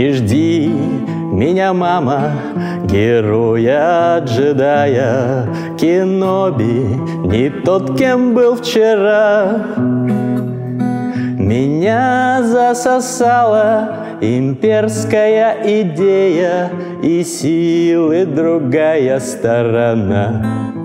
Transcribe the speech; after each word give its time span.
Не 0.00 0.12
жди 0.12 0.66
меня, 1.30 1.74
мама, 1.74 2.32
героя 2.84 4.18
джедая. 4.20 5.46
Кеноби 5.78 6.86
не 7.26 7.50
тот, 7.50 7.98
кем 7.98 8.32
был 8.32 8.56
вчера. 8.56 9.60
Меня 11.36 12.40
засосала 12.44 14.16
имперская 14.22 15.56
идея 15.64 16.70
И 17.02 17.22
силы 17.22 18.24
другая 18.24 19.20
сторона 19.20 20.79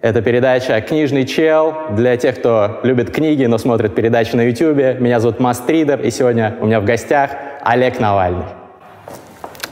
это 0.00 0.22
передача 0.22 0.80
«Книжный 0.80 1.24
чел» 1.24 1.74
для 1.90 2.16
тех, 2.16 2.38
кто 2.38 2.80
любит 2.82 3.10
книги, 3.10 3.44
но 3.46 3.58
смотрит 3.58 3.94
передачи 3.94 4.34
на 4.36 4.42
YouTube. 4.42 5.00
Меня 5.00 5.18
зовут 5.20 5.40
Мастридер, 5.40 6.00
и 6.00 6.10
сегодня 6.10 6.56
у 6.60 6.66
меня 6.66 6.80
в 6.80 6.84
гостях 6.84 7.30
Олег 7.62 7.98
Навальный. 7.98 8.44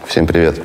Всем 0.07 0.27
привет. 0.27 0.61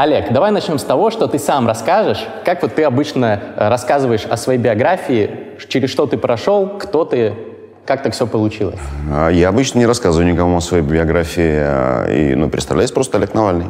Олег, 0.00 0.32
давай 0.32 0.50
начнем 0.50 0.78
с 0.78 0.82
того, 0.82 1.10
что 1.10 1.26
ты 1.26 1.38
сам 1.38 1.66
расскажешь, 1.66 2.26
как 2.46 2.62
вот 2.62 2.74
ты 2.74 2.84
обычно 2.84 3.38
э, 3.54 3.68
рассказываешь 3.68 4.24
о 4.24 4.38
своей 4.38 4.58
биографии, 4.58 5.30
через 5.68 5.90
что 5.90 6.06
ты 6.06 6.16
прошел, 6.16 6.68
кто 6.68 7.04
ты, 7.04 7.34
как 7.84 8.02
так 8.02 8.14
все 8.14 8.26
получилось? 8.26 8.78
А, 9.12 9.28
я 9.28 9.50
обычно 9.50 9.78
не 9.78 9.84
рассказываю 9.84 10.32
никому 10.32 10.56
о 10.56 10.62
своей 10.62 10.82
биографии, 10.82 11.52
а, 11.54 12.06
и, 12.10 12.34
ну, 12.34 12.48
представляюсь 12.48 12.92
просто 12.92 13.18
Олег 13.18 13.34
Навальный. 13.34 13.66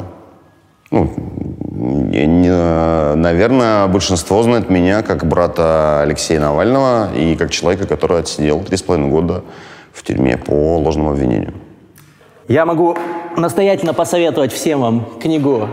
Ну, 0.93 1.13
не, 1.73 3.17
наверное, 3.17 3.89
большинство 3.89 4.41
знает 4.45 4.71
меня 4.71 5.03
как 5.03 5.25
брата 5.25 6.01
Алексея 6.03 6.39
Навального 6.39 7.13
и 7.13 7.35
как 7.35 7.51
человека, 7.51 7.89
который 7.89 8.21
отсидел 8.21 8.61
три 8.61 8.77
с 8.77 8.83
половиной 8.83 9.11
года 9.11 9.43
в 9.93 10.05
тюрьме 10.05 10.37
по 10.37 10.79
ложному 10.79 11.11
обвинению. 11.11 11.55
Я 12.47 12.67
могу 12.67 12.97
настоятельно 13.37 13.95
посоветовать 13.95 14.53
всем 14.53 14.81
вам 14.81 15.07
книгу 15.21 15.69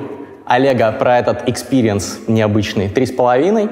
Олега 0.48 0.92
про 0.94 1.20
этот 1.20 1.48
experience 1.50 2.20
необычный. 2.28 2.90
Три 2.90 3.06
с 3.06 3.12
половиной. 3.12 3.70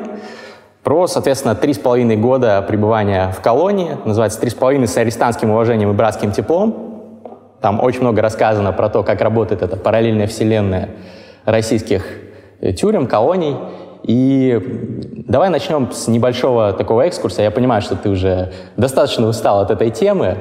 Про, 0.83 1.07
соответственно, 1.07 1.55
три 1.55 1.73
с 1.73 1.79
половиной 1.79 2.17
года 2.17 2.61
пребывания 2.61 3.31
в 3.31 3.41
колонии. 3.41 3.97
Называется 4.05 4.39
«Три 4.39 4.49
с 4.49 4.53
половиной 4.53 4.87
с 4.87 4.95
арестантским 4.97 5.49
уважением 5.49 5.91
и 5.91 5.93
братским 5.93 6.31
теплом». 6.31 6.95
Там 7.61 7.81
очень 7.81 8.01
много 8.01 8.21
рассказано 8.21 8.71
про 8.73 8.89
то, 8.89 9.01
как 9.01 9.21
работает 9.21 9.63
эта 9.63 9.77
параллельная 9.77 10.27
вселенная 10.27 10.89
российских 11.45 12.05
э, 12.61 12.73
тюрем, 12.73 13.07
колоний. 13.07 13.55
И 14.03 14.61
давай 15.27 15.49
начнем 15.49 15.91
с 15.91 16.07
небольшого 16.07 16.73
такого 16.73 17.01
экскурса. 17.07 17.41
Я 17.41 17.49
понимаю, 17.49 17.81
что 17.81 17.95
ты 17.95 18.09
уже 18.09 18.53
достаточно 18.77 19.25
устал 19.27 19.61
от 19.61 19.71
этой 19.71 19.89
темы. 19.89 20.37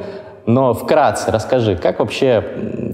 Но 0.46 0.74
вкратце 0.74 1.30
расскажи, 1.30 1.74
как 1.74 2.00
вообще, 2.00 2.44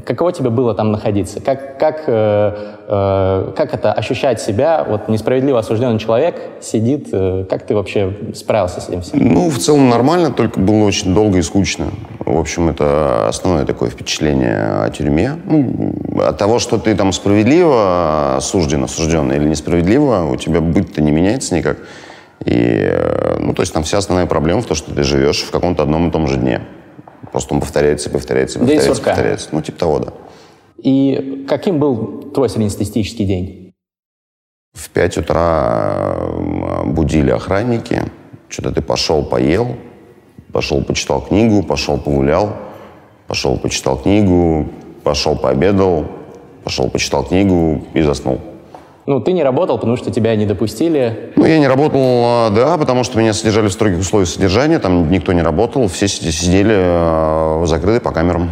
каково 0.06 0.32
тебе 0.32 0.50
было 0.50 0.72
там 0.72 0.92
находиться? 0.92 1.40
Как, 1.40 1.78
как, 1.80 2.04
э, 2.06 2.54
э, 2.86 3.52
как 3.56 3.74
это 3.74 3.92
ощущать 3.92 4.40
себя? 4.40 4.86
Вот 4.88 5.08
несправедливо 5.08 5.58
осужденный 5.58 5.98
человек 5.98 6.40
сидит. 6.60 7.08
Э, 7.10 7.44
как 7.50 7.66
ты 7.66 7.74
вообще 7.74 8.16
справился 8.36 8.80
с 8.80 8.88
этим 8.88 9.02
всем? 9.02 9.18
Ну, 9.20 9.50
в 9.50 9.58
целом 9.58 9.88
нормально, 9.88 10.30
только 10.30 10.60
было 10.60 10.84
очень 10.84 11.12
долго 11.12 11.38
и 11.38 11.42
скучно. 11.42 11.86
В 12.20 12.38
общем, 12.38 12.68
это 12.68 13.26
основное 13.26 13.64
такое 13.64 13.90
впечатление 13.90 14.84
о 14.84 14.90
тюрьме. 14.90 15.32
Ну, 15.44 15.92
от 16.24 16.38
того, 16.38 16.60
что 16.60 16.78
ты 16.78 16.94
там 16.94 17.12
справедливо 17.12 18.36
осужден, 18.36 18.84
осужденный 18.84 19.36
или 19.36 19.48
несправедливо, 19.48 20.28
у 20.30 20.36
тебя 20.36 20.60
быть-то 20.60 21.02
не 21.02 21.10
меняется 21.10 21.56
никак. 21.56 21.78
И, 22.44 22.52
э, 22.54 23.38
ну, 23.40 23.54
то 23.54 23.62
есть 23.62 23.72
там 23.72 23.82
вся 23.82 23.98
основная 23.98 24.26
проблема 24.26 24.62
в 24.62 24.66
том, 24.66 24.76
что 24.76 24.94
ты 24.94 25.02
живешь 25.02 25.42
в 25.42 25.50
каком-то 25.50 25.82
одном 25.82 26.08
и 26.08 26.12
том 26.12 26.28
же 26.28 26.36
дне. 26.36 26.60
Просто 27.32 27.54
он 27.54 27.60
повторяется, 27.60 28.10
повторяется, 28.10 28.58
повторяется, 28.58 29.02
повторяется. 29.02 29.48
Ну, 29.52 29.62
типа 29.62 29.78
того, 29.78 29.98
да. 30.00 30.12
И 30.78 31.44
каким 31.48 31.78
был 31.78 32.30
твой 32.34 32.48
среднестатистический 32.48 33.24
день? 33.24 33.72
В 34.72 34.90
5 34.90 35.18
утра 35.18 36.16
будили 36.86 37.30
охранники. 37.30 38.02
Что-то 38.48 38.72
ты 38.72 38.82
пошел, 38.82 39.24
поел, 39.24 39.76
пошел, 40.52 40.82
почитал 40.82 41.20
книгу, 41.20 41.62
пошел, 41.62 41.98
погулял, 41.98 42.56
пошел, 43.26 43.58
почитал 43.58 43.98
книгу, 43.98 44.68
пошел, 45.04 45.36
пообедал, 45.36 46.06
пошел, 46.64 46.90
почитал 46.90 47.24
книгу 47.24 47.84
и 47.94 48.02
заснул. 48.02 48.40
Ну, 49.06 49.20
ты 49.20 49.32
не 49.32 49.42
работал, 49.42 49.76
потому 49.78 49.96
что 49.96 50.10
тебя 50.10 50.36
не 50.36 50.46
допустили? 50.46 51.32
Ну, 51.36 51.44
я 51.44 51.58
не 51.58 51.66
работал, 51.66 52.00
а, 52.02 52.50
да, 52.50 52.76
потому 52.76 53.02
что 53.02 53.18
меня 53.18 53.32
содержали 53.32 53.68
в 53.68 53.72
строгих 53.72 53.98
условиях 54.00 54.28
содержания, 54.28 54.78
там 54.78 55.10
никто 55.10 55.32
не 55.32 55.42
работал, 55.42 55.88
все 55.88 56.06
сидели 56.06 56.74
а, 56.76 57.64
закрыты 57.66 58.00
по 58.00 58.12
камерам. 58.12 58.50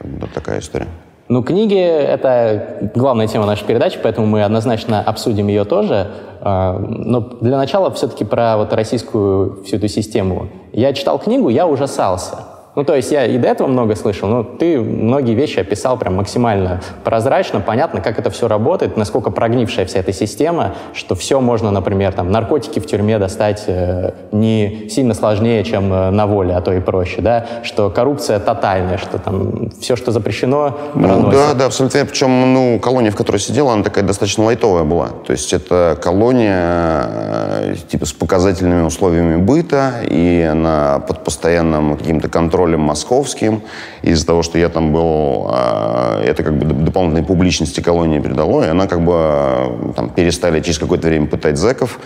Вот 0.00 0.30
такая 0.32 0.60
история. 0.60 0.86
Ну, 1.28 1.42
книги— 1.42 1.76
это 1.78 2.90
главная 2.94 3.26
тема 3.26 3.46
нашей 3.46 3.64
передачи, 3.64 3.98
поэтому 4.00 4.28
мы 4.28 4.44
однозначно 4.44 5.02
обсудим 5.02 5.48
ее 5.48 5.64
тоже. 5.64 6.12
А, 6.40 6.78
но 6.78 7.20
для 7.20 7.56
начала 7.56 7.90
все-таки 7.90 8.24
про 8.24 8.56
вот 8.56 8.72
российскую 8.72 9.64
всю 9.64 9.76
эту 9.76 9.88
систему. 9.88 10.48
Я 10.72 10.92
читал 10.92 11.18
книгу, 11.18 11.48
я 11.48 11.66
ужасался. 11.66 12.55
Ну, 12.76 12.84
то 12.84 12.94
есть 12.94 13.10
я 13.10 13.24
и 13.24 13.38
до 13.38 13.48
этого 13.48 13.68
много 13.68 13.96
слышал, 13.96 14.28
но 14.28 14.42
ты 14.44 14.78
многие 14.78 15.32
вещи 15.32 15.58
описал 15.60 15.96
прям 15.96 16.16
максимально 16.16 16.82
прозрачно, 17.04 17.60
понятно, 17.60 18.02
как 18.02 18.18
это 18.18 18.28
все 18.28 18.48
работает, 18.48 18.98
насколько 18.98 19.30
прогнившая 19.30 19.86
вся 19.86 20.00
эта 20.00 20.12
система, 20.12 20.74
что 20.92 21.14
все 21.14 21.40
можно, 21.40 21.70
например, 21.70 22.12
там, 22.12 22.30
наркотики 22.30 22.78
в 22.78 22.86
тюрьме 22.86 23.18
достать 23.18 23.64
э, 23.66 24.12
не 24.30 24.90
сильно 24.90 25.14
сложнее, 25.14 25.64
чем 25.64 25.90
э, 25.90 26.10
на 26.10 26.26
воле, 26.26 26.54
а 26.54 26.60
то 26.60 26.70
и 26.74 26.80
проще, 26.80 27.22
да, 27.22 27.46
что 27.62 27.88
коррупция 27.88 28.38
тотальная, 28.40 28.98
что 28.98 29.18
там 29.18 29.70
все, 29.80 29.96
что 29.96 30.12
запрещено, 30.12 30.78
ну, 30.94 31.30
Да, 31.30 31.54
да, 31.54 31.66
абсолютно. 31.66 32.04
Причем, 32.04 32.52
ну, 32.52 32.78
колония, 32.78 33.10
в 33.10 33.16
которой 33.16 33.38
сидела, 33.38 33.72
она 33.72 33.84
такая 33.84 34.04
достаточно 34.04 34.44
лайтовая 34.44 34.84
была. 34.84 35.08
То 35.26 35.32
есть 35.32 35.54
это 35.54 35.98
колония, 36.02 37.08
э, 37.08 37.74
типа, 37.88 38.04
с 38.04 38.12
показательными 38.12 38.82
условиями 38.82 39.36
быта, 39.36 39.94
и 40.06 40.46
она 40.50 40.98
под 41.08 41.24
постоянным 41.24 41.96
каким-то 41.96 42.28
контролем 42.28 42.65
контролем 42.66 42.80
московским. 42.80 43.62
Из-за 44.02 44.26
того, 44.26 44.42
что 44.42 44.58
я 44.58 44.68
там 44.68 44.92
был, 44.92 45.48
а, 45.50 46.22
это 46.22 46.42
как 46.42 46.58
бы 46.58 46.66
дополнительной 46.66 47.24
публичности 47.24 47.80
колонии 47.80 48.18
придало, 48.18 48.64
и 48.64 48.68
она 48.68 48.86
как 48.86 49.00
бы 49.00 49.12
а, 49.14 49.92
там 49.94 50.10
перестали 50.10 50.60
через 50.60 50.78
какое-то 50.78 51.08
время 51.08 51.26
пытать 51.26 51.56
зэков, 51.56 52.00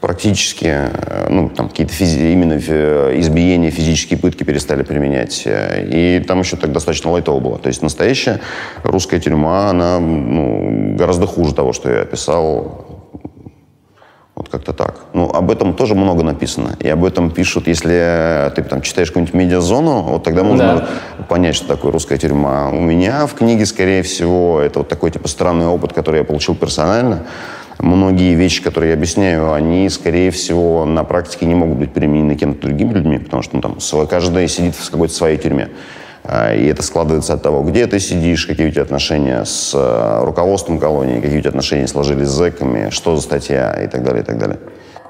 практически, 0.00 0.66
э, 0.66 1.28
ну, 1.30 1.48
там 1.48 1.68
какие-то 1.68 1.92
физи- 1.92 2.32
именно 2.32 2.58
избиения, 3.20 3.70
физические 3.70 4.18
пытки 4.18 4.42
перестали 4.44 4.82
применять. 4.82 5.46
И 5.46 6.24
там 6.26 6.40
еще 6.40 6.56
так 6.56 6.72
достаточно 6.72 7.12
лайтово 7.12 7.40
было. 7.40 7.58
То 7.58 7.68
есть 7.68 7.82
настоящая 7.82 8.40
русская 8.82 9.20
тюрьма, 9.20 9.70
она 9.70 10.00
ну, 10.00 10.96
гораздо 10.98 11.26
хуже 11.26 11.54
того, 11.54 11.72
что 11.72 11.88
я 11.88 12.02
описал 12.02 12.91
вот 14.42 14.50
как-то 14.50 14.72
так. 14.72 15.06
Ну, 15.12 15.30
об 15.30 15.50
этом 15.50 15.74
тоже 15.74 15.94
много 15.94 16.22
написано. 16.22 16.76
И 16.80 16.88
об 16.88 17.04
этом 17.04 17.30
пишут, 17.30 17.68
если 17.68 18.52
ты 18.54 18.62
там 18.62 18.82
читаешь 18.82 19.08
какую-нибудь 19.08 19.34
медиазону, 19.34 20.02
вот 20.02 20.24
тогда 20.24 20.42
можно 20.42 20.88
да. 21.18 21.24
понять, 21.24 21.54
что 21.54 21.68
такое 21.68 21.92
русская 21.92 22.18
тюрьма. 22.18 22.70
У 22.70 22.80
меня 22.80 23.26
в 23.26 23.34
книге, 23.34 23.66
скорее 23.66 24.02
всего, 24.02 24.60
это 24.60 24.80
вот 24.80 24.88
такой 24.88 25.10
типа 25.10 25.28
странный 25.28 25.66
опыт, 25.66 25.92
который 25.92 26.18
я 26.18 26.24
получил 26.24 26.54
персонально. 26.56 27.24
Многие 27.78 28.34
вещи, 28.34 28.62
которые 28.62 28.90
я 28.90 28.96
объясняю, 28.96 29.52
они, 29.52 29.88
скорее 29.88 30.30
всего, 30.30 30.84
на 30.84 31.04
практике 31.04 31.46
не 31.46 31.54
могут 31.54 31.78
быть 31.78 31.92
применены 31.92 32.34
кем-то 32.34 32.62
другими 32.62 32.92
людьми, 32.92 33.18
потому 33.18 33.42
что 33.42 33.56
ну, 33.56 33.62
там 33.62 33.78
каждый 34.06 34.48
сидит 34.48 34.74
в 34.74 34.90
какой-то 34.90 35.14
своей 35.14 35.38
тюрьме. 35.38 35.68
А, 36.24 36.54
и 36.54 36.66
это 36.66 36.82
складывается 36.82 37.34
от 37.34 37.42
того, 37.42 37.62
где 37.62 37.86
ты 37.86 37.98
сидишь, 37.98 38.46
какие 38.46 38.68
у 38.68 38.70
тебя 38.70 38.82
отношения 38.82 39.44
с 39.44 39.72
э, 39.74 40.24
руководством 40.24 40.78
колонии, 40.78 41.20
какие 41.20 41.38
у 41.38 41.40
тебя 41.40 41.50
отношения 41.50 41.88
сложились 41.88 42.28
с 42.28 42.32
зэками, 42.32 42.90
что 42.90 43.16
за 43.16 43.22
статья 43.22 43.72
и 43.72 43.88
так 43.88 44.04
далее, 44.04 44.22
и 44.22 44.24
так 44.24 44.38
далее. 44.38 44.58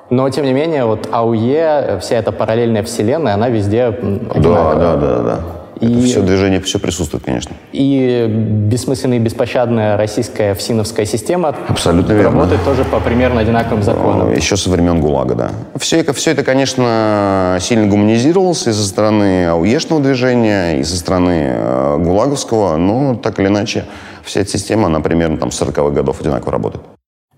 Но, 0.08 0.28
тем 0.30 0.44
не 0.44 0.52
менее, 0.52 0.84
вот 0.84 1.08
АУЕ, 1.10 1.98
вся 2.00 2.16
эта 2.16 2.32
параллельная 2.32 2.82
вселенная, 2.82 3.34
она 3.34 3.48
везде 3.48 3.90
Да, 3.90 4.74
да, 4.74 4.96
да, 4.96 5.18
да. 5.22 5.40
И, 5.82 5.92
это 5.92 6.02
все 6.02 6.22
движение, 6.22 6.60
все 6.60 6.78
присутствует, 6.78 7.24
конечно. 7.24 7.56
И 7.72 8.26
бессмысленная 8.28 9.18
и 9.18 9.20
беспощадная 9.20 9.96
российская 9.96 10.54
ФСИНовская 10.54 11.06
система 11.06 11.56
Абсолютно 11.68 12.12
верно. 12.12 12.30
работает 12.30 12.64
тоже 12.64 12.84
по 12.84 13.00
примерно 13.00 13.40
одинаковым 13.40 13.82
законам. 13.82 14.32
Еще 14.32 14.56
со 14.56 14.70
времен 14.70 15.00
ГУЛАГа, 15.00 15.34
да. 15.34 15.50
Все 15.76 15.98
это, 15.98 16.12
все 16.12 16.30
это, 16.30 16.44
конечно, 16.44 17.58
сильно 17.60 17.88
гуманизировалось 17.88 18.66
и 18.68 18.72
со 18.72 18.86
стороны 18.86 19.46
АУЕшного 19.48 20.00
движения, 20.00 20.78
и 20.78 20.84
со 20.84 20.96
стороны 20.96 21.50
э, 21.52 21.98
ГУЛАГовского, 21.98 22.76
но 22.76 23.16
так 23.16 23.40
или 23.40 23.48
иначе 23.48 23.84
вся 24.22 24.40
эта 24.40 24.50
система, 24.50 24.86
она 24.86 25.00
примерно 25.00 25.36
там 25.38 25.50
с 25.50 25.60
40-х 25.60 25.90
годов 25.90 26.20
одинаково 26.20 26.52
работает. 26.52 26.84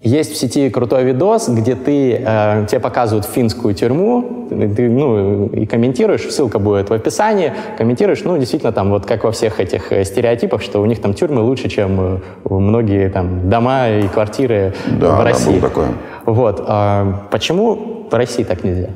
Есть 0.05 0.33
в 0.33 0.37
сети 0.37 0.69
крутой 0.69 1.05
видос, 1.05 1.49
где 1.49 1.75
ты, 1.75 2.23
э, 2.23 2.67
тебе 2.69 2.79
показывают 2.79 3.25
финскую 3.25 3.75
тюрьму, 3.75 4.47
ты, 4.51 4.91
ну, 4.91 5.47
и 5.47 5.65
комментируешь, 5.65 6.31
ссылка 6.31 6.59
будет 6.59 6.91
в 6.91 6.93
описании, 6.93 7.55
комментируешь, 7.79 8.23
ну, 8.23 8.37
действительно, 8.37 8.71
там, 8.71 8.91
вот 8.91 9.07
как 9.07 9.25
во 9.25 9.33
всех 9.33 9.61
этих 9.61 9.93
э, 9.93 10.05
стереотипах, 10.05 10.61
что 10.61 10.83
у 10.83 10.85
них 10.85 11.01
там 11.01 11.15
тюрьмы 11.15 11.41
лучше, 11.41 11.71
чем 11.71 11.99
э, 12.01 12.19
многие 12.51 13.09
там 13.09 13.49
дома 13.49 13.89
и 13.89 14.07
квартиры 14.09 14.75
да, 14.87 15.17
в 15.17 15.25
России. 15.25 15.47
Да, 15.47 15.51
было 15.53 15.61
такое. 15.63 15.89
Вот. 16.27 16.63
А 16.67 17.27
почему 17.31 18.07
в 18.11 18.15
России 18.15 18.45
так 18.45 18.63
нельзя? 18.63 18.91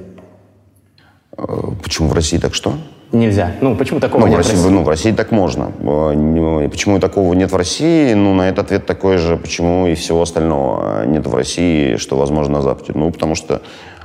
Э, 1.38 1.42
почему 1.82 2.08
в 2.08 2.12
России 2.12 2.36
так 2.36 2.54
что? 2.54 2.74
Нельзя. 3.10 3.52
Ну, 3.62 3.74
почему 3.74 4.00
такого 4.00 4.22
ну, 4.22 4.26
нет 4.26 4.36
в 4.36 4.38
России, 4.38 4.52
в 4.52 4.56
России? 4.56 4.70
Ну, 4.70 4.82
в 4.82 4.88
России 4.88 5.12
так 5.12 5.30
можно. 5.30 5.72
Э, 5.80 6.68
почему 6.68 7.00
такого 7.00 7.32
нет 7.32 7.50
в 7.50 7.56
России? 7.56 8.12
Ну, 8.12 8.34
на 8.34 8.48
этот 8.48 8.66
ответ 8.66 8.86
такой 8.86 9.16
же, 9.16 9.38
почему 9.38 9.86
и 9.86 9.94
всего 9.94 10.20
остального 10.20 11.06
нет 11.06 11.26
в 11.26 11.34
России, 11.34 11.96
что 11.96 12.18
возможно 12.18 12.54
на 12.54 12.62
Западе. 12.62 12.92
Ну, 12.94 13.10
потому 13.10 13.34
что 13.34 13.62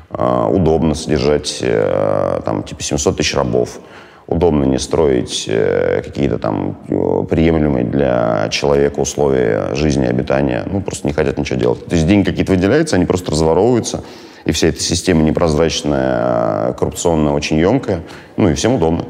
э, 0.09 0.47
удобно 0.49 0.95
содержать 0.95 1.59
э, 1.61 2.41
там 2.45 2.63
типа 2.63 2.81
700 2.81 3.17
тысяч 3.17 3.35
рабов. 3.35 3.79
Удобно 4.27 4.63
не 4.63 4.79
строить 4.79 5.45
э, 5.47 6.01
какие-то 6.03 6.39
там 6.39 6.77
э, 6.87 7.25
приемлемые 7.29 7.85
для 7.85 8.47
человека 8.49 8.99
условия 8.99 9.75
жизни 9.75 10.05
обитания. 10.05 10.63
Ну, 10.65 10.81
просто 10.81 11.07
не 11.07 11.13
хотят 11.13 11.37
ничего 11.37 11.59
делать. 11.59 11.85
То 11.85 11.95
есть 11.95 12.07
деньги 12.07 12.25
какие-то 12.25 12.53
выделяются, 12.53 12.95
они 12.95 13.05
просто 13.05 13.31
разворовываются 13.31 14.03
и 14.45 14.51
вся 14.51 14.67
эта 14.67 14.81
система 14.81 15.23
непрозрачная, 15.23 16.73
коррупционная, 16.73 17.33
очень 17.33 17.57
емкая, 17.57 18.03
ну 18.35 18.49
и 18.49 18.53
всем 18.53 18.75
удобно. 18.75 19.05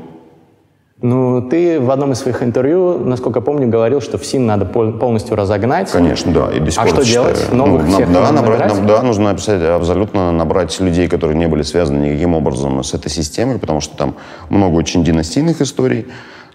Ну, 1.03 1.41
ты 1.41 1.81
в 1.81 1.91
одном 1.91 2.13
из 2.13 2.19
своих 2.19 2.41
интервью, 2.43 2.97
насколько 2.97 3.41
помню, 3.41 3.67
говорил, 3.67 3.99
что 3.99 4.17
ФСИН 4.17 4.45
надо 4.45 4.63
полностью 4.63 5.35
разогнать. 5.35 5.91
Конечно, 5.91 6.31
да. 6.31 6.49
И 6.49 6.61
до 6.61 6.71
сих 6.71 6.81
а 6.81 6.85
пор 6.85 6.93
что 6.93 7.03
делать? 7.03 7.37
Считаю. 7.37 7.57
Новых 7.57 7.85
ну, 7.85 7.93
всех 7.93 8.13
да, 8.13 8.19
нужно 8.21 8.35
набрать, 8.35 8.59
набирать? 8.59 8.85
да, 8.85 9.03
нужно 9.03 9.29
абсолютно 9.31 10.31
набрать 10.31 10.79
людей, 10.79 11.09
которые 11.09 11.37
не 11.37 11.49
были 11.49 11.63
связаны 11.63 12.05
никаким 12.05 12.33
образом 12.35 12.81
с 12.81 12.93
этой 12.93 13.11
системой, 13.11 13.59
потому 13.59 13.81
что 13.81 13.97
там 13.97 14.15
много 14.47 14.75
очень 14.75 15.03
династийных 15.03 15.59
историй, 15.59 16.07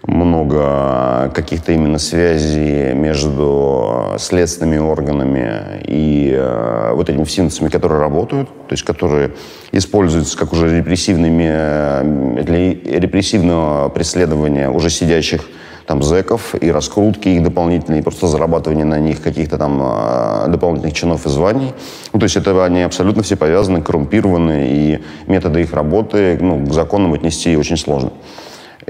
много 0.07 1.31
каких-то 1.33 1.71
именно 1.73 1.99
связей 1.99 2.93
между 2.93 4.15
следственными 4.17 4.77
органами 4.77 5.81
и 5.85 6.31
э, 6.33 6.91
вот 6.93 7.09
этими 7.09 7.23
фсинцами, 7.23 7.69
которые 7.69 7.99
работают, 7.99 8.47
то 8.49 8.73
есть 8.73 8.83
которые 8.83 9.31
используются 9.71 10.37
как 10.37 10.53
уже 10.53 10.77
репрессивными, 10.77 11.47
э, 11.49 12.43
для 12.43 12.99
репрессивного 12.99 13.89
преследования 13.89 14.69
уже 14.69 14.89
сидящих 14.89 15.41
там 15.85 16.03
зэков 16.03 16.53
и 16.61 16.71
раскрутки 16.71 17.29
их 17.29 17.43
дополнительные, 17.43 18.03
просто 18.03 18.27
зарабатывание 18.27 18.85
на 18.85 18.99
них 18.99 19.23
каких-то 19.23 19.57
там 19.57 19.81
э, 19.81 20.45
дополнительных 20.47 20.93
чинов 20.93 21.25
и 21.25 21.29
званий. 21.29 21.73
Ну, 22.13 22.19
то 22.19 22.25
есть 22.25 22.37
это 22.37 22.63
они 22.63 22.83
абсолютно 22.83 23.23
все 23.23 23.35
повязаны, 23.35 23.81
коррумпированы, 23.81 24.67
и 24.69 24.99
методы 25.25 25.61
их 25.61 25.73
работы 25.73 26.37
ну, 26.39 26.63
к 26.65 26.71
законам 26.71 27.13
отнести 27.13 27.57
очень 27.57 27.75
сложно. 27.75 28.11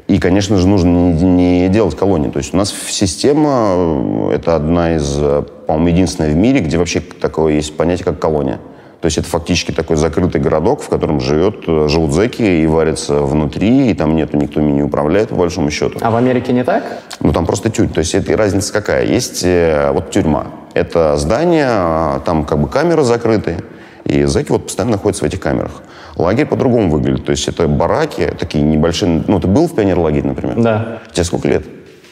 И, 0.07 0.19
конечно 0.19 0.57
же, 0.57 0.67
нужно 0.67 0.89
не, 0.89 1.61
не 1.63 1.69
делать 1.69 1.95
колонии. 1.95 2.29
То 2.29 2.39
есть 2.39 2.53
у 2.53 2.57
нас 2.57 2.73
система, 2.89 4.29
э, 4.31 4.35
это 4.35 4.55
одна 4.55 4.95
из, 4.95 5.15
э, 5.17 5.43
по-моему, 5.67 5.87
единственная 5.89 6.31
в 6.31 6.35
мире, 6.35 6.59
где 6.61 6.77
вообще 6.77 6.99
такое 6.99 7.53
есть 7.53 7.75
понятие, 7.75 8.05
как 8.05 8.19
колония. 8.19 8.59
То 9.01 9.05
есть 9.05 9.17
это 9.17 9.27
фактически 9.29 9.71
такой 9.71 9.95
закрытый 9.95 10.41
городок, 10.41 10.81
в 10.81 10.89
котором 10.89 11.19
живет, 11.19 11.63
э, 11.67 11.87
живут 11.87 12.11
зэки 12.11 12.41
и 12.41 12.67
варятся 12.67 13.21
внутри, 13.21 13.91
и 13.91 13.93
там 13.93 14.15
нету, 14.15 14.37
никто 14.37 14.59
ими 14.59 14.71
не 14.71 14.83
управляет, 14.83 15.29
по 15.29 15.35
большому 15.35 15.71
счету. 15.71 15.99
А 16.01 16.11
в 16.11 16.15
Америке 16.15 16.53
не 16.53 16.63
так? 16.63 16.83
Ну, 17.19 17.31
там 17.31 17.45
просто 17.45 17.69
тюрьма. 17.69 17.93
То 17.93 17.99
есть 17.99 18.13
это 18.13 18.35
разница 18.35 18.73
какая? 18.73 19.05
Есть 19.05 19.43
вот 19.43 20.11
тюрьма. 20.11 20.47
Это 20.73 21.17
здание, 21.17 21.67
а, 21.69 22.19
там 22.25 22.45
как 22.45 22.59
бы 22.59 22.67
камеры 22.67 23.03
закрытые, 23.03 23.59
и 24.05 24.23
зэки 24.25 24.51
вот 24.51 24.65
постоянно 24.65 24.93
находятся 24.93 25.23
в 25.23 25.27
этих 25.27 25.39
камерах. 25.39 25.71
Лагерь 26.19 26.45
по-другому 26.45 26.91
выглядит. 26.91 27.25
То 27.25 27.31
есть 27.31 27.47
это 27.47 27.67
бараки, 27.69 28.33
такие 28.37 28.61
небольшие... 28.61 29.23
Ну, 29.25 29.39
ты 29.39 29.47
был 29.47 29.67
в 29.69 29.73
пионер-лагере, 29.73 30.27
например? 30.27 30.55
Да. 30.57 30.99
Тебе 31.13 31.23
сколько 31.23 31.47
лет? 31.47 31.65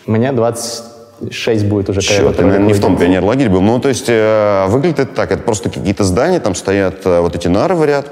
Мне 0.06 0.32
26 0.32 1.66
будет 1.66 1.90
уже. 1.90 2.00
Черт, 2.00 2.38
ты, 2.38 2.46
наверное, 2.46 2.68
не 2.68 2.74
в 2.74 2.80
том 2.80 2.96
пионер-лагере 2.96 3.50
был. 3.50 3.60
Ну, 3.60 3.82
то 3.82 3.90
есть 3.90 4.06
э, 4.08 4.66
выглядит 4.70 5.00
это 5.00 5.14
так. 5.14 5.34
Это 5.34 5.44
просто 5.44 5.70
какие-то 5.70 6.06
здания, 6.06 6.40
там 6.40 6.56
стоят 6.56 7.06
э, 7.06 7.20
вот 7.20 7.36
эти 7.36 7.50
нары 7.50 7.76
в 7.76 7.84
ряд. 7.84 8.10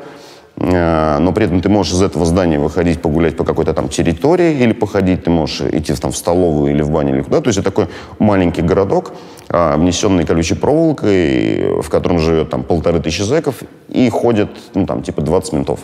Э, 0.58 1.18
но 1.20 1.32
при 1.32 1.46
этом 1.46 1.62
ты 1.62 1.70
можешь 1.70 1.94
из 1.94 2.02
этого 2.02 2.26
здания 2.26 2.60
выходить 2.60 3.02
погулять 3.02 3.38
по 3.38 3.46
какой-то 3.46 3.74
там 3.74 3.88
территории 3.88 4.54
или 4.54 4.74
походить, 4.74 5.24
ты 5.24 5.30
можешь 5.30 5.62
идти 5.62 5.94
там, 5.94 6.12
в 6.12 6.18
столовую 6.18 6.74
или 6.74 6.82
в 6.82 6.90
баню 6.90 7.16
или 7.16 7.22
куда. 7.22 7.40
То 7.40 7.48
есть 7.48 7.60
это 7.60 7.72
такой 7.72 7.88
маленький 8.20 8.62
городок, 8.62 9.14
обнесенный 9.48 10.26
колючей 10.26 10.56
проволокой, 10.56 11.82
в 11.82 11.90
котором 11.90 12.20
живет 12.20 12.50
там 12.50 12.64
полторы 12.64 13.00
тысячи 13.00 13.22
зэков 13.22 13.64
и 13.90 14.10
ходят, 14.10 14.50
ну, 14.74 14.86
там, 14.86 15.04
типа 15.04 15.22
20 15.22 15.54
ментов. 15.54 15.82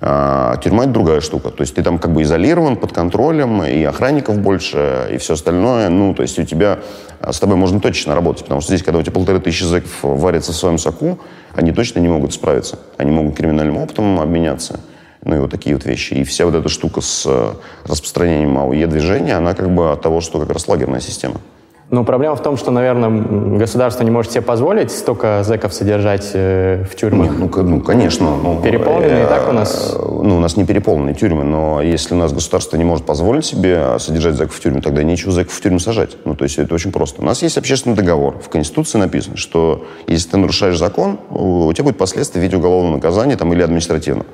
А 0.00 0.56
тюрьма— 0.58 0.82
это 0.84 0.92
другая 0.92 1.20
штука. 1.20 1.50
То 1.50 1.62
есть 1.62 1.74
ты 1.74 1.82
там 1.82 1.98
как 1.98 2.12
бы 2.12 2.22
изолирован, 2.22 2.76
под 2.76 2.92
контролем, 2.92 3.64
и 3.64 3.82
охранников 3.82 4.38
больше, 4.38 5.08
и 5.12 5.18
все 5.18 5.34
остальное. 5.34 5.88
Ну, 5.88 6.14
то 6.14 6.22
есть 6.22 6.38
у 6.38 6.44
тебя, 6.44 6.78
а, 7.20 7.32
с 7.32 7.40
тобой 7.40 7.56
можно 7.56 7.80
точно 7.80 8.14
работать, 8.14 8.44
потому 8.44 8.60
что 8.60 8.70
здесь, 8.70 8.84
когда 8.84 9.00
у 9.00 9.02
тебя 9.02 9.12
полторы 9.12 9.40
тысячи 9.40 9.64
зэков 9.64 9.90
варятся 10.02 10.52
в 10.52 10.54
своем 10.54 10.78
соку, 10.78 11.18
они 11.54 11.72
точно 11.72 11.98
не 11.98 12.08
могут 12.08 12.32
справиться. 12.32 12.78
Они 12.96 13.10
могут 13.10 13.36
криминальным 13.36 13.78
опытом 13.78 14.20
обменяться. 14.20 14.78
Ну 15.24 15.34
и 15.34 15.38
вот 15.40 15.50
такие 15.50 15.74
вот 15.74 15.84
вещи. 15.84 16.14
И 16.14 16.22
вся 16.22 16.46
вот 16.46 16.54
эта 16.54 16.68
штука 16.68 17.00
с 17.00 17.24
э, 17.26 17.54
распространением 17.84 18.56
АУЕ-движения, 18.56 19.36
она 19.36 19.54
как 19.54 19.68
бы 19.68 19.90
от 19.90 20.00
того, 20.00 20.20
что 20.20 20.38
как 20.38 20.52
раз 20.52 20.68
лагерная 20.68 21.00
система. 21.00 21.40
Ну, 21.90 22.04
проблема 22.04 22.36
в 22.36 22.42
том, 22.42 22.58
что, 22.58 22.70
наверное, 22.70 23.08
государство 23.56 24.04
не 24.04 24.10
может 24.10 24.32
себе 24.32 24.42
позволить 24.42 24.90
столько 24.90 25.42
зэков 25.42 25.72
содержать 25.72 26.32
э, 26.34 26.84
в 26.84 26.94
тюрьмах. 26.94 27.30
Нет, 27.30 27.38
ну, 27.38 27.62
ну, 27.62 27.80
конечно. 27.80 28.36
Ну, 28.36 28.60
переполненные 28.60 29.24
э, 29.24 29.26
так 29.26 29.48
у 29.48 29.52
нас? 29.52 29.96
Ну, 29.98 30.36
у 30.36 30.40
нас 30.40 30.58
не 30.58 30.66
переполненные 30.66 31.14
тюрьмы, 31.14 31.44
но 31.44 31.80
если 31.80 32.14
у 32.14 32.18
нас 32.18 32.34
государство 32.34 32.76
не 32.76 32.84
может 32.84 33.06
позволить 33.06 33.46
себе 33.46 33.98
содержать 33.98 34.34
зэков 34.34 34.54
в 34.54 34.60
тюрьме, 34.60 34.82
тогда 34.82 35.02
нечего 35.02 35.32
зэков 35.32 35.54
в 35.54 35.62
тюрьму 35.62 35.78
сажать. 35.78 36.18
Ну, 36.26 36.34
то 36.34 36.44
есть 36.44 36.58
это 36.58 36.74
очень 36.74 36.92
просто. 36.92 37.22
У 37.22 37.24
нас 37.24 37.40
есть 37.40 37.56
общественный 37.56 37.96
договор. 37.96 38.38
В 38.38 38.50
Конституции 38.50 38.98
написано, 38.98 39.38
что 39.38 39.86
если 40.06 40.28
ты 40.28 40.36
нарушаешь 40.36 40.76
закон, 40.76 41.18
у 41.30 41.72
тебя 41.72 41.84
будет 41.84 41.96
последствия 41.96 42.42
в 42.42 42.44
виде 42.44 42.58
уголовного 42.58 42.96
наказания 42.96 43.36
там, 43.36 43.50
или 43.54 43.62
административного. 43.62 44.26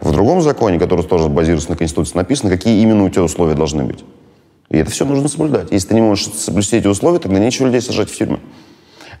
В 0.00 0.12
другом 0.12 0.42
законе, 0.42 0.78
который 0.78 1.04
тоже 1.04 1.28
базируется 1.28 1.70
на 1.70 1.76
Конституции, 1.76 2.16
написано, 2.16 2.50
какие 2.50 2.80
именно 2.80 3.02
у 3.04 3.08
тебя 3.08 3.24
условия 3.24 3.54
должны 3.54 3.82
быть. 3.82 4.04
И 4.70 4.78
это 4.78 4.90
все 4.90 5.04
нужно 5.04 5.28
соблюдать. 5.28 5.72
Если 5.72 5.88
ты 5.88 5.94
не 5.94 6.00
можешь 6.00 6.26
соблюсти 6.26 6.76
эти 6.76 6.86
условия, 6.86 7.18
тогда 7.18 7.38
нечего 7.38 7.66
людей 7.66 7.80
сажать 7.80 8.08
в 8.08 8.16
тюрьму. 8.16 8.38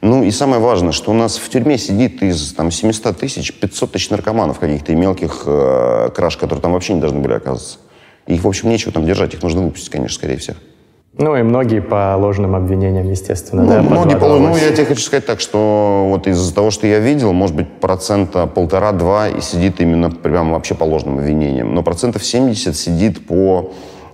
Ну 0.00 0.22
и 0.22 0.30
самое 0.30 0.62
важное, 0.62 0.92
что 0.92 1.10
у 1.10 1.14
нас 1.14 1.36
в 1.36 1.48
тюрьме 1.50 1.76
сидит 1.76 2.22
из 2.22 2.54
там, 2.54 2.70
700 2.70 3.18
тысяч 3.18 3.52
500 3.52 3.92
тысяч 3.92 4.10
наркоманов 4.10 4.58
каких-то 4.58 4.92
и 4.92 4.94
мелких 4.94 5.42
э, 5.46 6.10
краж, 6.14 6.36
которые 6.36 6.62
там 6.62 6.72
вообще 6.72 6.94
не 6.94 7.00
должны 7.00 7.20
были 7.20 7.34
оказываться. 7.34 7.78
их, 8.26 8.42
в 8.42 8.48
общем, 8.48 8.70
нечего 8.70 8.92
там 8.92 9.04
держать, 9.04 9.34
их 9.34 9.42
нужно 9.42 9.62
выпустить, 9.62 9.90
конечно, 9.90 10.14
скорее 10.14 10.38
всего. 10.38 10.56
Ну 11.18 11.36
и 11.36 11.42
многие 11.42 11.80
по 11.80 12.16
ложным 12.16 12.54
обвинениям, 12.54 13.10
естественно. 13.10 13.62
Ну, 13.62 13.68
да, 13.68 13.82
многие 13.82 14.16
по 14.16 14.28
Ну, 14.28 14.56
я 14.56 14.70
тебе 14.70 14.86
хочу 14.86 15.02
сказать 15.02 15.26
так, 15.26 15.40
что 15.40 16.06
вот 16.08 16.26
из-за 16.28 16.54
того, 16.54 16.70
что 16.70 16.86
я 16.86 17.00
видел, 17.00 17.32
может 17.32 17.56
быть, 17.56 17.68
процента 17.68 18.46
полтора-два 18.46 19.28
и 19.28 19.40
сидит 19.40 19.80
именно 19.80 20.10
прямо 20.10 20.52
вообще 20.52 20.74
по 20.74 20.84
ложным 20.84 21.18
обвинениям. 21.18 21.74
Но 21.74 21.82
процентов 21.82 22.24
70 22.24 22.74
сидит 22.74 23.26
по 23.26 23.72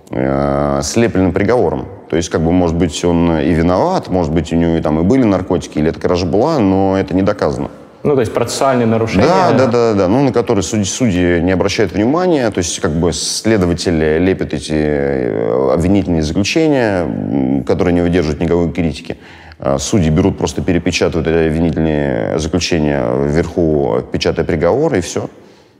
э, 0.09 0.81
слепленным 0.83 1.33
приговором. 1.33 1.85
То 2.09 2.15
есть, 2.15 2.29
как 2.29 2.41
бы, 2.41 2.51
может 2.51 2.75
быть, 2.75 3.03
он 3.03 3.39
и 3.39 3.53
виноват, 3.53 4.07
может 4.07 4.33
быть, 4.33 4.53
у 4.53 4.55
него 4.55 4.75
и, 4.75 4.81
там 4.81 4.99
и 4.99 5.03
были 5.03 5.23
наркотики, 5.23 5.77
или 5.77 5.89
эта 5.89 5.99
кража 5.99 6.25
была, 6.25 6.59
но 6.59 6.97
это 6.97 7.13
не 7.13 7.21
доказано. 7.21 7.69
Ну, 8.03 8.13
то 8.13 8.21
есть 8.21 8.33
процессуальные 8.33 8.85
нарушения. 8.85 9.25
Да, 9.25 9.51
да, 9.51 9.65
да, 9.67 9.93
да, 9.93 10.07
ну, 10.07 10.23
на 10.23 10.31
которые 10.31 10.63
судьи, 10.63 10.85
судьи 10.85 11.41
не 11.41 11.51
обращают 11.51 11.91
внимания, 11.91 12.49
то 12.51 12.59
есть 12.59 12.79
как 12.79 12.91
бы 12.91 13.11
следователи 13.11 14.17
лепят 14.19 14.53
эти 14.53 14.73
э, 14.73 15.73
обвинительные 15.73 16.23
заключения, 16.23 17.63
которые 17.65 17.93
не 17.93 18.01
выдерживают 18.01 18.39
никакой 18.39 18.71
критики. 18.71 19.17
А 19.59 19.79
судьи 19.79 20.09
берут, 20.11 20.37
просто 20.37 20.61
перепечатывают 20.61 21.27
эти 21.27 21.47
обвинительные 21.47 22.37
заключения 22.37 23.03
вверху, 23.25 23.97
печатая 24.11 24.45
приговор, 24.45 24.93
и 24.93 25.01
все. 25.01 25.29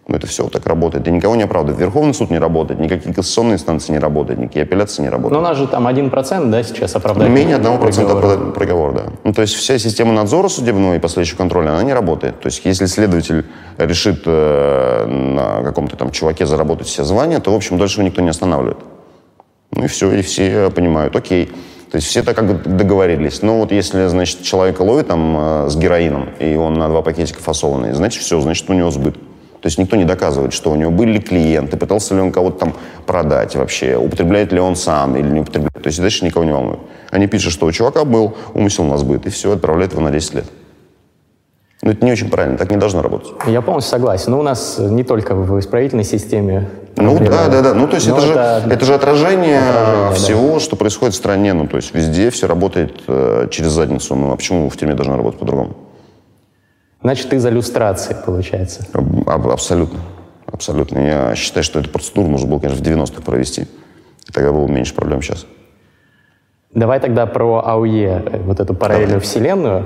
Ну, 0.07 0.15
это 0.15 0.25
все 0.25 0.47
так 0.47 0.65
работает. 0.65 1.05
И 1.07 1.11
никого 1.11 1.35
не 1.35 1.43
оправдывает. 1.43 1.81
Верховный 1.81 2.13
суд 2.13 2.29
не 2.29 2.39
работает, 2.39 2.79
никакие 2.79 3.13
конституционные 3.13 3.55
инстанции 3.55 3.91
не 3.91 3.99
работают, 3.99 4.39
никакие 4.39 4.63
апелляции 4.63 5.01
не 5.01 5.09
работают. 5.09 5.33
Но 5.33 5.39
у 5.39 5.41
нас 5.41 5.57
же 5.57 5.67
там 5.67 5.85
1%, 5.85 6.49
да, 6.49 6.63
сейчас 6.63 6.95
оправдать? 6.95 7.29
Менее 7.29 7.57
1% 7.57 7.91
приговора. 7.91 8.51
приговор, 8.51 8.93
да. 8.93 9.03
Ну, 9.25 9.33
то 9.33 9.41
есть 9.41 9.55
вся 9.55 9.77
система 9.77 10.13
надзора 10.13 10.47
судебного 10.47 10.95
и 10.95 10.99
последующего 10.99 11.37
контроля, 11.37 11.71
она 11.71 11.83
не 11.83 11.93
работает. 11.93 12.39
То 12.39 12.47
есть 12.47 12.61
если 12.63 12.85
следователь 12.85 13.45
решит 13.77 14.23
э, 14.25 15.05
на 15.05 15.63
каком-то 15.63 15.97
там 15.97 16.11
чуваке 16.11 16.45
заработать 16.45 16.87
все 16.87 17.03
звания, 17.03 17.39
то, 17.39 17.51
в 17.51 17.55
общем, 17.55 17.77
дальше 17.77 17.99
его 17.99 18.07
никто 18.07 18.21
не 18.21 18.29
останавливает. 18.29 18.77
Ну 19.71 19.83
и 19.83 19.87
все, 19.87 20.13
и 20.13 20.21
все 20.21 20.71
понимают, 20.71 21.17
окей. 21.17 21.51
То 21.91 21.97
есть 21.97 22.07
все 22.07 22.23
так 22.23 22.35
как 22.37 22.77
договорились. 22.77 23.41
Но 23.41 23.59
вот 23.59 23.73
если, 23.73 24.07
значит, 24.07 24.41
человека 24.41 24.83
ловит 24.83 25.07
там 25.07 25.35
э, 25.37 25.69
с 25.69 25.75
героином, 25.75 26.29
и 26.39 26.55
он 26.55 26.75
на 26.75 26.87
два 26.87 27.01
пакетика 27.01 27.41
фасованный, 27.41 27.91
значит, 27.91 28.23
все, 28.23 28.39
значит, 28.39 28.69
у 28.69 28.73
него 28.73 28.89
сбыт. 28.89 29.17
То 29.61 29.67
есть 29.67 29.77
никто 29.79 29.95
не 29.95 30.05
доказывает, 30.05 30.53
что 30.53 30.71
у 30.71 30.75
него 30.75 30.91
были 30.91 31.19
клиенты, 31.19 31.77
пытался 31.77 32.13
ли 32.13 32.21
он 32.21 32.31
кого-то 32.31 32.59
там 32.59 32.73
продать 33.05 33.55
вообще, 33.55 33.97
употребляет 33.97 34.51
ли 34.51 34.59
он 34.59 34.75
сам 34.75 35.15
или 35.15 35.27
не 35.27 35.39
употребляет. 35.39 35.73
То 35.73 35.87
есть 35.87 35.99
дальше 35.99 36.25
никого 36.25 36.45
не 36.45 36.51
волнует. 36.51 36.79
Они 37.09 37.27
пишут, 37.27 37.53
что 37.53 37.65
у 37.65 37.71
чувака 37.71 38.05
был 38.05 38.35
умысел 38.53 38.83
на 38.83 38.97
сбыт, 38.97 39.25
и 39.25 39.29
все, 39.29 39.51
отправляют 39.51 39.93
его 39.93 40.01
на 40.01 40.11
10 40.11 40.35
лет. 40.35 40.45
Но 41.81 41.91
это 41.91 42.03
не 42.03 42.11
очень 42.11 42.29
правильно, 42.29 42.57
так 42.57 42.71
не 42.71 42.77
должно 42.77 43.01
работать. 43.01 43.31
Я 43.45 43.61
полностью 43.61 43.91
согласен. 43.91 44.31
Но 44.31 44.39
у 44.39 44.43
нас 44.43 44.77
не 44.79 45.03
только 45.03 45.35
в 45.35 45.59
исправительной 45.59 46.03
системе. 46.03 46.67
Ну 46.95 47.19
да, 47.19 47.47
да, 47.47 47.61
да. 47.61 47.73
Ну 47.73 47.87
то 47.87 47.95
есть 47.95 48.07
это, 48.07 48.17
это, 48.17 48.25
же, 48.25 48.73
это 48.73 48.85
же 48.85 48.93
отражение, 48.95 49.59
отражение 49.59 50.15
всего, 50.15 50.53
да. 50.55 50.59
что 50.59 50.75
происходит 50.75 51.13
в 51.13 51.17
стране. 51.17 51.53
Ну 51.53 51.67
то 51.67 51.77
есть 51.77 51.93
везде 51.93 52.31
все 52.31 52.47
работает 52.47 53.01
э, 53.07 53.47
через 53.51 53.69
задницу. 53.69 54.15
Ну 54.15 54.31
а 54.31 54.35
почему 54.35 54.69
в 54.69 54.75
тюрьме 54.75 54.95
должно 54.95 55.17
работать 55.17 55.39
по-другому? 55.39 55.75
Значит, 57.07 57.29
ты 57.29 57.39
за 57.39 57.47
иллюстрацией, 57.51 58.17
получается. 58.25 58.85
Аб- 58.91 59.47
абсолютно. 59.47 59.97
Абсолютно. 60.45 60.99
Я 60.99 61.35
считаю, 61.35 61.63
что 61.63 61.79
эту 61.79 61.89
процедуру 61.89 62.27
нужно 62.27 62.49
было, 62.49 62.59
конечно, 62.59 62.83
в 62.83 62.85
90-х 62.85 63.21
провести. 63.21 63.61
И 63.61 64.31
тогда 64.33 64.51
было 64.51 64.67
меньше 64.67 64.93
проблем 64.93 65.21
сейчас. 65.21 65.45
Давай 66.73 66.99
тогда 66.99 67.25
про 67.25 67.63
АУЕ, 67.65 68.41
вот 68.45 68.59
эту 68.59 68.73
параллельную 68.73 69.19
Давай. 69.19 69.25
вселенную 69.25 69.85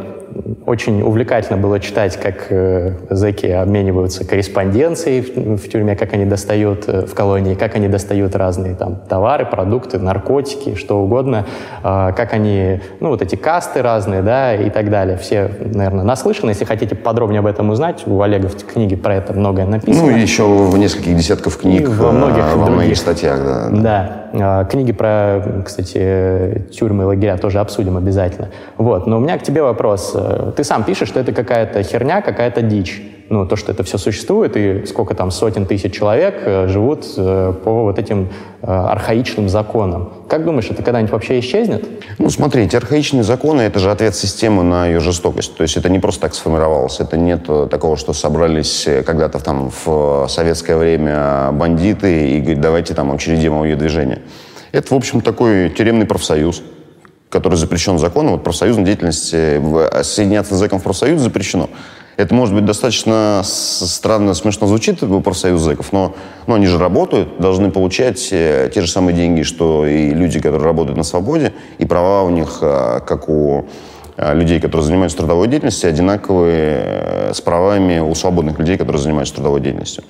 очень 0.65 1.01
увлекательно 1.01 1.57
было 1.57 1.79
читать, 1.79 2.17
как 2.17 2.47
э, 2.49 2.93
зэки 3.09 3.47
обмениваются 3.47 4.25
корреспонденцией 4.25 5.21
в, 5.21 5.57
в 5.57 5.69
тюрьме, 5.69 5.95
как 5.95 6.13
они 6.13 6.25
достают 6.25 6.87
э, 6.87 7.05
в 7.05 7.13
колонии, 7.13 7.55
как 7.55 7.75
они 7.75 7.87
достают 7.87 8.35
разные 8.35 8.75
там 8.75 8.95
товары, 8.95 9.45
продукты, 9.45 9.99
наркотики, 9.99 10.75
что 10.75 11.01
угодно, 11.01 11.45
э, 11.83 12.11
как 12.15 12.33
они, 12.33 12.81
ну 12.99 13.09
вот 13.09 13.21
эти 13.21 13.35
касты 13.35 13.81
разные, 13.81 14.21
да, 14.21 14.55
и 14.55 14.69
так 14.69 14.89
далее. 14.89 15.17
Все, 15.17 15.49
наверное, 15.73 16.03
наслышаны. 16.03 16.51
Если 16.51 16.65
хотите 16.65 16.95
подробнее 16.95 17.39
об 17.39 17.47
этом 17.47 17.69
узнать, 17.69 18.03
у 18.05 18.21
Олега 18.21 18.47
в 18.47 18.65
книге 18.65 18.97
про 18.97 19.15
это 19.15 19.33
многое 19.33 19.65
написано. 19.65 20.07
Ну 20.07 20.15
и 20.15 20.19
еще 20.19 20.43
в 20.43 20.77
нескольких 20.77 21.15
десятков 21.15 21.57
книг, 21.57 21.81
и 21.81 21.85
во 21.85 22.11
многих, 22.11 22.55
во 22.55 22.69
многих 22.69 22.97
статьях, 22.97 23.39
да. 23.43 23.69
Да. 23.69 23.81
да. 23.81 24.20
Книги 24.31 24.91
про, 24.93 25.61
кстати, 25.65 26.65
тюрьмы 26.71 27.03
и 27.03 27.05
лагеря 27.05 27.37
тоже 27.37 27.59
обсудим 27.59 27.97
обязательно. 27.97 28.49
Вот. 28.77 29.05
Но 29.07 29.17
у 29.17 29.19
меня 29.19 29.37
к 29.37 29.43
тебе 29.43 29.61
вопрос. 29.61 30.15
Ты 30.55 30.63
сам 30.63 30.83
пишешь, 30.83 31.09
что 31.09 31.19
это 31.19 31.33
какая-то 31.33 31.83
херня, 31.83 32.21
какая-то 32.21 32.61
дичь. 32.61 33.01
Ну, 33.31 33.45
то, 33.45 33.55
что 33.55 33.71
это 33.71 33.83
все 33.83 33.97
существует, 33.97 34.57
и 34.57 34.85
сколько 34.85 35.15
там 35.15 35.31
сотен 35.31 35.65
тысяч 35.65 35.93
человек 35.93 36.41
э, 36.43 36.67
живут 36.67 37.05
э, 37.15 37.53
по 37.63 37.83
вот 37.83 37.97
этим 37.97 38.27
архаичным 38.61 39.47
законам. 39.47 40.11
Как 40.27 40.43
думаешь, 40.43 40.69
это 40.69 40.83
когда-нибудь 40.83 41.13
вообще 41.13 41.39
исчезнет? 41.39 41.87
Ну, 42.19 42.29
смотрите, 42.29 42.77
архаичные 42.77 43.23
законы— 43.23 43.61
это 43.63 43.79
же 43.79 43.89
ответ 43.89 44.15
системы 44.15 44.63
на 44.63 44.85
ее 44.85 44.99
жестокость. 44.99 45.55
То 45.55 45.63
есть 45.63 45.77
это 45.77 45.89
не 45.89 45.99
просто 45.99 46.23
так 46.23 46.35
сформировалось. 46.35 46.99
Это 46.99 47.15
нет 47.15 47.45
такого, 47.69 47.95
что 47.95 48.11
собрались 48.11 48.85
когда-то 49.05 49.39
там 49.39 49.71
в 49.85 50.27
советское 50.27 50.75
время 50.75 51.51
бандиты 51.53 52.31
и 52.31 52.41
говорят, 52.41 52.61
давайте 52.61 52.93
там 52.93 53.11
учредим 53.11 53.63
ее 53.63 53.77
движение. 53.77 54.19
Это, 54.73 54.93
в 54.93 54.97
общем, 54.97 55.21
такой 55.21 55.69
тюремный 55.69 56.05
профсоюз, 56.05 56.61
который 57.29 57.55
запрещен 57.55 57.97
законом, 57.97 58.33
вот 58.33 58.43
профсоюзной 58.43 58.83
деятельности, 58.83 60.03
соединяться 60.03 60.53
с 60.53 60.57
зэком 60.57 60.79
в 60.79 60.83
профсоюз 60.83 61.21
запрещено. 61.21 61.69
Это 62.21 62.35
может 62.35 62.53
быть 62.53 62.65
достаточно 62.65 63.41
странно, 63.43 64.35
смешно 64.35 64.67
звучит, 64.67 64.99
профсоюз 65.23 65.59
зэков, 65.59 65.91
но, 65.91 66.13
но 66.45 66.53
они 66.53 66.67
же 66.67 66.77
работают, 66.77 67.39
должны 67.39 67.71
получать 67.71 68.29
э, 68.31 68.69
те 68.71 68.81
же 68.81 68.87
самые 68.87 69.15
деньги, 69.15 69.41
что 69.41 69.87
и 69.87 70.11
люди, 70.11 70.39
которые 70.39 70.63
работают 70.63 70.97
на 70.97 71.03
свободе, 71.03 71.51
и 71.79 71.85
права 71.85 72.21
у 72.21 72.29
них, 72.29 72.59
э, 72.61 72.99
как 73.07 73.27
у 73.27 73.65
э, 74.17 74.35
людей, 74.35 74.59
которые 74.59 74.85
занимаются 74.85 75.17
трудовой 75.17 75.47
деятельностью, 75.47 75.89
одинаковые 75.89 77.33
с 77.33 77.41
правами 77.41 77.97
у 77.97 78.13
свободных 78.13 78.59
людей, 78.59 78.77
которые 78.77 79.01
занимаются 79.01 79.33
трудовой 79.33 79.59
деятельностью. 79.59 80.03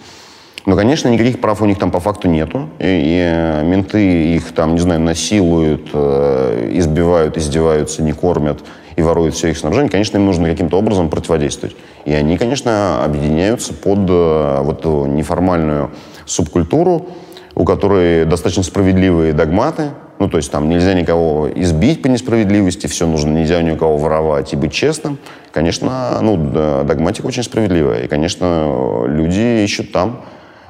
Но, 0.66 0.76
конечно, 0.76 1.08
никаких 1.08 1.40
прав 1.40 1.62
у 1.62 1.66
них 1.66 1.80
там 1.80 1.92
по 1.92 2.02
факту 2.02 2.28
нету. 2.28 2.68
И, 2.78 3.62
и 3.62 3.66
менты 3.66 4.36
их 4.36 4.52
там, 4.52 4.74
не 4.76 4.82
знаю, 4.82 5.00
насилуют, 5.00 5.88
избивают, 5.96 7.38
издеваются, 7.38 8.04
не 8.04 8.12
кормят 8.12 8.60
и 8.96 9.02
воруют 9.02 9.34
все 9.34 9.50
их 9.50 9.58
снабжение. 9.58 9.90
Конечно, 9.90 10.18
им 10.18 10.26
нужно 10.26 10.50
каким-то 10.50 10.78
образом 10.78 11.10
противодействовать. 11.10 11.76
И 12.06 12.14
они, 12.14 12.38
конечно, 12.38 13.04
объединяются 13.04 13.74
под 13.74 14.10
э, 14.10 14.62
вот 14.62 14.80
эту 14.80 15.06
неформальную 15.06 15.92
субкультуру, 16.26 17.08
у 17.56 17.66
которой 17.66 18.26
достаточно 18.26 18.64
справедливые 18.64 19.34
догматы. 19.34 19.92
Ну, 20.20 20.30
то 20.30 20.38
есть 20.38 20.52
там 20.52 20.70
нельзя 20.70 20.94
никого 20.94 21.50
избить 21.56 22.02
по 22.02 22.08
несправедливости, 22.08 22.88
все 22.88 23.08
нужно, 23.08 23.32
нельзя 23.32 23.62
ни 23.64 23.72
у 23.72 23.76
кого 23.76 23.98
воровать 23.98 24.54
и 24.54 24.56
быть 24.56 24.72
честным. 24.72 25.18
Конечно, 25.52 26.20
ну, 26.22 26.38
догматика 26.84 27.26
очень 27.26 27.44
справедливая. 27.44 28.02
И, 28.04 28.08
конечно, 28.08 29.06
люди 29.08 29.64
ищут 29.64 29.92
там 29.92 30.22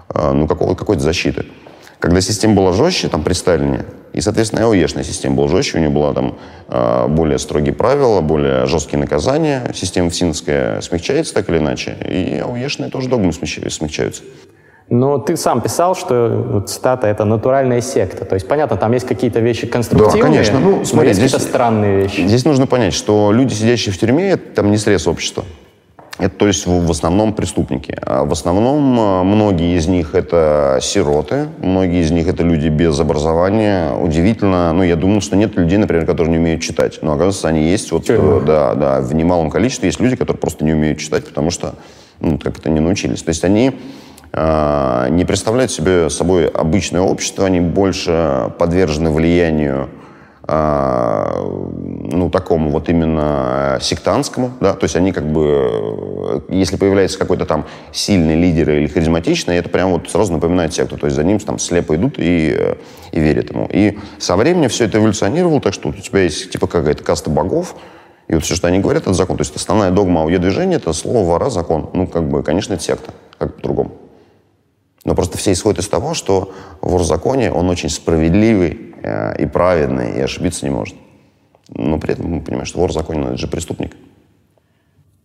а, 0.09 0.33
ну, 0.33 0.47
какого, 0.47 0.75
какой-то 0.75 1.01
защиты. 1.01 1.45
Когда 2.01 2.20
система 2.20 2.55
была 2.55 2.74
жестче, 2.74 3.10
там, 3.10 3.22
при 3.22 3.34
Сталине, 3.34 3.86
и, 4.12 4.22
соответственно, 4.22 4.65
АОЕшная 4.65 5.03
система 5.03 5.36
была 5.36 5.48
жестче, 5.48 5.77
у 5.77 5.81
нее 5.81 5.91
была 5.91 6.13
там 6.13 6.36
а, 6.67 7.08
более 7.08 7.38
строгие 7.38 7.75
правила, 7.75 8.22
более 8.22 8.65
жесткие 8.65 9.00
наказания. 9.00 9.72
Система 9.75 10.10
ФСИНовская 10.10 10.81
смягчается 10.81 11.36
так 11.36 11.48
или 11.50 11.60
иначе, 11.60 11.96
и 12.10 12.41
АОЕшные 12.43 12.89
тоже 12.89 13.08
догмы 13.08 13.31
смягчаются. 13.31 14.24
Но 14.89 15.20
ты 15.20 15.38
сам 15.38 15.62
писал, 15.62 15.96
что 15.96 16.65
цитата 16.67 17.05
это 17.05 17.24
натуральная 17.24 17.81
секта. 17.81 18.25
То 18.25 18.34
есть, 18.34 18.48
понятно, 18.48 18.77
там 18.77 18.91
есть 18.93 19.05
какие-то 19.05 19.39
вещи 19.39 19.67
конструктивные, 19.67 20.24
да, 20.24 20.27
конечно. 20.27 20.60
Ну, 20.60 20.84
смотри, 20.84 20.96
но 20.96 21.03
есть 21.03 21.20
здесь, 21.20 21.31
какие-то 21.31 21.51
странные 21.51 22.01
вещи. 22.01 22.27
Здесь 22.27 22.46
нужно 22.46 22.65
понять, 22.65 22.96
что 22.96 23.31
люди, 23.31 23.53
сидящие 23.53 23.93
в 23.93 23.98
тюрьме, 24.00 24.31
это 24.31 24.55
там 24.55 24.72
не 24.72 24.77
срез 24.77 25.08
общества. 25.08 25.46
Это, 26.22 26.36
то 26.36 26.48
есть, 26.48 26.68
в 26.68 26.92
основном 26.92 27.34
преступники. 27.34 27.98
А 28.00 28.25
в 28.25 28.32
основном 28.32 28.96
а, 29.00 29.24
многие 29.24 29.75
из 29.75 29.88
них 29.88 30.13
это 30.13 30.78
сироты, 30.80 31.48
многие 31.58 32.04
из 32.04 32.12
них 32.12 32.28
это 32.28 32.44
люди 32.44 32.68
без 32.68 33.00
образования. 33.00 33.92
Удивительно, 33.96 34.72
ну, 34.72 34.84
я 34.84 34.96
думал, 34.96 35.22
что 35.22 35.36
нет 35.36 35.56
людей, 35.56 35.80
например, 35.80 36.06
которые 36.06 36.34
не 36.34 36.38
умеют 36.38 36.62
читать. 36.62 37.00
Но, 37.01 37.13
оказывается, 37.13 37.48
они 37.48 37.63
есть. 37.63 37.92
Вот, 37.92 38.08
э, 38.08 38.42
да, 38.46 38.75
да, 38.75 39.01
в 39.01 39.16
немалом 39.16 39.50
количестве 39.50 39.88
есть 39.88 40.00
люди, 40.00 40.16
которые 40.16 40.40
просто 40.40 40.63
не 40.63 40.74
умеют 40.74 41.00
читать, 41.00 41.25
потому 41.25 41.50
что 41.50 41.74
ну, 42.20 42.38
как-то 42.38 42.70
не 42.70 42.82
научились. 42.82 43.24
То 43.24 43.30
есть 43.30 43.44
они 43.44 43.72
э, 44.32 45.08
не 45.10 45.25
представляют 45.25 45.72
себе 45.72 46.12
собой 46.12 46.48
обычное 46.48 47.01
общество, 47.01 47.48
они 47.48 47.62
больше 47.62 48.51
подвержены 48.60 49.10
влиянию 49.10 49.90
а, 49.90 50.00
ну, 50.53 52.29
такому 52.29 52.72
вот 52.72 52.89
именно 52.89 53.77
сектантскому, 53.79 54.51
да, 54.60 54.74
то 54.74 54.84
есть 54.84 54.98
они 54.98 55.13
как 55.13 55.25
бы, 55.25 56.43
если 56.50 56.75
появляется 56.75 57.17
какой-то 57.17 57.46
там 57.46 57.65
сильный 57.93 58.36
лидер 58.36 58.72
или 58.72 58.88
харизматичный, 58.88 59.55
это 59.55 59.70
прям 59.70 59.91
вот 59.91 60.10
сразу 60.10 60.34
напоминает 60.34 60.74
секту, 60.74 60.98
то 60.98 61.05
есть 61.05 61.15
за 61.15 61.24
ним 61.24 61.39
там 61.39 61.58
слепо 61.58 61.96
идут 61.96 62.15
и, 62.17 62.75
и 63.13 63.20
верят 63.20 63.51
ему. 63.51 63.70
И 63.72 63.98
со 64.17 64.36
временем 64.36 64.67
все 64.67 64.86
это 64.86 64.98
эволюционировало, 64.98 65.62
так 65.62 65.74
что 65.74 65.89
у 65.89 65.93
тебя 65.93 66.24
есть 66.24 66.51
типа 66.51 66.67
какая-то 66.67 67.03
каста 67.03 67.29
богов, 67.29 67.75
и 68.27 68.34
вот 68.34 68.43
все, 68.43 68.55
что 68.55 68.67
они 68.67 68.79
говорят, 68.79 69.03
это 69.03 69.13
закон. 69.13 69.38
То 69.38 69.41
есть 69.41 69.55
основная 69.55 69.91
догма 69.91 70.24
АУЕ 70.24 70.38
движения 70.39 70.75
это 70.75 70.91
слово 70.91 71.25
вора 71.25 71.50
закон. 71.50 71.89
Ну, 71.93 72.08
как 72.08 72.29
бы, 72.29 72.43
конечно, 72.43 72.74
это 72.74 72.84
секта, 72.84 73.12
как 73.38 73.55
по-другому. 73.55 73.93
Но 75.05 75.15
просто 75.15 75.38
все 75.38 75.51
исходят 75.51 75.79
из 75.79 75.88
того, 75.88 76.13
что 76.13 76.53
вор 76.81 77.01
в 77.01 77.05
законе, 77.05 77.51
он 77.51 77.70
очень 77.70 77.89
справедливый, 77.89 78.90
Э, 78.90 78.90
и 79.03 79.46
праведный, 79.46 80.17
и 80.17 80.22
ошибиться 80.22 80.65
не 80.65 80.72
может. 80.72 80.96
Но 81.70 81.98
при 82.00 82.13
этом 82.13 82.27
мы 82.27 82.41
понимаем, 82.41 82.65
что 82.65 82.79
вор 82.79 82.89
в 82.91 82.93
законе, 82.93 83.27
это 83.27 83.38
же 83.38 83.48
преступник. 83.48 83.96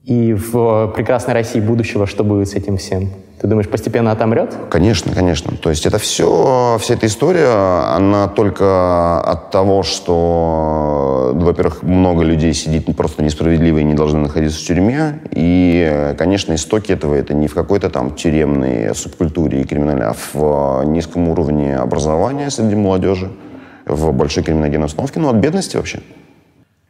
И 0.05 0.35
в 0.35 0.93
прекрасной 0.95 1.35
России 1.35 1.59
будущего 1.59 2.07
что 2.07 2.23
будет 2.23 2.49
с 2.49 2.55
этим 2.55 2.77
всем? 2.77 3.11
Ты 3.41 3.49
думаешь, 3.49 3.69
постепенно 3.69 4.13
отомрет? 4.13 4.55
Конечно, 4.71 5.13
конечно. 5.13 5.57
То 5.57 5.69
есть 5.69 5.85
это 5.85 5.99
все, 5.99 6.79
вся 6.81 6.95
эта 6.95 7.07
история, 7.07 7.93
она 7.93 8.29
только 8.29 9.21
от 9.21 9.51
того, 9.51 9.83
что, 9.83 11.33
во-первых, 11.35 11.83
много 11.83 12.23
людей 12.23 12.55
сидит 12.55 12.87
просто 12.97 13.23
несправедливо 13.23 13.79
и 13.79 13.85
не 13.85 13.95
должны 13.95 14.21
находиться 14.21 14.59
в 14.59 14.63
тюрьме. 14.63 15.21
И, 15.33 16.15
конечно, 16.17 16.55
истоки 16.55 16.93
этого 16.93 17.15
это 17.15 17.35
не 17.35 17.49
в 17.49 17.55
какой-то 17.55 17.91
там 17.91 18.15
тюремной 18.15 18.95
субкультуре 18.95 19.61
и 19.61 19.65
криминальной, 19.65 20.07
а 20.07 20.15
в 20.33 20.85
низком 20.85 21.29
уровне 21.29 21.77
образования 21.77 22.49
среди 22.49 22.77
молодежи 22.77 23.31
в 23.87 24.13
большой 24.13 24.43
криминогенной 24.43 24.87
установке, 24.87 25.21
ну, 25.21 25.29
от 25.29 25.37
бедности 25.37 25.77
вообще. 25.77 26.01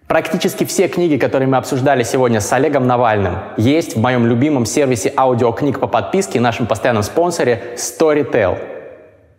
Практически 0.09 0.65
все 0.65 0.89
книги, 0.89 1.17
которые 1.17 1.49
мы 1.49 1.57
обсуждали 1.57 2.03
сегодня 2.05 2.41
с 2.41 2.53
Олегом 2.53 2.87
Навальным, 2.87 3.39
есть 3.57 3.97
в 3.97 4.01
моем 4.01 4.27
любимом 4.27 4.65
сервисе 4.65 5.13
аудиокниг 5.17 5.81
по 5.81 5.89
подписке 5.89 6.39
и 6.39 6.41
нашем 6.41 6.67
постоянном 6.67 7.03
спонсоре 7.03 7.75
Storytel. 7.77 8.59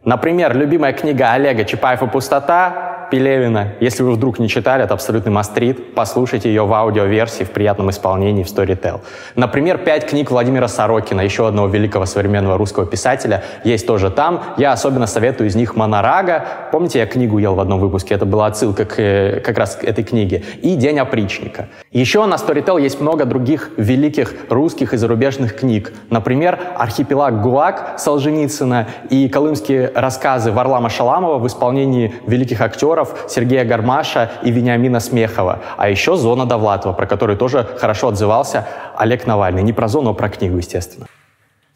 Например, 0.03 0.55
любимая 0.55 0.93
книга 0.93 1.31
Олега 1.31 1.63
«Чапаев 1.63 2.03
и 2.03 2.07
пустота» 2.07 2.96
Пелевина. 3.09 3.73
Если 3.79 4.03
вы 4.03 4.11
вдруг 4.11 4.39
не 4.39 4.49
читали, 4.49 4.83
это 4.83 4.93
абсолютный 4.93 5.31
мастрит. 5.31 5.93
Послушайте 5.95 6.49
ее 6.49 6.65
в 6.65 6.73
аудиоверсии 6.73 7.43
в 7.43 7.51
приятном 7.51 7.89
исполнении 7.89 8.43
в 8.43 8.47
Storytel. 8.47 9.01
Например, 9.35 9.77
пять 9.77 10.07
книг 10.07 10.31
Владимира 10.31 10.67
Сорокина, 10.67 11.21
еще 11.21 11.47
одного 11.47 11.67
великого 11.67 12.05
современного 12.05 12.57
русского 12.57 12.85
писателя, 12.85 13.43
есть 13.63 13.87
тоже 13.87 14.09
там. 14.09 14.43
Я 14.57 14.71
особенно 14.71 15.07
советую 15.07 15.47
из 15.47 15.55
них 15.55 15.75
«Монорага». 15.75 16.45
Помните, 16.71 16.99
я 16.99 17.05
книгу 17.05 17.37
ел 17.37 17.55
в 17.55 17.59
одном 17.59 17.79
выпуске? 17.79 18.15
Это 18.15 18.25
была 18.25 18.47
отсылка 18.47 18.85
к 18.85 18.99
э, 18.99 19.39
как 19.39 19.57
раз 19.57 19.75
к 19.75 19.83
этой 19.83 20.03
книге. 20.03 20.43
И 20.61 20.75
«День 20.75 20.99
опричника». 20.99 21.69
Еще 21.97 22.23
на 22.27 22.35
Storytel 22.35 22.79
есть 22.79 23.01
много 23.01 23.25
других 23.25 23.71
великих 23.75 24.35
русских 24.49 24.93
и 24.93 24.97
зарубежных 24.97 25.55
книг. 25.55 25.93
Например, 26.11 26.59
«Архипелаг 26.75 27.41
ГУЛАГ» 27.41 27.95
Солженицына 27.97 28.87
и 29.09 29.27
колымские 29.27 29.91
рассказы 29.95 30.51
Варлама 30.51 30.91
Шаламова 30.91 31.39
в 31.39 31.47
исполнении 31.47 32.13
великих 32.27 32.61
актеров 32.61 33.25
Сергея 33.27 33.65
Гармаша 33.65 34.29
и 34.43 34.51
Вениамина 34.51 34.99
Смехова. 34.99 35.61
А 35.75 35.89
еще 35.89 36.17
«Зона 36.17 36.45
Довлатова», 36.45 36.93
про 36.93 37.07
которую 37.07 37.35
тоже 37.35 37.67
хорошо 37.79 38.09
отзывался 38.09 38.67
Олег 38.95 39.25
Навальный. 39.25 39.63
Не 39.63 39.73
про 39.73 39.87
зону, 39.87 40.11
а 40.11 40.13
про 40.13 40.29
книгу, 40.29 40.57
естественно. 40.57 41.07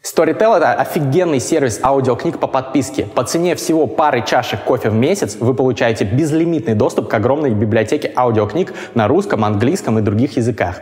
Storytel— 0.02 0.56
это 0.56 0.72
офигенный 0.72 1.38
сервис 1.38 1.78
аудиокниг 1.80 2.40
по 2.40 2.48
подписке. 2.48 3.04
По 3.04 3.22
цене 3.22 3.54
всего 3.54 3.86
пары 3.86 4.24
чашек 4.26 4.64
кофе 4.64 4.90
в 4.90 4.94
месяц 4.94 5.36
вы 5.38 5.54
получаете 5.54 6.04
безлимитный 6.04 6.74
доступ 6.74 7.06
к 7.06 7.14
огромной 7.14 7.50
библиотеке 7.50 8.12
аудиокниг 8.16 8.74
на 8.94 9.06
русском, 9.06 9.44
английском 9.44 10.00
и 10.00 10.02
других 10.02 10.36
языках. 10.36 10.80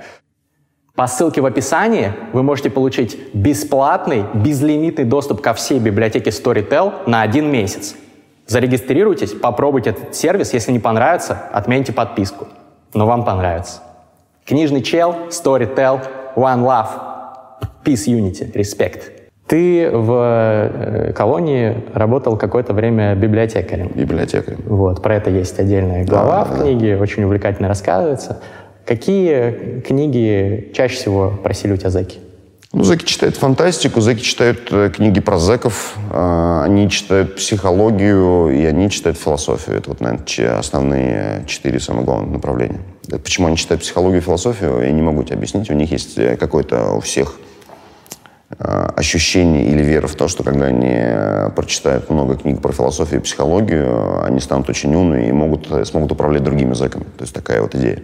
По 0.94 1.06
ссылке 1.06 1.42
в 1.42 1.46
описании 1.46 2.14
вы 2.32 2.42
можете 2.42 2.70
получить 2.70 3.18
бесплатный, 3.34 4.24
безлимитный 4.32 5.04
доступ 5.04 5.42
ко 5.42 5.52
всей 5.52 5.78
библиотеке 5.78 6.30
Storytel 6.30 7.06
на 7.06 7.20
один 7.20 7.50
месяц. 7.50 7.96
Зарегистрируйтесь, 8.46 9.32
попробуйте 9.32 9.90
этот 9.90 10.14
сервис. 10.14 10.54
Если 10.54 10.72
не 10.72 10.78
понравится, 10.78 11.42
отмените 11.52 11.92
подписку. 11.92 12.48
Но 12.94 13.06
вам 13.06 13.26
понравится. 13.26 13.82
Книжный 14.46 14.82
чел, 14.82 15.14
Storytel, 15.28 16.00
One 16.36 16.64
Love— 16.64 16.88
Peace, 17.84 18.06
Unity, 18.06 18.52
Respect. 18.52 19.20
Ты 19.50 19.90
в 19.90 20.12
э, 20.14 21.12
колонии 21.12 21.82
работал 21.92 22.36
какое-то 22.36 22.72
время 22.72 23.16
библиотекарем. 23.16 23.90
Библиотекарем. 23.92 24.60
Вот, 24.64 25.02
про 25.02 25.16
это 25.16 25.28
есть 25.30 25.58
отдельная 25.58 26.04
глава 26.04 26.44
да, 26.44 26.54
в 26.54 26.62
книге, 26.62 26.94
да. 26.94 27.02
очень 27.02 27.24
увлекательно 27.24 27.66
рассказывается. 27.66 28.40
Какие 28.86 29.80
книги 29.80 30.70
чаще 30.72 30.94
всего 30.94 31.32
просили 31.42 31.72
у 31.72 31.76
тебя 31.76 31.90
зэки? 31.90 32.18
Ну, 32.72 32.84
зэки 32.84 33.04
читают 33.04 33.34
фантастику, 33.38 34.00
зэки 34.00 34.20
читают 34.20 34.68
э, 34.70 34.88
книги 34.94 35.18
про 35.18 35.40
зэков, 35.40 35.96
э, 36.12 36.62
они 36.64 36.88
читают 36.88 37.34
психологию 37.34 38.50
и 38.50 38.64
они 38.66 38.88
читают 38.88 39.18
философию. 39.18 39.78
Это 39.78 39.90
вот, 39.90 40.00
наверное, 40.00 40.58
основные 40.60 41.42
четыре 41.48 41.80
самых 41.80 42.04
главных 42.04 42.30
направления. 42.30 42.82
Почему 43.08 43.48
они 43.48 43.56
читают 43.56 43.82
психологию 43.82 44.20
и 44.20 44.24
философию, 44.24 44.80
я 44.80 44.92
не 44.92 45.02
могу 45.02 45.24
тебе 45.24 45.34
объяснить. 45.34 45.68
У 45.70 45.74
них 45.74 45.90
есть 45.90 46.14
какой-то 46.38 46.92
у 46.92 47.00
всех 47.00 47.34
Э, 47.40 47.49
ощущение 48.58 49.66
или 49.66 49.82
вера 49.82 50.06
в 50.06 50.14
то, 50.16 50.26
что 50.28 50.42
когда 50.42 50.66
они 50.66 50.90
э, 50.90 51.50
прочитают 51.54 52.10
много 52.10 52.36
книг 52.36 52.60
про 52.60 52.72
философию 52.72 53.20
и 53.20 53.22
психологию, 53.22 54.24
они 54.24 54.40
станут 54.40 54.68
очень 54.68 54.94
умными 54.94 55.28
и 55.28 55.32
могут, 55.32 55.70
э, 55.70 55.84
смогут 55.84 56.12
управлять 56.12 56.42
другими 56.42 56.70
языками. 56.70 57.04
То 57.04 57.22
есть 57.22 57.32
такая 57.32 57.62
вот 57.62 57.74
идея. 57.76 58.02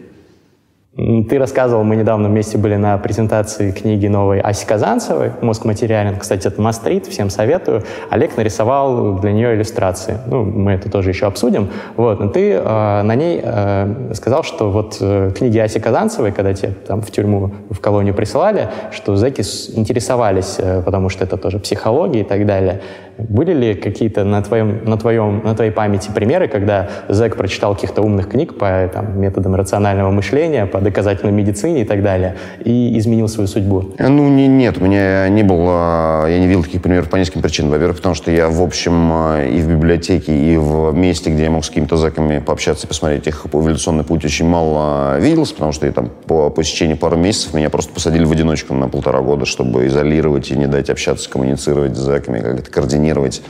Ты 0.97 1.38
рассказывал, 1.38 1.85
мы 1.85 1.95
недавно 1.95 2.31
вместе 2.31 2.57
были 2.57 2.76
на 2.76 2.97
презентации 2.97 3.71
книги 3.71 4.07
новой 4.07 4.41
Аси 4.41 4.65
Казанцевой 4.67 5.33
«Мозг 5.43 5.67
материален». 5.67 6.17
Кстати, 6.17 6.49
это 6.49 6.59
мастрит, 6.62 7.05
всем 7.05 7.29
советую. 7.29 7.83
Олег 8.09 8.35
нарисовал 8.38 9.19
для 9.19 9.33
нее 9.33 9.55
иллюстрации. 9.55 10.17
Ну, 10.26 10.45
мы 10.45 10.73
это 10.73 10.91
тоже 10.91 11.11
еще 11.11 11.26
обсудим. 11.26 11.69
Вот. 11.97 12.19
Но 12.21 12.29
ты 12.29 12.53
э, 12.53 13.03
на 13.03 13.15
ней 13.15 13.43
э, 13.43 14.12
сказал, 14.15 14.43
что 14.43 14.71
вот 14.71 14.97
э, 14.99 15.33
книги 15.37 15.59
Аси 15.59 15.81
Казанцевой, 15.81 16.33
когда 16.33 16.55
тебе 16.55 16.73
там 16.73 17.03
в 17.03 17.11
тюрьму, 17.11 17.50
в 17.69 17.79
колонию 17.79 18.15
присылали, 18.15 18.71
что 18.91 19.17
зэки 19.17 19.43
интересовались, 19.76 20.57
э, 20.57 20.81
потому 20.81 21.11
что 21.11 21.25
это 21.25 21.37
тоже 21.37 21.59
психология 21.59 22.21
и 22.21 22.25
так 22.25 22.47
далее. 22.47 22.81
Были 23.18 23.52
ли 23.54 23.75
какие-то 23.75 24.25
на, 24.25 24.42
твоем, 24.42 24.85
на, 24.85 24.96
твоем, 24.99 25.42
на 25.42 25.54
твоей 25.54 25.70
памяти 25.70 26.11
примеры, 26.14 26.49
когда 26.49 26.88
зэк 27.08 27.37
прочитал 27.37 27.75
каких-то 27.75 28.02
умных 28.02 28.28
книг 28.28 28.58
по 28.58 28.90
там, 28.92 29.18
методам 29.18 29.54
рационального 29.54 30.11
мышления, 30.11 30.66
по 30.66 30.80
доказательной 30.80 31.32
медицине 31.32 31.82
и 31.82 31.85
так 31.85 32.02
далее, 32.02 32.37
и 32.64 32.99
изменил 32.99 33.28
свою 33.28 33.49
судьбу? 33.49 33.94
Ну, 33.99 34.28
не, 34.28 34.46
нет, 34.49 34.78
у 34.78 34.85
меня 34.85 35.28
не 35.28 35.42
было, 35.42 36.28
я 36.28 36.38
не 36.38 36.46
видел 36.46 36.62
таких 36.62 36.82
примеров 36.82 37.08
по 37.08 37.16
нескольким 37.16 37.42
причинам. 37.42 37.70
Во-первых, 37.70 37.96
потому 37.96 38.14
что 38.14 38.30
я, 38.30 38.49
в 38.49 38.62
общем, 38.62 39.11
э, 39.12 39.50
и 39.50 39.61
в 39.61 39.68
библиотеке, 39.68 40.37
и 40.37 40.56
в 40.58 40.92
месте, 40.92 41.30
где 41.30 41.44
я 41.44 41.50
мог 41.50 41.64
с 41.64 41.68
какими-то 41.68 41.96
зэками 41.96 42.38
пообщаться, 42.38 42.87
посмотреть 42.87 43.26
их 43.26 43.46
эволюционный 43.50 44.04
путь, 44.04 44.25
очень 44.25 44.46
мало 44.46 45.18
виделся, 45.18 45.54
потому 45.54 45.73
что 45.73 45.87
я 45.87 45.92
там 45.92 46.11
по, 46.26 46.50
по 46.50 46.62
пару 47.00 47.16
месяцев 47.16 47.54
меня 47.54 47.70
просто 47.70 47.92
посадили 47.92 48.25
в 48.25 48.32
одиночку 48.32 48.75
на 48.75 48.88
полтора 48.88 49.20
года, 49.20 49.46
чтобы 49.46 49.87
изолировать 49.87 50.50
и 50.50 50.56
не 50.56 50.66
дать 50.66 50.90
общаться, 50.90 51.30
коммуницировать 51.30 51.96
с 51.96 52.00
зэками, 52.00 52.40
как 52.40 52.61
это 52.61 52.70
координировать 52.70 53.06
координировать, 53.07 53.43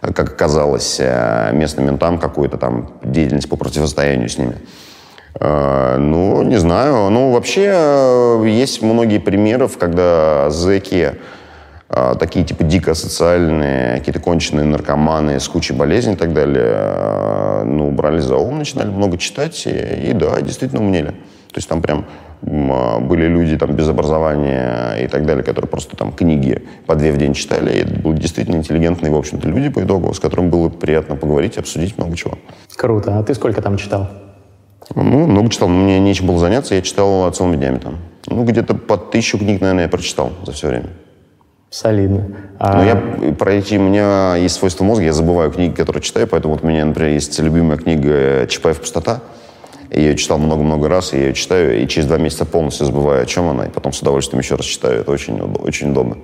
как 0.00 0.32
оказалось, 0.32 0.96
э, 1.00 1.50
местным 1.52 1.86
ментам 1.86 2.18
какую-то 2.18 2.58
там 2.58 2.90
деятельность 3.02 3.48
по 3.48 3.56
противостоянию 3.56 4.28
с 4.28 4.38
ними. 4.38 4.56
Э, 5.40 5.96
ну, 5.98 6.42
не 6.42 6.58
знаю. 6.58 7.10
Ну, 7.10 7.32
вообще, 7.32 7.72
э, 7.74 8.44
есть 8.46 8.82
многие 8.82 9.18
примеров, 9.18 9.78
когда 9.78 10.50
зэки, 10.50 11.14
такие 12.18 12.44
типа 12.44 12.64
дико 12.64 12.94
социальные, 12.94 13.98
какие-то 13.98 14.18
конченые 14.18 14.66
наркоманы 14.66 15.38
с 15.38 15.46
кучей 15.48 15.72
болезней 15.72 16.14
и 16.14 16.16
так 16.16 16.32
далее, 16.32 17.62
ну, 17.64 17.92
брали 17.92 18.18
за 18.18 18.36
ум, 18.36 18.58
начинали 18.58 18.88
много 18.88 19.18
читать 19.18 19.66
и, 19.66 20.10
и 20.10 20.12
да, 20.12 20.40
действительно 20.40 20.82
умнели. 20.82 21.10
То 21.10 21.58
есть 21.58 21.68
там 21.68 21.82
прям 21.82 22.06
были 22.42 23.26
люди 23.26 23.56
там 23.56 23.72
без 23.74 23.88
образования 23.88 24.96
и 25.02 25.06
так 25.08 25.26
далее, 25.26 25.42
которые 25.42 25.68
просто 25.68 25.96
там 25.96 26.12
книги 26.12 26.62
по 26.86 26.94
две 26.94 27.12
в 27.12 27.16
день 27.16 27.34
читали. 27.34 27.72
И 27.72 27.78
это 27.82 27.94
были 27.94 28.16
действительно 28.18 28.56
интеллигентные, 28.56 29.12
в 29.12 29.16
общем-то, 29.16 29.48
люди 29.48 29.68
по 29.68 29.82
итогу, 29.82 30.12
с 30.12 30.20
которыми 30.20 30.48
было 30.48 30.68
приятно 30.68 31.16
поговорить, 31.16 31.58
обсудить 31.58 31.98
много 31.98 32.16
чего. 32.16 32.38
Круто. 32.76 33.18
А 33.18 33.22
ты 33.22 33.34
сколько 33.34 33.62
там 33.62 33.76
читал? 33.76 34.08
Ну, 34.94 35.26
много 35.26 35.50
читал. 35.50 35.68
Мне 35.68 35.98
нечем 35.98 36.26
было 36.26 36.38
заняться, 36.38 36.74
я 36.74 36.82
читал 36.82 37.30
целыми 37.32 37.56
днями 37.56 37.78
там. 37.78 37.98
Ну, 38.28 38.44
где-то 38.44 38.74
по 38.74 38.96
тысячу 38.96 39.38
книг, 39.38 39.60
наверное, 39.60 39.84
я 39.84 39.88
прочитал 39.88 40.32
за 40.44 40.52
все 40.52 40.68
время. 40.68 40.88
Солидно. 41.70 42.28
А... 42.58 42.76
Но 42.76 42.84
я 42.84 43.34
про 43.34 43.52
эти, 43.52 43.74
у 43.74 43.82
меня 43.82 44.36
есть 44.36 44.54
свойство 44.54 44.84
мозга, 44.84 45.04
я 45.04 45.12
забываю 45.12 45.50
книги, 45.50 45.74
которые 45.74 46.02
читаю, 46.02 46.26
поэтому 46.28 46.54
вот 46.54 46.64
у 46.64 46.66
меня, 46.66 46.84
например, 46.84 47.12
есть 47.12 47.38
любимая 47.40 47.76
книга 47.76 48.46
«Чапаев 48.46 48.80
пустота», 48.80 49.20
я 49.90 50.00
ее 50.00 50.16
читал 50.16 50.38
много-много 50.38 50.88
раз, 50.88 51.12
я 51.12 51.20
ее 51.20 51.34
читаю, 51.34 51.82
и 51.82 51.86
через 51.86 52.06
два 52.06 52.18
месяца 52.18 52.44
полностью 52.44 52.86
забываю, 52.86 53.22
о 53.22 53.26
чем 53.26 53.48
она, 53.48 53.66
и 53.66 53.70
потом 53.70 53.92
с 53.92 54.00
удовольствием 54.00 54.40
еще 54.40 54.54
раз 54.54 54.66
читаю. 54.66 55.00
Это 55.00 55.10
очень, 55.10 55.40
очень 55.40 55.90
удобно. 55.90 56.16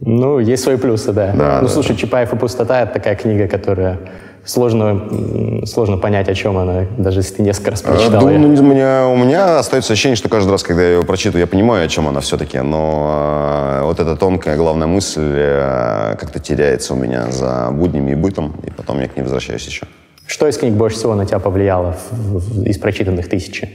Ну, 0.00 0.38
есть 0.38 0.62
свои 0.62 0.76
плюсы, 0.76 1.12
да. 1.12 1.32
да 1.32 1.60
ну, 1.60 1.68
да, 1.68 1.72
слушай, 1.72 1.92
да. 1.92 1.98
«Чапаев 1.98 2.32
и 2.32 2.36
пустота»— 2.36 2.80
это 2.82 2.94
такая 2.94 3.14
книга, 3.14 3.46
которая 3.48 3.98
сложно, 4.44 5.64
сложно 5.66 5.96
понять, 5.96 6.28
о 6.28 6.34
чем 6.34 6.58
она, 6.58 6.86
даже 6.98 7.20
если 7.20 7.36
ты 7.36 7.42
несколько 7.42 7.70
раз 7.70 7.82
прочитал 7.82 8.20
Думаю, 8.20 8.40
ну, 8.40 8.48
у, 8.48 8.62
меня, 8.62 9.08
у 9.08 9.16
меня 9.16 9.58
остается 9.58 9.92
ощущение, 9.92 10.16
что 10.16 10.28
каждый 10.28 10.50
раз, 10.50 10.62
когда 10.62 10.82
я 10.82 10.96
ее 10.96 11.02
прочитываю, 11.02 11.40
я 11.40 11.46
понимаю, 11.46 11.86
о 11.86 11.88
чем 11.88 12.08
она 12.08 12.20
все-таки, 12.20 12.58
но 12.58 13.80
э, 13.80 13.84
вот 13.84 14.00
эта 14.00 14.16
тонкая 14.16 14.56
главная 14.56 14.86
мысль 14.86 15.22
э, 15.22 16.16
как-то 16.18 16.38
теряется 16.38 16.94
у 16.94 16.96
меня 16.96 17.30
за 17.30 17.70
буднями 17.72 18.12
и 18.12 18.14
бытом, 18.14 18.54
и 18.66 18.70
потом 18.70 19.00
я 19.00 19.08
к 19.08 19.16
ней 19.16 19.22
возвращаюсь 19.22 19.66
еще. 19.66 19.86
Что 20.26 20.48
из 20.48 20.56
книг 20.56 20.74
больше 20.74 20.96
всего 20.96 21.14
на 21.14 21.26
тебя 21.26 21.38
повлияло 21.38 21.96
из 22.64 22.78
прочитанных 22.78 23.28
тысячи? 23.28 23.68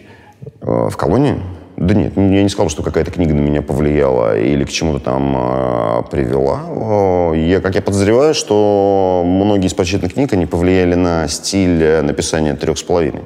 Э, 0.61 0.89
в 0.89 0.97
колонии? 0.97 1.41
Да 1.79 1.93
нет, 1.93 2.17
я 2.17 2.43
не 2.43 2.49
сказал, 2.49 2.69
что 2.69 2.83
какая-то 2.83 3.09
книга 3.09 3.33
на 3.33 3.39
меня 3.39 3.61
повлияла 3.61 4.37
или 4.37 4.65
к 4.65 4.69
чему-то 4.69 4.99
там 4.99 5.33
э, 5.37 6.03
привела. 6.11 7.33
Я, 7.33 7.61
как 7.61 7.75
я 7.75 7.81
подозреваю, 7.81 8.33
что 8.33 9.23
многие 9.25 9.67
из 9.67 9.73
прочитанных 9.73 10.13
книг, 10.13 10.33
они 10.33 10.45
повлияли 10.45 10.95
на 10.95 11.29
стиль 11.29 11.81
э, 11.81 12.01
написания 12.01 12.53
трех 12.55 12.77
с 12.77 12.83
половиной. 12.83 13.21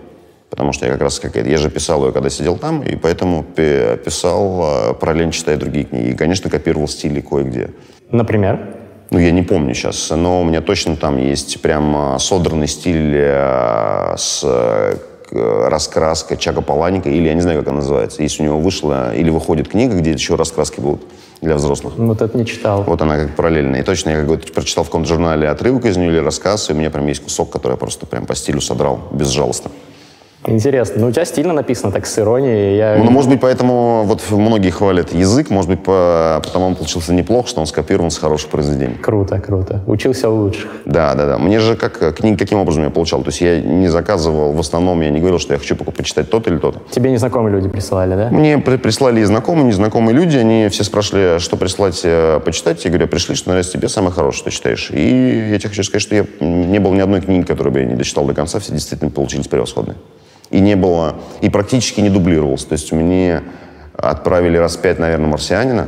Потому 0.52 0.72
что 0.72 0.86
я 0.86 0.92
как 0.92 1.02
раз 1.02 1.20
какая-то... 1.20 1.50
Я 1.50 1.58
же 1.58 1.72
писал 1.72 2.06
ее, 2.06 2.12
когда 2.12 2.30
сидел 2.30 2.58
там, 2.58 2.84
и 2.84 2.96
поэтому 2.96 3.44
писал, 3.44 4.92
э, 4.92 4.94
параллельно 4.94 5.32
читая 5.32 5.58
другие 5.58 5.86
книги. 5.86 6.10
И, 6.10 6.14
конечно, 6.14 6.52
копировал 6.52 6.88
стили 6.88 7.22
кое-где. 7.22 7.72
Например? 8.12 8.83
Ну, 9.14 9.20
я 9.20 9.32
не 9.32 9.44
помню 9.44 9.74
сейчас, 9.74 10.10
но 10.10 10.42
у 10.42 10.44
меня 10.44 10.62
точно 10.62 10.96
там 10.96 11.18
есть 11.18 11.62
прям 11.62 11.96
а, 11.96 12.20
содранный 12.20 12.68
стиль 12.68 13.14
э, 13.16 14.16
с 14.18 14.42
э, 14.44 14.98
раскраской 15.32 16.38
Чака 16.38 16.62
Паланика, 16.62 17.10
или 17.10 17.28
я 17.28 17.34
не 17.34 17.42
знаю, 17.42 17.60
как 17.60 17.68
она 17.68 17.78
называется. 17.78 18.24
Если 18.24 18.42
у 18.42 18.46
него 18.46 18.60
вышла 18.60 19.16
или 19.16 19.30
выходит 19.30 19.70
книга, 19.70 19.96
где 19.96 20.12
еще 20.12 20.36
раскраски 20.36 20.80
будут 20.80 21.04
для 21.42 21.56
взрослых. 21.56 21.94
Вот 21.98 22.22
это 22.22 22.38
не 22.38 22.46
читал. 22.46 22.84
Вот 22.84 23.02
она 23.02 23.18
как 23.18 23.36
параллельная. 23.36 23.82
И 23.82 23.84
точно 23.84 24.10
я 24.10 24.26
как-то 24.26 24.52
прочитал 24.52 24.84
в 24.84 24.88
каком-то 24.88 25.10
журнале 25.10 25.50
отрывок 25.50 25.86
из 25.86 25.98
нее 25.98 26.10
или 26.10 26.20
рассказ, 26.20 26.70
и 26.70 26.74
у 26.74 26.76
меня 26.76 26.90
прям 26.90 27.06
есть 27.08 27.24
кусок, 27.24 27.52
который 27.52 27.74
я 27.74 27.78
просто 27.78 28.06
прям 28.06 28.26
по 28.26 28.36
стилю 28.36 28.62
содрал 28.62 29.00
безжалостно. 29.12 29.72
Интересно. 30.46 31.02
Ну, 31.02 31.08
у 31.08 31.12
тебя 31.12 31.26
стильно 31.26 31.54
написано, 31.54 31.92
так, 31.92 32.06
с 32.06 32.20
иронией. 32.20 32.78
Я... 32.78 32.96
Ну, 32.98 33.12
может 33.12 33.30
быть, 33.30 33.40
поэтому 33.40 34.04
вот 34.06 34.22
многие 34.32 34.70
хвалят 34.70 35.14
язык, 35.14 35.50
может 35.50 35.70
быть, 35.70 35.84
по... 35.84 36.42
потому 36.44 36.68
он 36.68 36.76
получился 36.76 37.14
неплохо, 37.14 37.48
что 37.48 37.62
он 37.62 37.68
скопирован 37.68 38.12
с 38.12 38.18
хороших 38.18 38.50
произведений. 38.50 38.96
Круто, 38.96 39.40
круто. 39.40 39.82
Учился 39.88 40.30
у 40.30 40.36
лучших. 40.36 40.70
Да, 40.86 41.14
да, 41.16 41.26
да. 41.26 41.38
Мне 41.38 41.60
же 41.60 41.76
как 41.76 42.16
книги 42.16 42.38
каким 42.38 42.60
образом 42.60 42.84
я 42.84 42.90
получал? 42.90 43.22
То 43.22 43.30
есть 43.30 43.42
я 43.42 43.60
не 43.62 43.88
заказывал, 43.88 44.54
в 44.54 44.60
основном 44.60 45.02
я 45.02 45.10
не 45.10 45.20
говорил, 45.20 45.40
что 45.40 45.54
я 45.54 45.60
хочу 45.60 45.76
почитать 45.76 46.30
тот 46.30 46.48
или 46.48 46.58
тот. 46.58 46.90
Тебе 46.92 47.12
незнакомые 47.12 47.54
люди 47.54 47.70
присылали, 47.70 48.16
да? 48.16 48.30
Мне 48.30 48.58
прислали 48.58 49.22
и 49.22 49.24
знакомые, 49.24 49.68
незнакомые 49.68 50.16
люди, 50.16 50.38
они 50.38 50.68
все 50.70 50.84
спрашивали, 50.84 51.40
что 51.40 51.58
прислать 51.58 52.02
э, 52.04 52.40
почитать. 52.44 52.84
Я 52.84 52.92
говорю, 52.92 53.08
пришли, 53.08 53.36
что 53.36 53.50
нравится 53.50 53.74
тебе, 53.74 53.88
самое 53.88 54.14
хорошее, 54.14 54.42
что 54.42 54.52
читаешь. 54.52 54.92
И 54.92 55.50
я 55.52 55.60
тебе 55.60 55.70
хочу 55.70 55.84
сказать, 55.84 56.02
что 56.02 56.16
я 56.16 56.26
не 56.40 56.80
было 56.80 56.94
ни 56.94 57.00
одной 57.00 57.22
книги, 57.22 57.46
которую 57.46 57.74
бы 57.74 57.80
я 57.80 57.86
не 57.86 57.96
дочитал 57.96 58.26
до 58.26 58.34
конца, 58.34 58.60
все 58.60 58.74
действительно 58.74 59.12
получились 59.12 59.48
превосходные. 59.48 59.96
И 60.54 60.60
не 60.60 60.76
было, 60.76 61.16
и 61.42 61.50
практически 61.50 62.00
не 62.00 62.12
дублировался. 62.12 62.70
То 62.70 62.74
есть 62.74 62.92
мне 62.92 63.42
отправили 63.98 64.56
раз 64.56 64.78
пять, 64.78 65.00
наверное, 65.00 65.28
«Марсианина», 65.28 65.88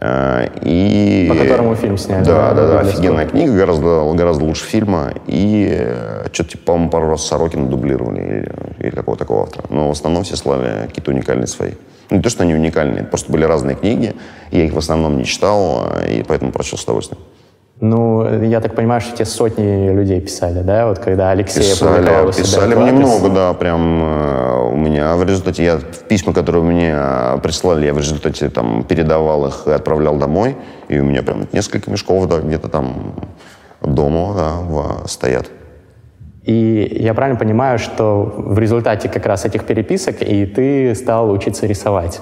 э, 0.00 0.46
и... 0.62 1.26
По 1.28 1.34
которому 1.34 1.74
фильм 1.74 1.98
сняли. 1.98 2.24
Да, 2.24 2.54
да, 2.54 2.68
да, 2.68 2.80
офигенная 2.80 3.26
книга, 3.26 3.52
гораздо, 3.52 4.12
гораздо 4.14 4.44
лучше 4.44 4.64
фильма. 4.64 5.12
И 5.26 5.66
э, 5.76 6.26
что-то, 6.32 6.50
типа, 6.50 6.66
по-моему, 6.66 6.90
пару 6.90 7.10
раз 7.10 7.26
Сорокина 7.26 7.66
дублировали 7.66 8.20
или, 8.20 8.52
или 8.78 8.90
какого-то 8.90 9.24
такого 9.24 9.42
автора. 9.42 9.66
Но 9.70 9.88
в 9.88 9.90
основном 9.90 10.22
все 10.22 10.36
слали 10.36 10.86
какие-то 10.86 11.10
уникальные 11.10 11.48
свои. 11.48 11.72
Ну, 12.10 12.18
не 12.18 12.22
то, 12.22 12.30
что 12.30 12.44
они 12.44 12.54
уникальные, 12.54 13.02
просто 13.02 13.32
были 13.32 13.42
разные 13.42 13.74
книги. 13.74 14.14
Я 14.52 14.66
их 14.66 14.72
в 14.72 14.78
основном 14.78 15.18
не 15.18 15.24
читал, 15.24 15.84
и 16.08 16.22
поэтому 16.22 16.52
прочел 16.52 16.78
с 16.78 16.84
удовольствием. 16.84 17.20
Ну, 17.80 18.42
я 18.42 18.60
так 18.60 18.74
понимаю, 18.74 19.00
что 19.00 19.16
те 19.16 19.24
сотни 19.24 19.90
людей 19.90 20.20
писали, 20.20 20.60
да? 20.60 20.86
Вот 20.86 20.98
когда 20.98 21.30
Алексей 21.30 21.62
писали, 21.62 22.32
писали 22.32 22.74
мне 22.74 22.92
много, 22.92 23.30
да, 23.30 23.54
прям 23.54 24.02
э, 24.02 24.70
у 24.72 24.76
меня 24.76 25.16
в 25.16 25.24
результате 25.24 25.64
я 25.64 25.78
в 25.78 26.04
письма, 26.06 26.34
которые 26.34 26.62
мне 26.62 26.92
э, 26.94 27.38
прислали, 27.42 27.86
я 27.86 27.94
в 27.94 27.98
результате 27.98 28.50
там 28.50 28.84
передавал 28.84 29.46
их 29.46 29.66
и 29.66 29.70
отправлял 29.70 30.16
домой, 30.16 30.56
и 30.88 30.98
у 30.98 31.04
меня 31.04 31.22
прям 31.22 31.46
несколько 31.52 31.90
мешков, 31.90 32.28
да, 32.28 32.40
где-то 32.40 32.68
там 32.68 33.14
дома, 33.80 34.34
да, 34.34 35.08
стоят. 35.08 35.46
И 36.42 36.98
я 37.00 37.14
правильно 37.14 37.38
понимаю, 37.38 37.78
что 37.78 38.34
в 38.36 38.58
результате 38.58 39.08
как 39.08 39.24
раз 39.24 39.46
этих 39.46 39.64
переписок 39.64 40.20
и 40.20 40.44
ты 40.44 40.94
стал 40.94 41.30
учиться 41.30 41.66
рисовать? 41.66 42.20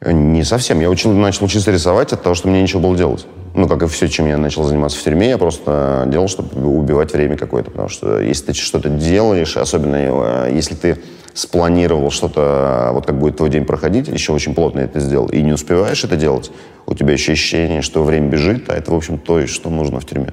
Не 0.00 0.44
совсем. 0.44 0.80
Я 0.80 0.90
учил, 0.90 1.12
начал 1.12 1.46
учиться 1.46 1.70
рисовать 1.70 2.12
от 2.12 2.22
того, 2.22 2.34
что 2.34 2.48
мне 2.48 2.62
нечего 2.62 2.80
было 2.80 2.96
делать 2.96 3.26
ну, 3.54 3.68
как 3.68 3.82
и 3.82 3.86
все, 3.86 4.08
чем 4.08 4.26
я 4.26 4.36
начал 4.36 4.64
заниматься 4.64 4.98
в 4.98 5.02
тюрьме, 5.02 5.28
я 5.28 5.38
просто 5.38 6.04
делал, 6.08 6.28
чтобы 6.28 6.66
убивать 6.66 7.12
время 7.12 7.36
какое-то. 7.36 7.70
Потому 7.70 7.88
что 7.88 8.20
если 8.20 8.46
ты 8.46 8.54
что-то 8.54 8.88
делаешь, 8.88 9.56
особенно 9.56 9.96
э, 9.96 10.50
если 10.52 10.74
ты 10.74 10.98
спланировал 11.34 12.10
что-то, 12.10 12.90
вот 12.92 13.06
как 13.06 13.18
будет 13.18 13.36
твой 13.36 13.50
день 13.50 13.64
проходить, 13.64 14.08
еще 14.08 14.32
очень 14.32 14.54
плотно 14.54 14.80
это 14.80 15.00
сделал, 15.00 15.28
и 15.28 15.40
не 15.42 15.52
успеваешь 15.52 16.02
это 16.04 16.16
делать, 16.16 16.50
у 16.86 16.94
тебя 16.94 17.12
еще 17.12 17.32
ощущение, 17.32 17.82
что 17.82 18.02
время 18.02 18.28
бежит, 18.28 18.68
а 18.68 18.74
это, 18.74 18.90
в 18.90 18.94
общем, 18.94 19.18
то, 19.18 19.46
что 19.46 19.70
нужно 19.70 20.00
в 20.00 20.06
тюрьме. 20.06 20.32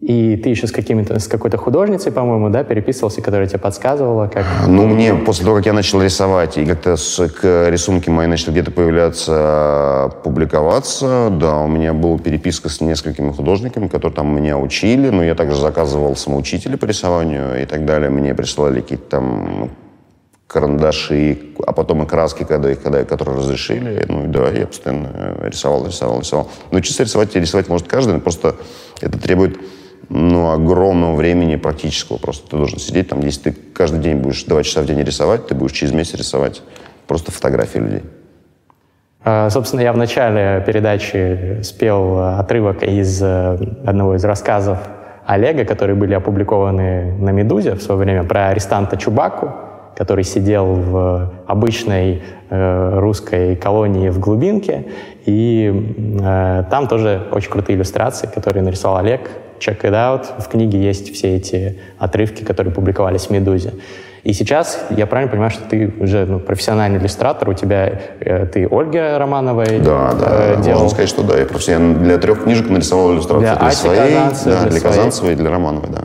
И 0.00 0.36
ты 0.36 0.48
еще 0.48 0.66
с, 0.66 0.72
какими-то, 0.72 1.18
с 1.18 1.28
какой-то 1.28 1.58
художницей, 1.58 2.10
по-моему, 2.10 2.48
да, 2.48 2.64
переписывался, 2.64 3.20
которая 3.20 3.46
тебе 3.46 3.58
подсказывала, 3.58 4.28
как... 4.28 4.46
Ну, 4.66 4.86
мне 4.86 5.14
после 5.14 5.44
того, 5.44 5.56
как 5.58 5.66
я 5.66 5.74
начал 5.74 6.00
рисовать, 6.00 6.56
и 6.56 6.64
как-то 6.64 6.96
с, 6.96 7.28
к 7.28 7.68
рисунки 7.68 8.08
мои 8.08 8.26
начали 8.26 8.52
где-то 8.52 8.70
появляться, 8.70 10.10
публиковаться, 10.24 11.28
да, 11.30 11.58
у 11.58 11.68
меня 11.68 11.92
была 11.92 12.18
переписка 12.18 12.70
с 12.70 12.80
несколькими 12.80 13.30
художниками, 13.30 13.88
которые 13.88 14.16
там 14.16 14.34
меня 14.34 14.56
учили, 14.56 15.10
но 15.10 15.22
я 15.22 15.34
также 15.34 15.60
заказывал 15.60 16.16
самоучителя 16.16 16.78
по 16.78 16.86
рисованию 16.86 17.62
и 17.62 17.66
так 17.66 17.84
далее. 17.84 18.08
Мне 18.08 18.34
присылали 18.34 18.80
какие-то 18.80 19.04
там 19.04 19.70
карандаши, 20.46 21.38
а 21.66 21.72
потом 21.72 22.04
и 22.04 22.06
краски, 22.06 22.44
когда, 22.44 22.74
когда, 22.74 23.04
которые 23.04 23.36
разрешили. 23.36 24.06
Ну, 24.08 24.26
да, 24.28 24.48
я 24.48 24.66
постоянно 24.66 25.36
рисовал, 25.42 25.86
рисовал, 25.86 26.20
рисовал. 26.20 26.48
Научиться 26.70 27.02
рисовать, 27.02 27.36
рисовать 27.36 27.68
может 27.68 27.86
каждый, 27.86 28.14
но 28.14 28.20
просто 28.20 28.56
это 29.02 29.18
требует 29.18 29.58
ну, 30.10 30.50
огромного 30.50 31.14
времени 31.14 31.56
практического. 31.56 32.18
Просто 32.18 32.50
ты 32.50 32.56
должен 32.56 32.78
сидеть 32.78 33.08
там, 33.08 33.20
если 33.20 33.50
ты 33.50 33.56
каждый 33.72 34.00
день 34.00 34.16
будешь 34.16 34.44
два 34.44 34.62
часа 34.62 34.82
в 34.82 34.86
день 34.86 35.02
рисовать, 35.02 35.46
ты 35.46 35.54
будешь 35.54 35.72
через 35.72 35.92
месяц 35.92 36.14
рисовать 36.14 36.62
просто 37.06 37.30
фотографии 37.30 37.78
людей. 37.78 38.02
А, 39.24 39.48
собственно, 39.50 39.80
я 39.80 39.92
в 39.92 39.96
начале 39.96 40.62
передачи 40.66 41.60
спел 41.62 42.18
отрывок 42.38 42.82
из 42.82 43.22
э, 43.22 43.56
одного 43.86 44.16
из 44.16 44.24
рассказов 44.24 44.78
Олега, 45.26 45.64
которые 45.64 45.94
были 45.94 46.14
опубликованы 46.14 47.14
на 47.18 47.30
«Медузе» 47.30 47.74
в 47.74 47.82
свое 47.82 48.00
время, 48.00 48.24
про 48.24 48.48
арестанта 48.48 48.96
Чубаку, 48.96 49.52
который 49.94 50.24
сидел 50.24 50.66
в 50.74 51.32
обычной 51.46 52.22
э, 52.48 52.98
русской 52.98 53.54
колонии 53.54 54.08
в 54.08 54.18
глубинке. 54.18 54.86
И 55.26 55.94
э, 56.20 56.64
там 56.68 56.88
тоже 56.88 57.28
очень 57.30 57.50
крутые 57.50 57.76
иллюстрации, 57.76 58.26
которые 58.26 58.64
нарисовал 58.64 58.96
Олег 58.96 59.30
check 59.60 59.82
it 59.82 59.92
out. 59.92 60.40
В 60.40 60.48
книге 60.48 60.82
есть 60.82 61.14
все 61.14 61.36
эти 61.36 61.78
отрывки, 61.98 62.42
которые 62.42 62.74
публиковались 62.74 63.26
в 63.26 63.30
«Медузе». 63.30 63.74
И 64.22 64.34
сейчас 64.34 64.80
я 64.90 65.06
правильно 65.06 65.30
понимаю, 65.30 65.50
что 65.50 65.64
ты 65.64 65.92
уже 65.98 66.26
ну, 66.26 66.40
профессиональный 66.40 66.98
иллюстратор, 66.98 67.48
у 67.48 67.54
тебя 67.54 68.00
э, 68.20 68.46
ты 68.46 68.68
Ольга 68.68 69.18
Романовой 69.18 69.80
Да, 69.80 70.12
да, 70.12 70.58
э, 70.58 70.62
делал. 70.62 70.80
можно 70.80 70.90
сказать, 70.90 71.08
что 71.08 71.22
да. 71.22 71.38
Я 71.38 71.46
профессионально 71.46 71.94
для 72.00 72.18
трех 72.18 72.42
книжек 72.44 72.68
нарисовал 72.68 73.14
иллюстрацию. 73.14 73.40
Для, 73.40 73.56
для 73.56 73.70
своей, 73.70 74.14
Казанцевой, 74.14 74.54
да, 74.54 74.60
для, 74.62 74.70
для 74.70 74.80
Казанцевой 74.80 75.32
и 75.32 75.36
для 75.36 75.50
Романовой, 75.50 75.88
да. 75.90 76.04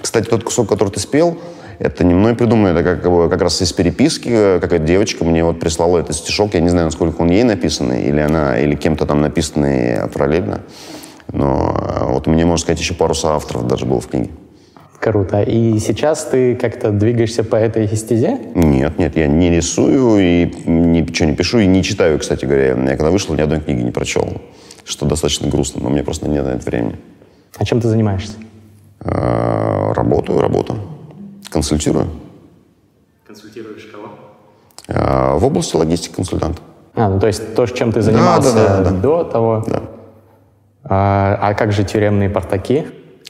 Кстати, 0.00 0.28
тот 0.28 0.44
кусок, 0.44 0.68
который 0.68 0.90
ты 0.90 1.00
спел, 1.00 1.36
это 1.80 2.04
не 2.04 2.14
мной 2.14 2.36
придумано, 2.36 2.68
это 2.78 2.82
как, 2.82 3.02
как 3.02 3.42
раз 3.42 3.60
из 3.60 3.72
переписки 3.72 4.58
какая-то 4.60 4.84
девочка 4.84 5.24
мне 5.24 5.44
вот 5.44 5.58
прислала 5.58 5.98
этот 5.98 6.14
стишок, 6.14 6.54
я 6.54 6.60
не 6.60 6.68
знаю, 6.68 6.86
насколько 6.86 7.22
он 7.22 7.30
ей 7.30 7.42
написанный, 7.42 8.02
или 8.02 8.20
она, 8.20 8.58
или 8.58 8.76
кем-то 8.76 9.06
там 9.06 9.20
написанный 9.20 10.08
параллельно. 10.12 10.60
Но 11.32 11.76
э, 11.80 12.12
вот 12.12 12.26
мне, 12.26 12.44
можно 12.44 12.62
сказать, 12.62 12.80
еще 12.80 12.94
пару 12.94 13.14
соавторов 13.14 13.66
даже 13.66 13.84
было 13.84 14.00
в 14.00 14.06
книге. 14.06 14.30
Круто. 15.00 15.42
И 15.42 15.78
сейчас 15.78 16.24
ты 16.24 16.56
как-то 16.56 16.90
двигаешься 16.90 17.44
по 17.44 17.56
этой 17.56 17.86
стезе? 17.96 18.38
Нет, 18.54 18.98
нет, 18.98 19.16
я 19.16 19.28
не 19.28 19.50
рисую 19.50 20.18
и 20.18 20.44
ничего 20.66 21.28
не 21.28 21.36
пишу, 21.36 21.58
и 21.60 21.66
не 21.66 21.84
читаю, 21.84 22.18
кстати 22.18 22.44
говоря. 22.44 22.68
Я 22.68 22.96
когда 22.96 23.10
вышел, 23.10 23.34
ни 23.34 23.40
одной 23.40 23.60
книги 23.60 23.82
не 23.82 23.92
прочел, 23.92 24.40
что 24.84 25.06
достаточно 25.06 25.48
грустно, 25.48 25.82
но 25.82 25.90
мне 25.90 26.02
просто 26.02 26.28
нет 26.28 26.44
на 26.44 26.50
это 26.50 26.64
времени. 26.64 26.96
А 27.56 27.64
чем 27.64 27.80
ты 27.80 27.88
занимаешься? 27.88 28.34
Э, 29.00 29.92
работаю, 29.92 30.40
работаю. 30.40 30.80
Консультирую. 31.50 32.08
Консультируешь 33.26 33.88
кого? 33.92 34.10
Э, 34.88 35.36
в 35.36 35.44
области 35.44 35.76
логистики 35.76 36.14
консультант. 36.14 36.60
А, 36.94 37.08
ну 37.08 37.20
то 37.20 37.28
есть 37.28 37.54
то, 37.54 37.66
чем 37.66 37.92
ты 37.92 38.02
занимался 38.02 38.52
да, 38.52 38.68
да, 38.68 38.82
да, 38.82 38.90
да. 38.90 38.96
до 38.96 39.24
того? 39.24 39.64
Да. 39.68 39.82
А, 40.88 41.38
а 41.40 41.54
как 41.54 41.72
же 41.72 41.84
тюремные 41.84 42.30
портаки? 42.30 42.86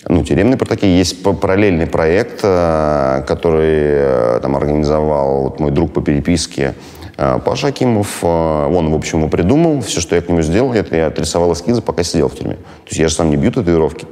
Ну, 0.08 0.22
тюремные 0.22 0.56
портаки 0.56 0.86
есть 0.86 1.22
параллельный 1.22 1.86
проект, 1.86 2.40
э, 2.42 3.24
который 3.26 3.74
э, 3.80 4.40
там 4.40 4.56
организовал 4.56 5.42
вот 5.42 5.60
мой 5.60 5.72
друг 5.72 5.92
по 5.92 6.00
переписке 6.00 6.74
э, 7.16 7.38
Паша 7.44 7.68
Акимов. 7.68 8.22
Он, 8.22 8.92
в 8.92 8.94
общем, 8.94 9.18
его 9.18 9.28
придумал. 9.28 9.80
Все, 9.80 10.00
что 10.00 10.14
я 10.14 10.22
к 10.22 10.28
нему 10.28 10.42
сделал, 10.42 10.72
это 10.72 10.94
я 10.94 11.08
отрисовал 11.08 11.52
эскизы, 11.52 11.82
пока 11.82 12.04
сидел 12.04 12.28
в 12.28 12.36
тюрьме. 12.36 12.54
То 12.54 12.90
есть 12.90 13.00
я 13.00 13.08
же 13.08 13.14
сам 13.14 13.30
не 13.30 13.36
бью 13.36 13.50
татуировки. 13.50 14.06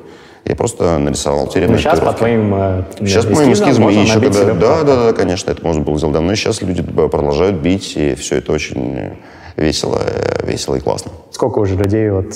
Я 0.45 0.57
просто 0.57 0.99
нарисовал 0.99 1.47
тюремные 1.47 1.77
ну, 1.77 1.79
сейчас 1.79 2.01
по 2.01 2.13
твоим 2.13 2.85
Сейчас 3.01 3.25
по 3.25 3.35
моим 3.35 3.53
эскизам 3.53 3.89
и 3.89 3.95
еще 3.95 4.21
когда... 4.21 4.55
Да, 4.55 4.83
да, 4.83 5.05
да, 5.07 5.13
конечно, 5.13 5.51
это 5.51 5.65
можно 5.65 5.83
было 5.83 5.99
сделать 5.99 6.15
давно. 6.15 6.33
И 6.33 6.37
сейчас 6.37 6.63
люди 6.63 6.83
продолжают 6.83 7.57
бить, 7.57 7.97
и 7.97 8.15
все 8.17 8.37
это 8.37 8.53
очень 8.53 9.17
весело, 9.57 10.01
весело 10.43 10.77
и 10.77 10.81
классно. 10.81 11.13
Сколько 11.31 11.59
уже 11.59 11.77
людей 11.77 12.09
вот 12.11 12.35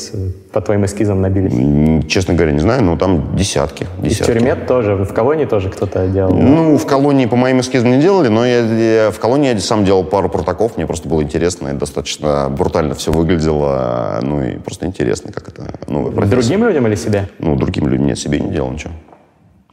по 0.52 0.60
твоим 0.60 0.84
эскизам 0.84 1.20
набились? 1.20 2.06
Честно 2.06 2.34
говоря, 2.34 2.52
не 2.52 2.60
знаю, 2.60 2.82
но 2.82 2.96
там 2.96 3.36
десятки. 3.36 3.86
десятки. 4.02 4.30
И 4.30 4.34
в 4.34 4.34
тюрьме 4.34 4.54
тоже? 4.54 4.96
В 4.96 5.12
колонии 5.12 5.44
тоже 5.44 5.70
кто-то 5.70 6.06
делал? 6.08 6.34
Ну, 6.34 6.76
в 6.76 6.86
колонии 6.86 7.26
по 7.26 7.36
моим 7.36 7.60
эскизам 7.60 7.90
не 7.90 8.00
делали, 8.00 8.28
но 8.28 8.44
я, 8.44 8.60
я 8.60 9.10
в 9.10 9.18
колонии 9.18 9.52
я 9.52 9.58
сам 9.60 9.84
делал 9.84 10.04
пару 10.04 10.28
протоков, 10.28 10.76
мне 10.76 10.86
просто 10.86 11.08
было 11.08 11.22
интересно, 11.22 11.68
и 11.68 11.72
достаточно 11.72 12.48
брутально 12.50 12.94
все 12.94 13.12
выглядело, 13.12 14.18
ну 14.22 14.42
и 14.42 14.58
просто 14.58 14.86
интересно, 14.86 15.32
как 15.32 15.48
это 15.48 15.66
новая 15.86 16.12
профессия. 16.12 16.36
Другим 16.36 16.64
людям 16.64 16.86
или 16.86 16.94
себе? 16.94 17.28
Ну, 17.38 17.56
другим 17.56 17.88
людям, 17.88 18.06
нет, 18.06 18.18
себе 18.18 18.40
не 18.40 18.50
делал 18.50 18.70
ничего. 18.70 18.92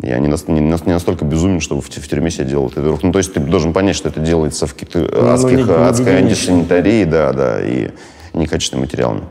Я 0.01 0.19
не, 0.19 0.27
не, 0.27 0.59
не 0.59 0.93
настолько 0.93 1.25
безумен, 1.25 1.59
чтобы 1.59 1.81
в, 1.81 1.89
в 1.89 2.07
тюрьме 2.07 2.29
себе 2.29 2.45
делал 2.45 2.69
татуировку. 2.69 3.07
Ну, 3.07 3.13
то 3.13 3.17
есть 3.17 3.33
ты 3.33 3.39
должен 3.39 3.73
понять, 3.73 3.95
что 3.95 4.09
это 4.09 4.19
делается 4.19 4.67
в 4.67 4.73
каких-то 4.73 4.99
ну, 4.99 5.29
адских, 5.29 5.51
ну, 5.51 5.73
не, 5.73 5.79
не 5.79 5.89
адской 5.89 6.17
антисанитарии, 6.17 7.03
да, 7.03 7.33
да, 7.33 7.65
и 7.65 7.89
некачественными 8.33 8.85
материалами. 8.85 9.23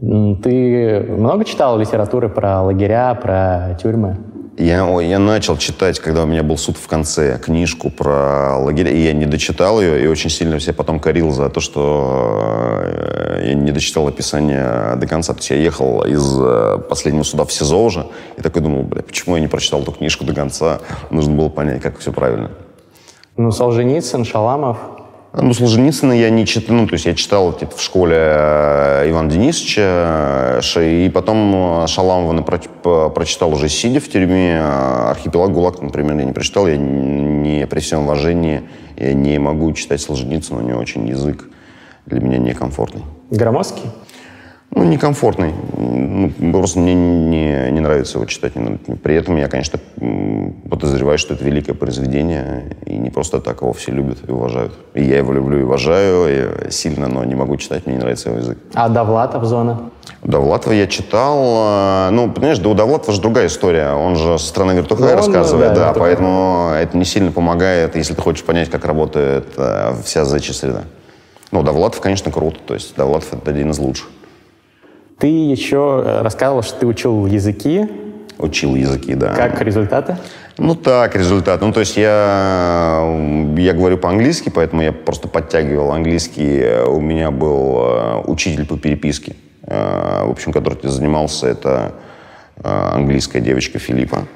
Ты 0.00 1.06
много 1.08 1.44
читал 1.44 1.78
литературы 1.78 2.28
про 2.28 2.62
лагеря, 2.62 3.14
про 3.14 3.78
тюрьмы? 3.80 4.16
Я, 4.58 4.88
я 5.02 5.18
начал 5.18 5.58
читать, 5.58 6.00
когда 6.00 6.22
у 6.22 6.26
меня 6.26 6.42
был 6.42 6.56
суд 6.56 6.78
в 6.78 6.88
конце, 6.88 7.38
книжку 7.38 7.90
про 7.90 8.56
лагеря, 8.56 8.90
и 8.90 9.00
я 9.00 9.12
не 9.12 9.26
дочитал 9.26 9.82
ее, 9.82 10.02
и 10.02 10.06
очень 10.06 10.30
сильно 10.30 10.58
себя 10.60 10.72
потом 10.72 10.98
корил 10.98 11.30
за 11.30 11.50
то, 11.50 11.60
что 11.60 12.80
э, 12.84 13.48
я 13.48 13.54
не 13.54 13.70
дочитал 13.70 14.08
описание 14.08 14.96
до 14.96 15.06
конца. 15.06 15.34
То 15.34 15.40
есть 15.40 15.50
я 15.50 15.56
ехал 15.56 16.04
из 16.04 16.38
э, 16.40 16.78
последнего 16.88 17.22
суда 17.22 17.44
в 17.44 17.52
СИЗО 17.52 17.84
уже, 17.84 18.06
и 18.38 18.40
такой 18.40 18.62
думал, 18.62 18.84
бля, 18.84 19.02
почему 19.02 19.36
я 19.36 19.42
не 19.42 19.48
прочитал 19.48 19.82
эту 19.82 19.92
книжку 19.92 20.24
до 20.24 20.34
конца? 20.34 20.80
Нужно 21.10 21.34
было 21.34 21.50
понять, 21.50 21.82
как 21.82 21.98
все 21.98 22.10
правильно. 22.10 22.50
Ну, 23.36 23.50
Солженицын, 23.50 24.24
Шаламов, 24.24 24.78
ну, 25.42 25.52
Солженицына 25.52 26.12
я 26.12 26.30
не 26.30 26.46
читал, 26.46 26.76
ну, 26.76 26.86
то 26.86 26.94
есть 26.94 27.06
я 27.06 27.14
читал 27.14 27.52
типа, 27.52 27.76
в 27.76 27.82
школе 27.82 28.16
э, 28.18 29.10
Ивана 29.10 29.30
Денисовича, 29.30 30.60
э, 30.74 31.06
и 31.06 31.10
потом 31.10 31.82
э, 31.82 31.86
Шаламова 31.86 33.10
прочитал 33.10 33.52
уже 33.52 33.68
сидя 33.68 34.00
в 34.00 34.08
тюрьме. 34.08 34.60
Архипелаг 34.60 35.52
ГУЛАГ, 35.52 35.82
например, 35.82 36.16
я 36.18 36.24
не 36.24 36.32
прочитал. 36.32 36.66
Я 36.66 36.76
не, 36.76 37.66
при 37.66 37.80
всем 37.80 38.04
уважении 38.04 38.62
я 38.96 39.12
не 39.12 39.38
могу 39.38 39.72
читать 39.72 40.00
Солженицына, 40.00 40.60
у 40.60 40.62
него 40.62 40.80
очень 40.80 41.06
язык 41.06 41.50
для 42.06 42.20
меня 42.20 42.38
некомфортный. 42.38 43.02
Громоздкий? 43.30 43.90
Ну, 44.70 44.84
некомфортный. 44.84 45.54
Ну, 45.76 46.52
просто 46.52 46.78
мне 46.78 46.94
не, 46.94 47.70
не 47.70 47.80
нравится 47.80 48.18
его 48.18 48.26
читать. 48.26 48.52
При 49.02 49.14
этом 49.14 49.36
я, 49.36 49.48
конечно, 49.48 49.78
подозреваю, 50.68 51.18
что 51.18 51.34
это 51.34 51.44
великое 51.44 51.74
произведение, 51.74 52.76
и 52.84 52.96
не 52.96 53.10
просто 53.10 53.40
так 53.40 53.62
его 53.62 53.72
все 53.72 53.92
любят 53.92 54.18
и 54.28 54.30
уважают. 54.30 54.72
И 54.94 55.02
я 55.02 55.18
его 55.18 55.32
люблю 55.32 55.60
и 55.60 55.62
уважаю 55.62 56.66
и 56.66 56.70
сильно, 56.70 57.08
но 57.08 57.24
не 57.24 57.34
могу 57.34 57.56
читать, 57.56 57.86
мне 57.86 57.94
не 57.94 58.00
нравится 58.00 58.28
его 58.28 58.38
язык. 58.38 58.58
А 58.74 58.88
Довлатов 58.88 59.44
«Зона»? 59.44 59.90
Довлатова 60.22 60.72
я 60.72 60.86
читал. 60.86 62.08
Э, 62.08 62.10
ну, 62.10 62.30
понимаешь, 62.30 62.58
да 62.58 62.68
у 62.68 62.74
Довлатова 62.74 63.12
же 63.12 63.20
другая 63.20 63.46
история. 63.46 63.92
Он 63.92 64.16
же 64.16 64.38
со 64.38 64.46
стороны 64.46 64.72
вертухая 64.72 65.10
ну, 65.10 65.16
рассказывает, 65.16 65.74
да, 65.74 65.92
да 65.92 65.98
поэтому 65.98 66.72
это 66.74 66.96
не 66.96 67.04
сильно 67.04 67.30
помогает, 67.30 67.96
если 67.96 68.14
ты 68.14 68.20
хочешь 68.20 68.44
понять, 68.44 68.68
как 68.68 68.84
работает 68.84 69.46
э, 69.56 69.94
вся 70.04 70.24
зачья 70.24 70.54
среда. 70.54 70.82
Ну, 71.52 71.62
Довлатов, 71.62 72.00
конечно, 72.00 72.30
круто. 72.30 72.58
То 72.66 72.74
есть 72.74 72.96
Довлатов— 72.96 73.32
это 73.32 73.50
один 73.50 73.70
из 73.70 73.78
лучших. 73.78 74.08
Ты 75.18 75.28
еще 75.28 76.02
э, 76.04 76.22
рассказывал, 76.22 76.62
что 76.62 76.80
ты 76.80 76.86
учил 76.86 77.26
языки. 77.26 77.88
Учил 78.38 78.74
языки, 78.74 79.14
да. 79.14 79.34
Как 79.34 79.62
результаты? 79.62 80.18
Ну 80.58 80.74
так, 80.74 81.16
результат. 81.16 81.62
Ну 81.62 81.72
то 81.72 81.80
есть 81.80 81.96
я, 81.96 83.02
я 83.56 83.72
говорю 83.72 83.96
по-английски, 83.96 84.50
поэтому 84.54 84.82
я 84.82 84.92
просто 84.92 85.28
подтягивал 85.28 85.92
английский. 85.92 86.84
У 86.86 87.00
меня 87.00 87.30
был 87.30 87.78
э, 87.78 88.22
учитель 88.26 88.66
по 88.66 88.76
переписке, 88.76 89.36
э, 89.62 90.24
в 90.26 90.30
общем, 90.30 90.52
который 90.52 90.78
занимался, 90.82 91.48
это 91.48 91.92
английская 92.62 93.40
девочка 93.40 93.78
Филиппа, 93.78 94.26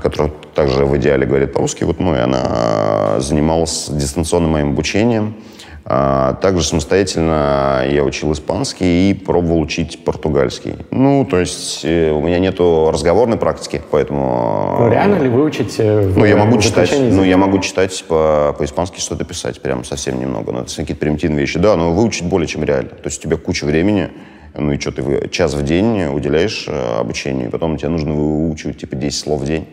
которая 0.00 0.30
также 0.54 0.84
в 0.84 0.96
идеале 0.96 1.26
говорит 1.26 1.52
по-русски. 1.52 1.82
Вот, 1.82 1.98
ну 1.98 2.14
и 2.14 2.18
она 2.18 3.18
занималась 3.18 3.88
дистанционным 3.90 4.52
моим 4.52 4.70
обучением. 4.70 5.34
А, 5.84 6.34
также 6.34 6.64
самостоятельно 6.64 7.84
я 7.88 8.04
учил 8.04 8.32
испанский 8.32 9.10
и 9.10 9.14
пробовал 9.14 9.60
учить 9.60 10.04
португальский. 10.04 10.76
Ну, 10.90 11.24
то 11.24 11.38
есть 11.38 11.80
э, 11.84 12.10
у 12.12 12.20
меня 12.20 12.38
нету 12.38 12.90
разговорной 12.92 13.38
практики, 13.38 13.80
поэтому... 13.90 14.76
Ну, 14.78 14.90
реально 14.90 15.16
ли 15.16 15.28
выучить 15.28 15.76
э, 15.78 16.02
в, 16.02 16.18
Ну, 16.18 16.24
я 16.26 16.36
могу 16.36 16.60
читать, 16.60 16.94
ну, 16.96 17.24
я 17.24 17.36
могу 17.36 17.58
читать 17.60 18.04
по, 18.06 18.54
по-испански 18.58 19.00
что-то 19.00 19.24
писать, 19.24 19.60
прям 19.62 19.84
совсем 19.84 20.20
немного. 20.20 20.52
Но 20.52 20.60
это 20.60 20.74
какие-то 20.74 21.00
примитивные 21.00 21.40
вещи. 21.40 21.58
Да, 21.58 21.76
но 21.76 21.92
выучить 21.92 22.24
более 22.24 22.46
чем 22.46 22.62
реально. 22.62 22.90
То 22.90 23.06
есть 23.06 23.18
у 23.20 23.22
тебя 23.28 23.36
куча 23.38 23.64
времени, 23.64 24.10
ну 24.54 24.72
и 24.72 24.78
что, 24.78 24.92
ты 24.92 25.28
час 25.30 25.54
в 25.54 25.62
день 25.64 26.04
уделяешь 26.04 26.66
э, 26.68 26.98
обучению, 27.00 27.48
и 27.48 27.50
потом 27.50 27.78
тебе 27.78 27.88
нужно 27.88 28.12
выучивать 28.12 28.78
типа 28.78 28.96
10 28.96 29.18
слов 29.18 29.40
в 29.40 29.46
день 29.46 29.66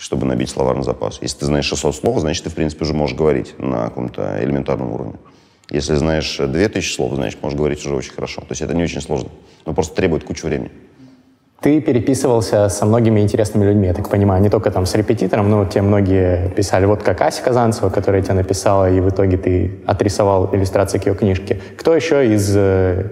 чтобы 0.00 0.24
набить 0.24 0.48
словарный 0.48 0.82
запас. 0.82 1.18
Если 1.20 1.40
ты 1.40 1.44
знаешь 1.44 1.66
600 1.66 1.94
слов, 1.94 2.20
значит, 2.20 2.44
ты, 2.44 2.48
в 2.48 2.54
принципе, 2.54 2.84
уже 2.84 2.94
можешь 2.94 3.14
говорить 3.14 3.54
на 3.58 3.84
каком-то 3.84 4.42
элементарном 4.42 4.94
уровне. 4.94 5.16
Если 5.70 5.94
знаешь 5.94 6.36
2000 6.38 6.92
слов, 6.92 7.14
значит, 7.14 7.42
можешь 7.42 7.56
говорить 7.56 7.84
уже 7.84 7.94
очень 7.94 8.12
хорошо. 8.12 8.40
То 8.42 8.48
есть 8.50 8.62
это 8.62 8.74
не 8.74 8.82
очень 8.82 9.00
сложно. 9.00 9.30
Но 9.66 9.72
просто 9.72 9.94
требует 9.94 10.24
кучу 10.24 10.46
времени. 10.46 10.70
Ты 11.60 11.82
переписывался 11.82 12.70
со 12.70 12.86
многими 12.86 13.20
интересными 13.20 13.66
людьми, 13.66 13.86
я 13.86 13.92
так 13.92 14.08
понимаю, 14.08 14.42
не 14.42 14.48
только 14.48 14.70
там 14.70 14.86
с 14.86 14.94
репетитором, 14.94 15.50
но 15.50 15.66
те 15.66 15.82
многие 15.82 16.48
писали, 16.48 16.86
вот 16.86 17.02
как 17.02 17.20
Ася 17.20 17.42
Казанцева, 17.42 17.90
которая 17.90 18.22
тебя 18.22 18.34
написала, 18.34 18.90
и 18.90 18.98
в 19.00 19.10
итоге 19.10 19.36
ты 19.36 19.70
отрисовал 19.86 20.48
иллюстрации 20.54 20.96
к 20.98 21.06
ее 21.06 21.14
книжке. 21.14 21.60
Кто 21.76 21.94
еще 21.94 22.32
из 22.32 22.50
э, 22.56 23.10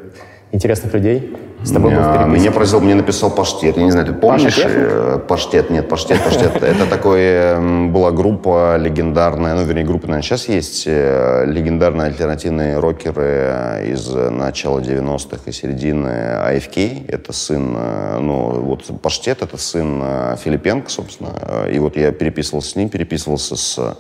интересных 0.53 0.95
людей 0.95 1.37
с 1.65 1.73
тобой 1.73 1.93
был 1.93 2.03
в 2.03 2.29
Меня 2.29 2.53
поразил, 2.53 2.81
мне 2.81 2.95
написал 2.95 3.31
Паштет. 3.31 3.77
Я 3.77 3.83
не 3.83 3.91
знаю, 3.91 4.07
ты 4.07 4.13
помнишь? 4.13 4.55
Паша 4.55 4.69
э, 4.69 5.19
Паштет, 5.27 5.71
нет, 5.71 5.89
Паштет, 5.89 6.23
Паштет. 6.23 6.57
Это 6.63 6.87
такое 6.87 7.89
была 7.89 8.13
группа 8.13 8.77
легендарная, 8.77 9.55
ну, 9.55 9.65
вернее, 9.65 9.85
группа, 9.85 10.07
наверное, 10.07 10.23
сейчас 10.23 10.49
есть, 10.49 10.85
э, 10.87 11.45
легендарные 11.47 12.07
альтернативные 12.07 12.79
рокеры 12.79 13.85
из 13.89 14.09
начала 14.09 14.79
90-х 14.79 15.43
и 15.47 15.53
середины 15.53 16.07
AFK. 16.07 17.07
Это 17.09 17.33
сын, 17.33 17.75
э, 17.77 18.19
ну, 18.21 18.61
вот 18.61 18.85
Паштет, 19.03 19.43
это 19.43 19.57
сын 19.57 20.01
Филипенко, 20.37 20.89
собственно. 20.89 21.67
И 21.71 21.79
вот 21.81 21.97
я 21.97 22.13
переписывался 22.13 22.71
с 22.71 22.77
ним, 22.77 22.89
переписывался 22.89 23.57
с, 23.57 23.99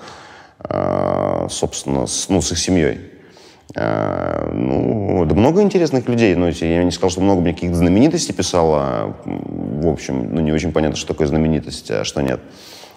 собственно, 1.50 2.06
с, 2.06 2.28
ну, 2.28 2.40
с 2.40 2.52
их 2.52 2.58
семьей. 2.58 3.17
Э, 3.74 4.50
ну, 4.52 5.24
да 5.26 5.34
много 5.34 5.62
интересных 5.62 6.08
людей. 6.08 6.34
Но 6.34 6.48
я 6.48 6.84
не 6.84 6.90
сказал, 6.90 7.10
что 7.10 7.20
много 7.20 7.40
мне 7.40 7.52
каких-то 7.52 7.76
знаменитостей 7.76 8.32
писало. 8.32 9.16
В 9.24 9.88
общем, 9.88 10.34
ну, 10.34 10.40
не 10.40 10.52
очень 10.52 10.72
понятно, 10.72 10.96
что 10.96 11.08
такое 11.08 11.26
знаменитость, 11.26 11.90
а 11.90 12.04
что 12.04 12.20
нет. 12.22 12.40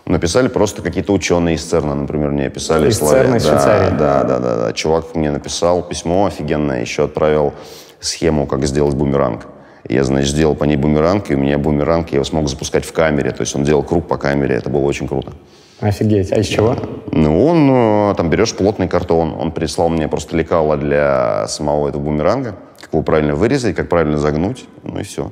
Написали 0.06 0.48
просто 0.48 0.82
какие-то 0.82 1.14
ученые 1.14 1.56
из 1.56 1.64
ЦЕРНа, 1.64 1.94
например, 1.94 2.32
мне 2.32 2.50
писали. 2.50 2.90
Из 2.90 2.98
ЦЕРНа, 2.98 3.36
из 3.36 3.44
да, 3.44 3.50
Швейцарии. 3.50 3.98
Да, 3.98 4.24
да, 4.24 4.40
да, 4.40 4.56
да. 4.58 4.74
Чувак 4.74 5.16
мне 5.16 5.32
написал 5.32 5.84
письмо 5.84 6.26
офигенное, 6.26 6.82
еще 6.82 7.06
отправил 7.06 7.54
схему, 8.00 8.48
как 8.48 8.66
сделать 8.66 8.96
бумеранг. 8.96 9.46
Я, 9.88 10.04
значит, 10.04 10.30
сделал 10.30 10.56
по 10.56 10.64
ней 10.64 10.78
бумеранг, 10.78 11.30
и 11.32 11.36
у 11.36 11.38
меня 11.38 11.58
бумеранг, 11.58 12.10
я 12.10 12.16
его 12.16 12.24
смог 12.24 12.48
запускать 12.50 12.86
в 12.86 12.94
камере. 12.94 13.32
То 13.32 13.42
есть 13.42 13.56
он 13.56 13.64
делал 13.64 13.84
круг 13.84 14.08
по 14.08 14.18
камере, 14.18 14.56
это 14.56 14.70
было 14.70 14.82
очень 14.82 15.08
круто. 15.08 15.34
Офигеть. 15.82 16.32
А 16.32 16.40
из 16.40 16.48
чего? 16.48 16.76
Ну, 17.12 17.46
он, 17.46 17.70
э, 17.72 18.16
там, 18.16 18.30
берешь 18.30 18.56
плотный 18.56 18.88
картон. 18.88 19.34
Он 19.34 19.52
прислал 19.52 19.90
мне 19.90 20.08
просто 20.08 20.38
лекало 20.38 20.78
для 20.78 21.48
самого 21.48 21.90
этого 21.90 22.02
бумеранга. 22.02 22.56
Как 22.80 22.94
его 22.94 23.02
правильно 23.02 23.36
вырезать, 23.36 23.76
как 23.76 23.90
правильно 23.90 24.18
загнуть. 24.18 24.66
Ну 24.84 25.00
и 25.00 25.04
все. 25.04 25.32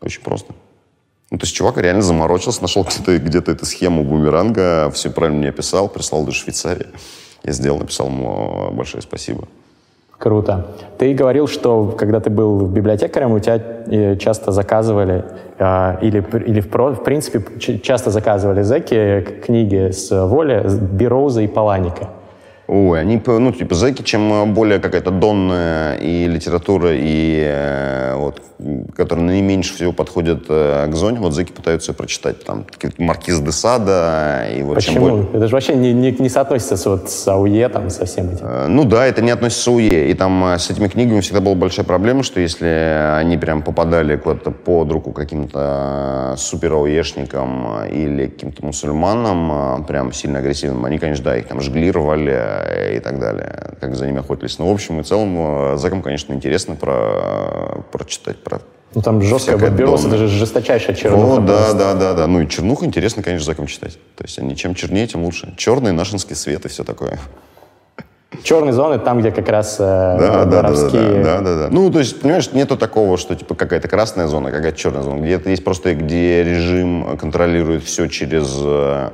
Очень 0.00 0.22
просто. 0.22 0.54
Ну, 1.30 1.38
то 1.38 1.44
есть 1.44 1.54
чувак 1.54 1.78
реально 1.78 2.02
заморочился, 2.02 2.62
нашел 2.62 2.84
где-то 2.84 3.18
где 3.18 3.38
эту 3.38 3.64
схему 3.64 4.02
бумеранга, 4.02 4.90
все 4.92 5.10
правильно 5.10 5.38
мне 5.38 5.48
описал, 5.50 5.88
прислал 5.88 6.24
до 6.24 6.32
Швейцарии. 6.32 6.88
Я 7.44 7.52
сделал, 7.52 7.78
написал 7.78 8.08
ему 8.08 8.70
большое 8.72 9.02
спасибо. 9.02 9.46
Круто. 10.20 10.66
Ты 10.98 11.14
говорил, 11.14 11.46
что 11.46 11.94
когда 11.98 12.20
ты 12.20 12.28
был 12.28 12.66
библиотекарем, 12.66 13.32
у 13.32 13.38
тебя 13.38 13.56
э, 13.56 14.16
часто 14.16 14.52
заказывали, 14.52 15.24
а, 15.58 15.98
или, 16.02 16.22
или 16.46 16.60
в, 16.60 16.66
в 16.70 17.02
принципе 17.02 17.40
часто 17.58 18.10
заказывали 18.10 18.60
зэки 18.60 19.22
книги 19.42 19.90
с 19.90 20.10
Воли, 20.26 20.62
Бероуза 20.92 21.40
и 21.40 21.46
Паланика. 21.46 22.10
Ой, 22.72 23.00
они, 23.00 23.20
ну, 23.26 23.50
типа, 23.50 23.74
зэки, 23.74 24.02
чем 24.02 24.54
более 24.54 24.78
какая-то 24.78 25.10
донная 25.10 25.96
и 25.96 26.28
литература, 26.28 26.90
и 26.92 27.42
э, 27.44 28.14
вот, 28.14 28.40
которая 28.94 29.26
наименьше 29.26 29.74
всего 29.74 29.90
подходит 29.92 30.44
э, 30.48 30.86
к 30.88 30.94
зоне, 30.94 31.18
вот 31.18 31.32
зэки 31.32 31.50
пытаются 31.50 31.92
прочитать, 31.94 32.44
там, 32.44 32.64
Маркиз 32.98 33.40
де 33.40 33.50
Сада, 33.50 34.46
и 34.56 34.62
вот 34.62 34.76
Почему? 34.76 35.00
Более... 35.00 35.28
Это 35.32 35.48
же 35.48 35.52
вообще 35.52 35.74
не, 35.74 35.92
не, 35.92 36.12
не 36.12 36.28
соотносится 36.28 36.76
с, 36.76 36.86
вот, 36.86 37.10
с 37.10 37.26
АУЕ, 37.26 37.70
там, 37.70 37.90
со 37.90 38.04
всем 38.04 38.30
этим. 38.30 38.46
Э, 38.46 38.66
ну 38.68 38.84
да, 38.84 39.04
это 39.04 39.20
не 39.20 39.32
относится 39.32 39.64
с 39.64 39.66
АУЕ, 39.66 40.08
и 40.08 40.14
там 40.14 40.44
э, 40.44 40.58
с 40.60 40.70
этими 40.70 40.86
книгами 40.86 41.20
всегда 41.22 41.40
была 41.40 41.56
большая 41.56 41.84
проблема, 41.84 42.22
что 42.22 42.38
если 42.38 43.16
они 43.18 43.36
прям 43.36 43.62
попадали 43.62 44.14
куда-то 44.14 44.52
под 44.52 44.92
руку 44.92 45.10
каким-то 45.10 46.36
супер 46.38 46.74
ауешникам 46.74 47.84
или 47.86 48.26
каким-то 48.26 48.64
мусульманам, 48.64 49.84
прям 49.86 50.12
сильно 50.12 50.38
агрессивным, 50.38 50.84
они, 50.84 50.98
конечно, 50.98 51.24
да, 51.24 51.36
их 51.36 51.48
там 51.48 51.60
жгли, 51.60 51.90
рвали, 51.90 52.59
и 52.96 53.00
так 53.00 53.18
далее, 53.18 53.74
как 53.80 53.94
за 53.94 54.06
ними 54.06 54.20
охотились. 54.20 54.58
Но 54.58 54.68
в 54.68 54.72
общем 54.72 55.00
и 55.00 55.02
целом 55.02 55.72
э, 55.72 55.76
зэкам, 55.76 56.02
конечно, 56.02 56.32
интересно 56.32 56.76
про, 56.76 57.82
прочитать 57.92 58.42
про 58.42 58.60
ну, 58.94 59.02
там 59.02 59.22
жесткая 59.22 59.56
Бэтбиос, 59.56 60.04
это 60.06 60.16
же 60.16 60.26
жесточайшая 60.26 60.96
чернуха. 60.96 61.36
О, 61.36 61.40
да, 61.40 61.72
да, 61.74 61.94
да, 61.94 62.14
да. 62.14 62.26
Ну, 62.26 62.40
и 62.40 62.48
чернуху 62.48 62.84
интересно, 62.84 63.22
конечно, 63.22 63.46
зэкам 63.46 63.66
читать. 63.66 63.98
То 64.16 64.24
есть 64.24 64.38
они 64.40 64.56
чем 64.56 64.74
чернее, 64.74 65.06
тем 65.06 65.22
лучше. 65.22 65.54
Черный, 65.56 65.92
нашинский 65.92 66.34
свет 66.34 66.64
и 66.64 66.68
все 66.68 66.82
такое. 66.82 67.18
Черные 68.42 68.72
зоны 68.72 68.98
там, 68.98 69.20
где 69.20 69.30
как 69.30 69.48
раз 69.48 69.76
э, 69.78 69.84
да, 69.84 70.44
да, 70.44 70.62
воровские... 70.62 71.22
Да, 71.22 71.38
да, 71.38 71.40
да, 71.40 71.56
да, 71.56 71.68
Ну, 71.70 71.90
то 71.90 71.98
есть, 71.98 72.20
понимаешь, 72.20 72.50
нету 72.52 72.76
такого, 72.76 73.16
что 73.16 73.34
типа 73.34 73.54
какая-то 73.54 73.88
красная 73.88 74.28
зона, 74.28 74.50
какая-то 74.50 74.78
черная 74.78 75.02
зона. 75.02 75.20
Где-то 75.20 75.50
есть 75.50 75.64
просто, 75.64 75.94
где 75.94 76.42
режим 76.42 77.16
контролирует 77.16 77.84
все 77.84 78.06
через 78.08 78.56
Э, 78.62 79.10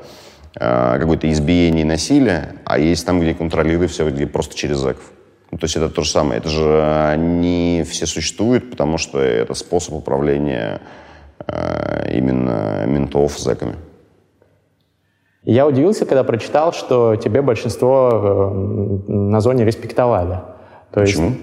какое-то 0.59 1.31
избиение 1.31 1.83
и 1.83 1.85
насилие, 1.85 2.55
а 2.64 2.79
есть 2.79 3.05
там, 3.05 3.21
где 3.21 3.35
контролируют 3.35 3.90
все, 3.92 4.09
где 4.09 4.27
просто 4.27 4.57
через 4.57 4.79
зэков. 4.79 5.12
Ну, 5.51 5.59
то 5.59 5.64
есть 5.64 5.77
это 5.77 5.88
то 5.88 6.03
же 6.03 6.11
самое. 6.11 6.38
Это 6.38 6.49
же 6.49 6.83
они 7.11 7.85
все 7.88 8.07
существуют, 8.07 8.71
потому 8.71 8.99
что 8.99 9.21
это 9.21 9.55
способ 9.55 9.95
управления 9.95 10.81
э, 11.47 12.16
именно 12.16 12.85
ментов 12.87 13.38
зэками. 13.38 13.77
Я 15.45 15.66
удивился, 15.66 16.07
когда 16.07 16.25
прочитал, 16.25 16.73
что 16.73 17.14
тебе 17.16 17.40
большинство 17.40 18.11
э, 18.12 19.11
на 19.12 19.40
зоне 19.40 19.64
респектовали. 19.64 20.40
То 20.92 21.01
Почему? 21.01 21.29
Есть, 21.29 21.40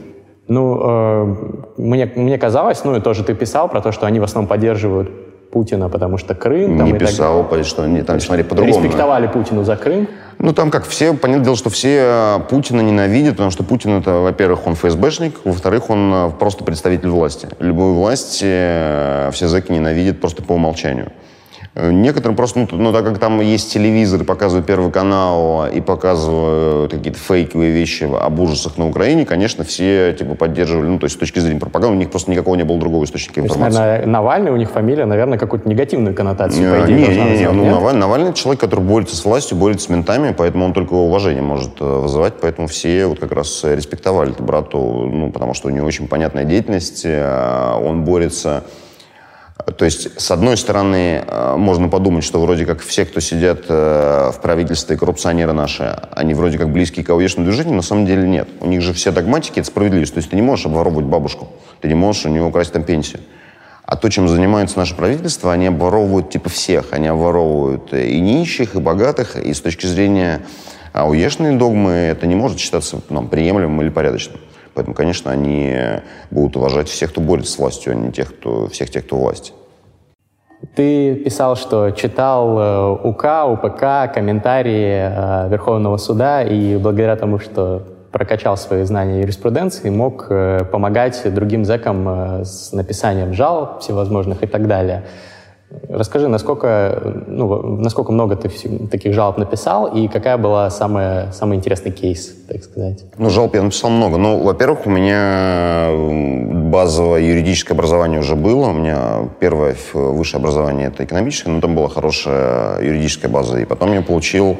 ну, 0.49 0.81
э, 0.83 1.35
мне, 1.77 2.11
мне 2.15 2.37
казалось, 2.37 2.83
ну 2.83 2.97
и 2.97 2.99
тоже 2.99 3.23
ты 3.23 3.33
писал 3.33 3.69
про 3.69 3.79
то, 3.79 3.93
что 3.93 4.05
они 4.05 4.19
в 4.19 4.23
основном 4.23 4.49
поддерживают 4.49 5.09
Путина, 5.53 5.87
потому 5.87 6.17
что 6.17 6.33
Крым... 6.33 6.79
Там, 6.79 6.87
не 6.87 6.97
писал, 6.97 7.47
так... 7.47 7.63
что 7.63 7.83
они 7.83 8.01
там, 8.01 8.19
смотри, 8.19 8.43
по-другому. 8.43 8.83
Респектовали 8.83 9.27
Путину 9.27 9.63
за 9.63 9.75
Крым. 9.75 10.07
Ну, 10.39 10.51
там 10.51 10.71
как 10.71 10.85
все, 10.87 11.13
понятное 11.13 11.45
дело, 11.45 11.55
что 11.55 11.69
все 11.69 11.99
э, 12.01 12.39
Путина 12.49 12.81
ненавидят, 12.81 13.33
потому 13.33 13.51
что 13.51 13.63
Путин 13.63 13.99
это, 13.99 14.15
во-первых, 14.15 14.65
он 14.65 14.73
ФСБшник, 14.73 15.35
во-вторых, 15.43 15.91
он 15.91 16.11
э, 16.11 16.31
просто 16.39 16.63
представитель 16.63 17.09
власти. 17.09 17.47
Любую 17.59 17.93
власть 17.93 18.39
э, 18.41 19.29
все 19.31 19.47
зэки 19.47 19.71
ненавидят 19.71 20.19
просто 20.19 20.41
по 20.41 20.53
умолчанию. 20.53 21.11
Э, 21.75 21.91
некоторым 21.91 22.35
просто, 22.35 22.59
ну, 22.59 22.67
ну, 22.71 22.93
так 22.93 23.03
как 23.03 23.17
там 23.17 23.41
есть 23.41 23.73
телевизор, 23.73 24.23
показывают 24.23 24.67
Первый 24.67 24.91
канал 24.91 25.65
и 25.67 25.81
показывают 25.81 26.91
какие-то 26.91 27.17
фейковые 27.17 27.71
вещи 27.71 28.03
об 28.03 28.39
ужасах 28.39 28.77
на 28.77 28.87
Украине, 28.87 29.25
конечно, 29.25 29.63
все 29.63 30.13
типа 30.13 30.35
поддерживали, 30.35 30.87
ну, 30.87 30.99
то 30.99 31.05
есть 31.05 31.15
с 31.15 31.19
точки 31.19 31.39
зрения 31.39 31.59
пропаганды, 31.59 31.95
у 31.95 31.99
них 31.99 32.11
просто 32.11 32.29
никакого 32.29 32.55
не 32.55 32.63
было 32.63 32.77
другого 32.77 33.05
источника 33.05 33.41
информации. 33.41 33.63
То 33.63 33.67
есть, 33.67 33.79
наверное, 33.79 34.11
Навальный, 34.11 34.51
у 34.51 34.55
них 34.55 34.69
фамилия, 34.69 35.05
наверное, 35.05 35.39
какую-то 35.39 35.67
негативную 35.67 36.13
коннотацию, 36.13 36.79
по 36.79 36.85
идее, 36.85 37.07
Не, 37.07 37.07
не, 37.07 37.37
не, 37.39 37.51
ну, 37.51 37.65
Навальный, 37.65 38.01
Навальный 38.01 38.33
человек, 38.33 38.61
который 38.61 38.81
борется 38.81 39.15
с 39.15 39.25
властью, 39.25 39.57
борется 39.57 39.87
с 39.87 39.89
ментами, 39.89 40.31
поэтому 40.37 40.65
он 40.65 40.73
только 40.73 40.93
уважение 40.93 41.41
может 41.41 41.81
э, 41.81 41.83
вызывать, 41.83 42.35
поэтому 42.39 42.67
все 42.67 43.07
вот 43.07 43.19
как 43.19 43.31
раз 43.31 43.63
респектовали 43.63 44.31
брату, 44.37 45.09
ну, 45.11 45.31
потому 45.31 45.55
что 45.55 45.69
у 45.69 45.71
него 45.71 45.87
очень 45.87 46.07
понятная 46.07 46.43
деятельность, 46.43 47.01
э, 47.03 47.79
он 47.83 48.03
борется 48.03 48.63
то 49.77 49.85
есть, 49.85 50.19
с 50.19 50.31
одной 50.31 50.57
стороны, 50.57 51.23
э, 51.25 51.55
можно 51.57 51.87
подумать, 51.87 52.23
что 52.23 52.41
вроде 52.41 52.65
как 52.65 52.81
все, 52.81 53.05
кто 53.05 53.19
сидят 53.19 53.65
э, 53.69 54.31
в 54.33 54.41
правительстве, 54.41 54.97
коррупционеры 54.97 55.53
наши, 55.53 55.95
они 56.11 56.33
вроде 56.33 56.57
как 56.57 56.69
близкие 56.69 57.05
к 57.05 57.09
ауешному 57.11 57.47
движению, 57.47 57.75
на 57.75 57.81
самом 57.81 58.05
деле 58.05 58.27
нет. 58.27 58.47
У 58.61 58.67
них 58.67 58.81
же 58.81 58.93
все 58.93 59.11
догматики— 59.11 59.59
это 59.61 59.67
справедливость. 59.67 60.13
То 60.13 60.17
есть 60.17 60.31
ты 60.31 60.35
не 60.35 60.41
можешь 60.41 60.65
обворовывать 60.65 61.05
бабушку, 61.05 61.49
ты 61.81 61.87
не 61.87 61.93
можешь 61.93 62.25
у 62.25 62.29
нее 62.29 62.43
украсть 62.43 62.73
там 62.73 62.83
пенсию. 62.83 63.21
А 63.85 63.95
то, 63.95 64.09
чем 64.09 64.27
занимается 64.27 64.79
наше 64.79 64.95
правительство, 64.95 65.53
они 65.53 65.67
обворовывают 65.67 66.31
типа 66.31 66.49
всех. 66.49 66.87
Они 66.91 67.07
обворовывают 67.07 67.93
и 67.93 68.19
нищих, 68.19 68.75
и 68.75 68.79
богатых. 68.79 69.35
И 69.35 69.53
с 69.53 69.61
точки 69.61 69.85
зрения 69.85 70.41
ауешной 70.93 71.55
догмы 71.55 71.91
это 71.91 72.25
не 72.25 72.35
может 72.35 72.59
считаться 72.59 73.01
нам, 73.09 73.27
приемлемым 73.27 73.81
или 73.81 73.89
порядочным. 73.89 74.37
Поэтому, 74.73 74.95
конечно, 74.95 75.31
они 75.31 75.75
будут 76.31 76.57
уважать 76.57 76.87
всех, 76.87 77.11
кто 77.11 77.21
борется 77.21 77.53
с 77.53 77.57
властью, 77.59 77.93
а 77.93 77.95
не 77.95 78.11
тех, 78.11 78.33
кто, 78.35 78.67
всех 78.67 78.89
тех, 78.89 79.05
кто 79.05 79.17
у 79.17 79.19
власти. 79.19 79.53
Ты 80.75 81.15
писал, 81.15 81.55
что 81.55 81.91
читал 81.91 82.57
э, 82.57 82.97
УК, 83.03 83.25
УПК, 83.47 84.13
комментарии 84.13 85.09
э, 85.09 85.49
Верховного 85.49 85.97
суда, 85.97 86.41
и 86.41 86.77
благодаря 86.77 87.15
тому, 87.15 87.37
что 87.37 87.83
прокачал 88.11 88.55
свои 88.57 88.83
знания 88.83 89.21
юриспруденции, 89.21 89.89
мог 89.89 90.27
э, 90.29 90.63
помогать 90.71 91.21
другим 91.33 91.65
зэкам 91.65 92.43
с 92.45 92.71
написанием 92.71 93.33
жалоб 93.33 93.81
всевозможных 93.81 94.41
и 94.43 94.47
так 94.47 94.67
далее. 94.67 95.03
Расскажи, 95.89 96.27
насколько, 96.27 97.23
ну, 97.27 97.77
насколько 97.77 98.11
много 98.11 98.35
ты 98.35 98.49
таких 98.89 99.13
жалоб 99.13 99.37
написал 99.37 99.87
и 99.87 100.07
какая 100.07 100.37
была 100.37 100.69
самая, 100.69 101.31
самый 101.31 101.57
интересный 101.57 101.91
кейс, 101.91 102.33
так 102.47 102.63
сказать? 102.63 103.03
Ну, 103.17 103.29
жалоб 103.29 103.55
я 103.55 103.61
написал 103.61 103.89
много. 103.89 104.17
Ну, 104.17 104.43
во-первых, 104.43 104.85
у 104.85 104.89
меня 104.89 105.89
базовое 106.69 107.21
юридическое 107.21 107.75
образование 107.75 108.19
уже 108.19 108.35
было. 108.35 108.69
У 108.69 108.73
меня 108.73 109.29
первое 109.39 109.75
высшее 109.93 110.39
образование— 110.39 110.87
это 110.89 111.05
экономическое, 111.05 111.51
но 111.51 111.61
там 111.61 111.75
была 111.75 111.89
хорошая 111.89 112.81
юридическая 112.81 113.29
база. 113.29 113.59
И 113.59 113.65
потом 113.65 113.93
я 113.93 114.01
получил 114.01 114.57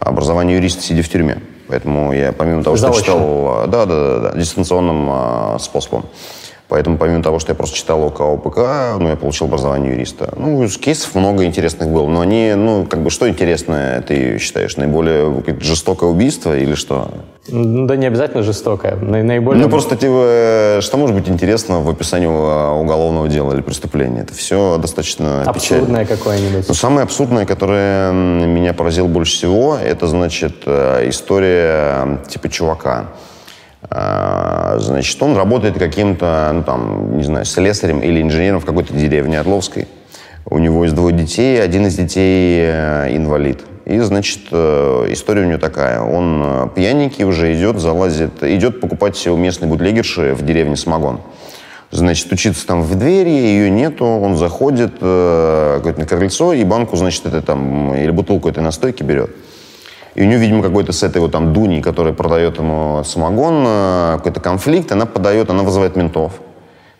образование 0.00 0.56
юриста, 0.56 0.82
сидя 0.82 1.02
в 1.02 1.08
тюрьме. 1.08 1.38
Поэтому 1.68 2.12
я, 2.12 2.32
помимо 2.32 2.62
того, 2.62 2.76
Заочно. 2.76 3.02
что 3.02 3.12
читал... 3.12 3.66
Да, 3.66 3.86
да, 3.86 3.96
да, 3.96 4.18
да, 4.30 4.38
дистанционным 4.38 5.08
а, 5.10 5.56
способом. 5.58 6.06
Поэтому 6.68 6.98
помимо 6.98 7.22
того, 7.22 7.38
что 7.38 7.52
я 7.52 7.54
просто 7.54 7.76
читал 7.76 8.02
ОК, 8.02 8.20
ОПК, 8.20 8.58
ну, 9.00 9.08
я 9.08 9.16
получил 9.16 9.46
образование 9.46 9.92
юриста. 9.92 10.32
Ну, 10.36 10.68
кейсов 10.68 11.14
много 11.14 11.44
интересных 11.44 11.88
было. 11.88 12.06
Но 12.08 12.20
они, 12.20 12.52
ну, 12.54 12.84
как 12.84 13.02
бы, 13.02 13.10
что 13.10 13.28
интересное 13.28 14.02
ты 14.02 14.38
считаешь? 14.38 14.76
Наиболее 14.76 15.42
жестокое 15.60 16.10
убийство 16.10 16.56
или 16.56 16.74
что? 16.74 17.10
Да 17.48 17.96
не 17.96 18.06
обязательно 18.06 18.42
жестокое. 18.42 18.96
Наиболее... 18.96 19.64
Ну, 19.64 19.70
просто, 19.70 19.96
типа, 19.96 20.80
что 20.82 20.98
может 20.98 21.16
быть 21.16 21.30
интересно 21.30 21.80
в 21.80 21.88
описании 21.88 22.26
уголовного 22.26 23.28
дела 23.28 23.54
или 23.54 23.62
преступления? 23.62 24.20
Это 24.20 24.34
все 24.34 24.76
достаточно 24.76 25.44
Абсурдное 25.44 26.04
какое-нибудь. 26.04 26.68
Но 26.68 26.74
самое 26.74 27.04
абсурдное, 27.04 27.46
которое 27.46 28.12
меня 28.12 28.74
поразило 28.74 29.06
больше 29.06 29.32
всего, 29.32 29.78
это, 29.82 30.06
значит, 30.06 30.56
э, 30.66 31.08
история, 31.08 32.18
типа, 32.28 32.50
чувака 32.50 33.06
значит, 33.80 35.22
он 35.22 35.36
работает 35.36 35.78
каким-то, 35.78 36.50
ну, 36.52 36.62
там, 36.62 37.16
не 37.16 37.24
знаю, 37.24 37.44
слесарем 37.44 38.00
или 38.00 38.20
инженером 38.20 38.60
в 38.60 38.64
какой-то 38.64 38.92
деревне 38.92 39.38
Орловской. 39.40 39.86
У 40.50 40.58
него 40.58 40.84
есть 40.84 40.94
двое 40.94 41.14
детей, 41.14 41.62
один 41.62 41.86
из 41.86 41.96
детей 41.96 42.60
э, 42.62 43.14
инвалид. 43.14 43.60
И, 43.84 43.98
значит, 44.00 44.40
э, 44.50 45.06
история 45.10 45.42
у 45.42 45.44
него 45.46 45.58
такая. 45.58 46.00
Он 46.00 46.42
э, 46.42 46.68
пьяненький 46.74 47.24
уже 47.24 47.54
идет, 47.54 47.78
залазит, 47.78 48.42
идет 48.42 48.80
покупать 48.80 49.26
у 49.26 49.36
местной 49.36 49.68
бутлегерши 49.68 50.34
в 50.34 50.44
деревне 50.44 50.76
самогон. 50.76 51.20
Значит, 51.90 52.26
стучится 52.26 52.66
там 52.66 52.82
в 52.82 52.98
двери, 52.98 53.30
ее 53.30 53.70
нету, 53.70 54.04
он 54.04 54.36
заходит 54.36 54.94
э, 55.00 55.94
на 55.96 56.06
крыльцо 56.06 56.52
и 56.52 56.64
банку, 56.64 56.96
значит, 56.96 57.26
это 57.26 57.40
там, 57.40 57.94
или 57.94 58.10
бутылку 58.10 58.48
этой 58.48 58.62
настойки 58.62 59.02
берет. 59.02 59.30
И 60.18 60.22
у 60.22 60.24
нее, 60.24 60.38
видимо, 60.38 60.64
какой-то 60.64 60.92
с 60.92 61.04
этой 61.04 61.18
вот 61.18 61.30
там 61.30 61.52
Дуней, 61.52 61.80
которая 61.80 62.12
продает 62.12 62.58
ему 62.58 63.04
самогон, 63.04 63.64
э, 63.64 64.14
какой-то 64.16 64.40
конфликт, 64.40 64.90
она 64.90 65.06
подает, 65.06 65.48
она 65.48 65.62
вызывает 65.62 65.94
ментов. 65.94 66.32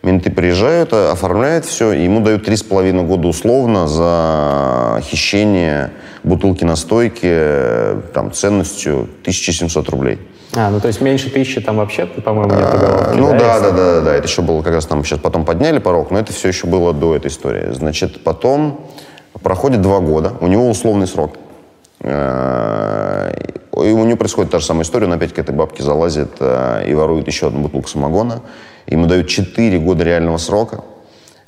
Менты 0.03 0.31
приезжают, 0.31 0.93
э, 0.93 1.11
оформляют 1.11 1.65
все, 1.65 1.91
и 1.91 2.05
ему 2.05 2.21
дают 2.21 2.45
три 2.45 2.55
с 2.55 2.63
половиной 2.63 3.03
года 3.03 3.27
условно 3.27 3.89
за 3.89 5.01
хищение 5.01 5.91
бутылки 6.23 6.63
настойки 6.63 7.27
э, 7.29 8.01
там, 8.13 8.31
ценностью 8.31 9.09
1700 9.23 9.89
рублей. 9.89 10.19
А, 10.55 10.69
ну 10.69 10.79
то 10.79 10.87
есть 10.87 11.01
меньше 11.01 11.29
тысячи 11.29 11.59
там 11.59 11.75
вообще, 11.75 12.05
по-моему, 12.05 12.55
нет 12.55 12.69
Ну 13.17 13.31
да, 13.31 13.59
да, 13.59 13.71
да, 13.71 13.71
да, 13.71 14.01
да, 14.01 14.15
это 14.15 14.29
еще 14.29 14.41
было 14.43 14.61
как 14.61 14.73
раз 14.73 14.85
там 14.85 15.03
сейчас 15.03 15.19
потом 15.19 15.43
подняли 15.43 15.79
порог, 15.79 16.11
но 16.11 16.19
это 16.19 16.31
все 16.31 16.47
еще 16.47 16.67
было 16.67 16.93
до 16.93 17.17
этой 17.17 17.27
истории. 17.27 17.73
Значит, 17.73 18.23
потом 18.23 18.79
проходит 19.43 19.81
два 19.81 19.99
года, 19.99 20.35
у 20.39 20.47
него 20.47 20.69
условный 20.69 21.05
срок– 21.05 21.33
и 23.89 23.93
у 23.93 24.03
нее 24.03 24.15
происходит 24.15 24.51
та 24.51 24.59
же 24.59 24.65
самая 24.65 24.83
история, 24.83 25.07
он 25.07 25.13
опять 25.13 25.33
к 25.33 25.39
этой 25.39 25.55
бабке 25.55 25.83
залазит 25.83 26.31
э, 26.39 26.85
и 26.87 26.93
ворует 26.93 27.27
еще 27.27 27.47
одну 27.47 27.61
бутылку 27.61 27.89
самогона. 27.89 28.41
Ему 28.87 29.07
дают 29.07 29.27
4 29.27 29.79
года 29.79 30.03
реального 30.03 30.37
срока. 30.37 30.83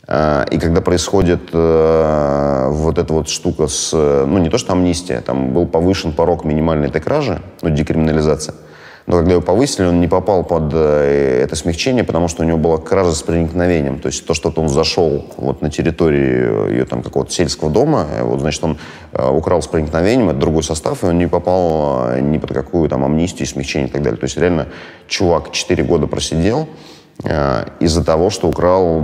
Э, 0.07 0.45
и 0.49 0.57
когда 0.57 0.81
происходит 0.81 1.53
вот 1.53 2.97
эта 2.97 3.13
вот 3.13 3.29
штука 3.29 3.67
с... 3.67 3.91
Ну, 3.93 4.37
не 4.37 4.49
то, 4.49 4.57
что 4.57 4.73
амнистия, 4.73 5.21
там 5.21 5.53
был 5.53 5.65
повышен 5.65 6.13
порог 6.13 6.45
минимальной 6.45 6.87
этой 6.87 7.01
кражи, 7.01 7.41
ну, 7.61 7.69
декриминализация– 7.69 8.55
но 9.11 9.17
когда 9.17 9.33
его 9.33 9.41
повысили, 9.41 9.87
он 9.87 9.99
не 9.99 10.07
попал 10.07 10.45
под 10.45 10.71
э, 10.73 11.41
это 11.43 11.57
смягчение, 11.57 12.05
потому 12.05 12.29
что 12.29 12.43
у 12.43 12.45
него 12.45 12.57
была 12.57 12.77
кража 12.77 13.11
с 13.11 13.21
проникновением. 13.21 13.99
То 13.99 14.07
есть 14.07 14.25
то, 14.25 14.33
что 14.33 14.53
он 14.55 14.69
зашел 14.69 15.25
вот 15.35 15.61
на 15.61 15.69
территорию 15.69 16.69
ее 16.69 16.85
там 16.85 17.03
какого-то 17.03 17.29
сельского 17.29 17.69
дома, 17.69 18.07
э, 18.09 18.23
вот, 18.23 18.39
значит, 18.39 18.63
он 18.63 18.77
э, 19.11 19.29
украл 19.29 19.61
с 19.61 19.67
проникновением, 19.67 20.29
это 20.29 20.39
другой 20.39 20.63
состав, 20.63 21.03
и 21.03 21.07
он 21.07 21.17
не 21.17 21.27
попал 21.27 22.21
ни 22.21 22.37
под 22.37 22.53
какую 22.53 22.87
там 22.87 23.03
амнистию, 23.03 23.47
смягчение 23.47 23.89
и 23.89 23.91
так 23.91 24.01
далее. 24.01 24.17
То 24.17 24.23
есть 24.27 24.37
реально 24.37 24.67
чувак 25.09 25.51
4 25.51 25.83
года 25.83 26.07
просидел, 26.07 26.69
из-за 27.79 28.03
того, 28.03 28.31
что 28.31 28.47
украл 28.47 28.99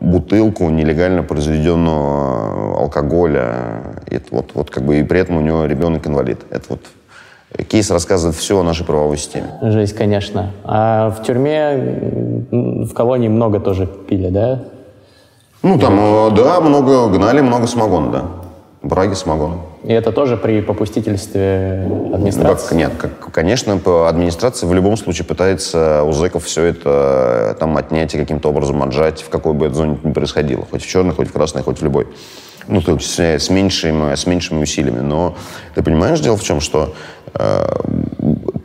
бутылку 0.00 0.70
нелегально 0.70 1.22
произведенного 1.22 2.78
алкоголя. 2.78 3.82
Это 4.06 4.26
вот, 4.30 4.52
вот 4.54 4.70
как 4.70 4.84
бы 4.84 5.00
и 5.00 5.02
при 5.02 5.20
этом 5.20 5.36
у 5.36 5.40
него 5.40 5.66
ребенок 5.66 6.06
инвалид. 6.06 6.38
Это 6.48 6.64
вот 6.70 6.80
Кейс 7.68 7.90
рассказывает 7.90 8.36
все 8.36 8.58
о 8.58 8.62
нашей 8.62 8.84
правовой 8.84 9.16
системе. 9.16 9.58
Жесть, 9.62 9.94
конечно. 9.94 10.50
А 10.64 11.10
в 11.10 11.22
тюрьме, 11.24 12.46
в 12.50 12.92
колонии 12.92 13.28
много 13.28 13.58
тоже 13.58 13.86
пили, 13.86 14.28
да? 14.28 14.64
Ну, 15.62 15.78
там, 15.78 15.98
э, 15.98 16.30
да, 16.36 16.60
много 16.60 17.08
гнали, 17.08 17.40
много 17.40 17.66
самогона, 17.66 18.10
да. 18.12 18.24
Браги 18.82 19.14
самогона. 19.14 19.56
И 19.82 19.92
это 19.92 20.12
тоже 20.12 20.36
при 20.36 20.60
попустительстве 20.60 21.90
администрации? 22.12 22.68
Как, 22.68 22.78
нет, 22.78 22.92
как, 22.96 23.32
конечно, 23.32 23.80
администрация 24.08 24.68
в 24.68 24.74
любом 24.74 24.96
случае 24.96 25.24
пытается 25.24 26.04
у 26.04 26.12
зэков 26.12 26.44
все 26.44 26.64
это 26.64 27.56
там 27.58 27.76
отнять 27.76 28.14
и 28.14 28.18
каким-то 28.18 28.50
образом 28.50 28.82
отжать, 28.82 29.22
в 29.22 29.30
какой 29.30 29.54
бы 29.54 29.66
это 29.66 29.74
зоне 29.74 29.98
ни 30.04 30.12
происходило. 30.12 30.64
Хоть 30.70 30.82
в 30.82 30.86
черной, 30.88 31.14
хоть 31.14 31.28
в 31.28 31.32
красной, 31.32 31.62
хоть 31.62 31.80
в 31.80 31.84
любой 31.84 32.06
ну, 32.68 32.82
то 32.82 32.92
есть 32.92 33.18
с 33.18 33.50
меньшими, 33.50 34.14
с 34.14 34.26
меньшими 34.26 34.62
усилиями. 34.62 35.00
Но 35.00 35.34
ты 35.74 35.82
понимаешь, 35.82 36.20
дело 36.20 36.36
в 36.36 36.44
чем, 36.44 36.60
что 36.60 36.84
э, 36.84 37.17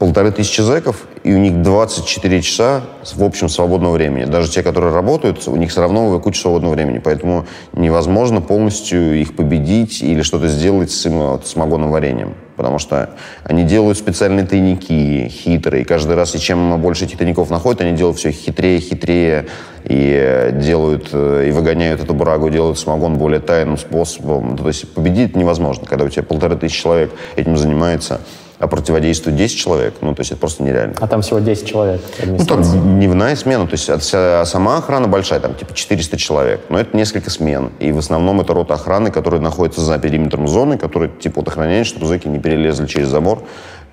полторы 0.04 0.32
тысячи 0.32 0.60
зэков, 0.60 1.08
и 1.24 1.34
у 1.34 1.38
них 1.38 1.62
24 1.62 2.42
часа 2.42 2.82
в 3.16 3.24
общем 3.24 3.48
свободного 3.48 3.94
времени. 3.94 4.26
Даже 4.26 4.52
те, 4.52 4.62
которые 4.62 4.94
работают, 4.94 5.48
у 5.48 5.56
них 5.56 5.72
все 5.72 5.80
равно 5.80 6.20
куча 6.20 6.42
свободного 6.42 6.74
времени. 6.74 7.00
Поэтому 7.00 7.46
невозможно 7.72 8.42
полностью 8.42 9.20
их 9.20 9.34
победить 9.36 10.02
или 10.02 10.22
что-то 10.22 10.50
сделать 10.50 10.92
с, 10.92 11.06
вот, 11.06 11.48
с 11.48 11.56
вареньем. 11.56 12.36
Потому 12.58 12.80
что 12.80 13.12
они 13.46 13.64
делают 13.64 13.98
специальные 13.98 14.46
тайники 14.46 15.30
хитрые. 15.30 15.84
И 15.84 15.86
каждый 15.86 16.16
раз, 16.16 16.36
и 16.36 16.40
чем 16.40 16.82
больше 16.82 17.06
этих 17.06 17.18
тайников 17.18 17.50
находят, 17.50 17.82
они 17.82 17.96
делают 17.96 18.18
все 18.18 18.32
хитрее, 18.32 18.80
хитрее. 18.80 19.46
И 19.86 20.52
делают, 20.54 21.10
э, 21.12 21.48
и 21.50 21.52
выгоняют 21.52 22.02
эту 22.02 22.14
брагу, 22.14 22.50
делают 22.50 22.80
самогон 22.80 23.18
более 23.18 23.42
тайным 23.42 23.78
способом. 23.78 24.58
То 24.58 24.68
есть 24.70 24.94
победить 24.94 25.36
невозможно, 25.36 25.86
когда 25.86 26.06
у 26.06 26.10
тебя 26.10 26.24
полторы 26.24 26.56
тысячи 26.56 26.82
человек 26.84 27.12
этим 27.36 27.58
занимается 27.58 28.22
а 28.64 28.68
противодействует 28.68 29.36
10 29.36 29.58
человек, 29.58 29.96
ну, 30.02 30.16
то 30.16 30.22
есть 30.22 30.32
это 30.32 30.40
просто 30.40 30.64
нереально. 30.64 30.96
А 31.00 31.08
там 31.08 31.22
всего 31.22 31.40
10 31.40 31.68
человек 31.68 32.02
Ну, 32.26 32.38
там 32.46 32.64
дневная 32.64 33.36
смена, 33.36 33.66
то 33.68 33.74
есть 33.74 33.90
вся, 34.02 34.46
сама 34.46 34.78
охрана 34.78 35.08
большая, 35.08 35.42
там 35.42 35.54
типа 35.54 35.74
400 35.74 36.18
человек, 36.18 36.62
но 36.70 36.80
это 36.80 36.96
несколько 36.96 37.30
смен. 37.30 37.72
И 37.80 37.92
в 37.92 37.98
основном 37.98 38.40
это 38.40 38.54
рота 38.54 38.76
охраны, 38.76 39.12
которая 39.12 39.42
находится 39.42 39.82
за 39.82 39.98
периметром 40.00 40.48
зоны, 40.48 40.78
которая 40.78 41.10
типа 41.10 41.42
вот 41.42 41.50
охраняет, 41.50 41.88
чтобы 41.88 42.06
зэки 42.06 42.28
не 42.28 42.40
перелезли 42.40 42.88
через 42.88 43.10
забор 43.10 43.44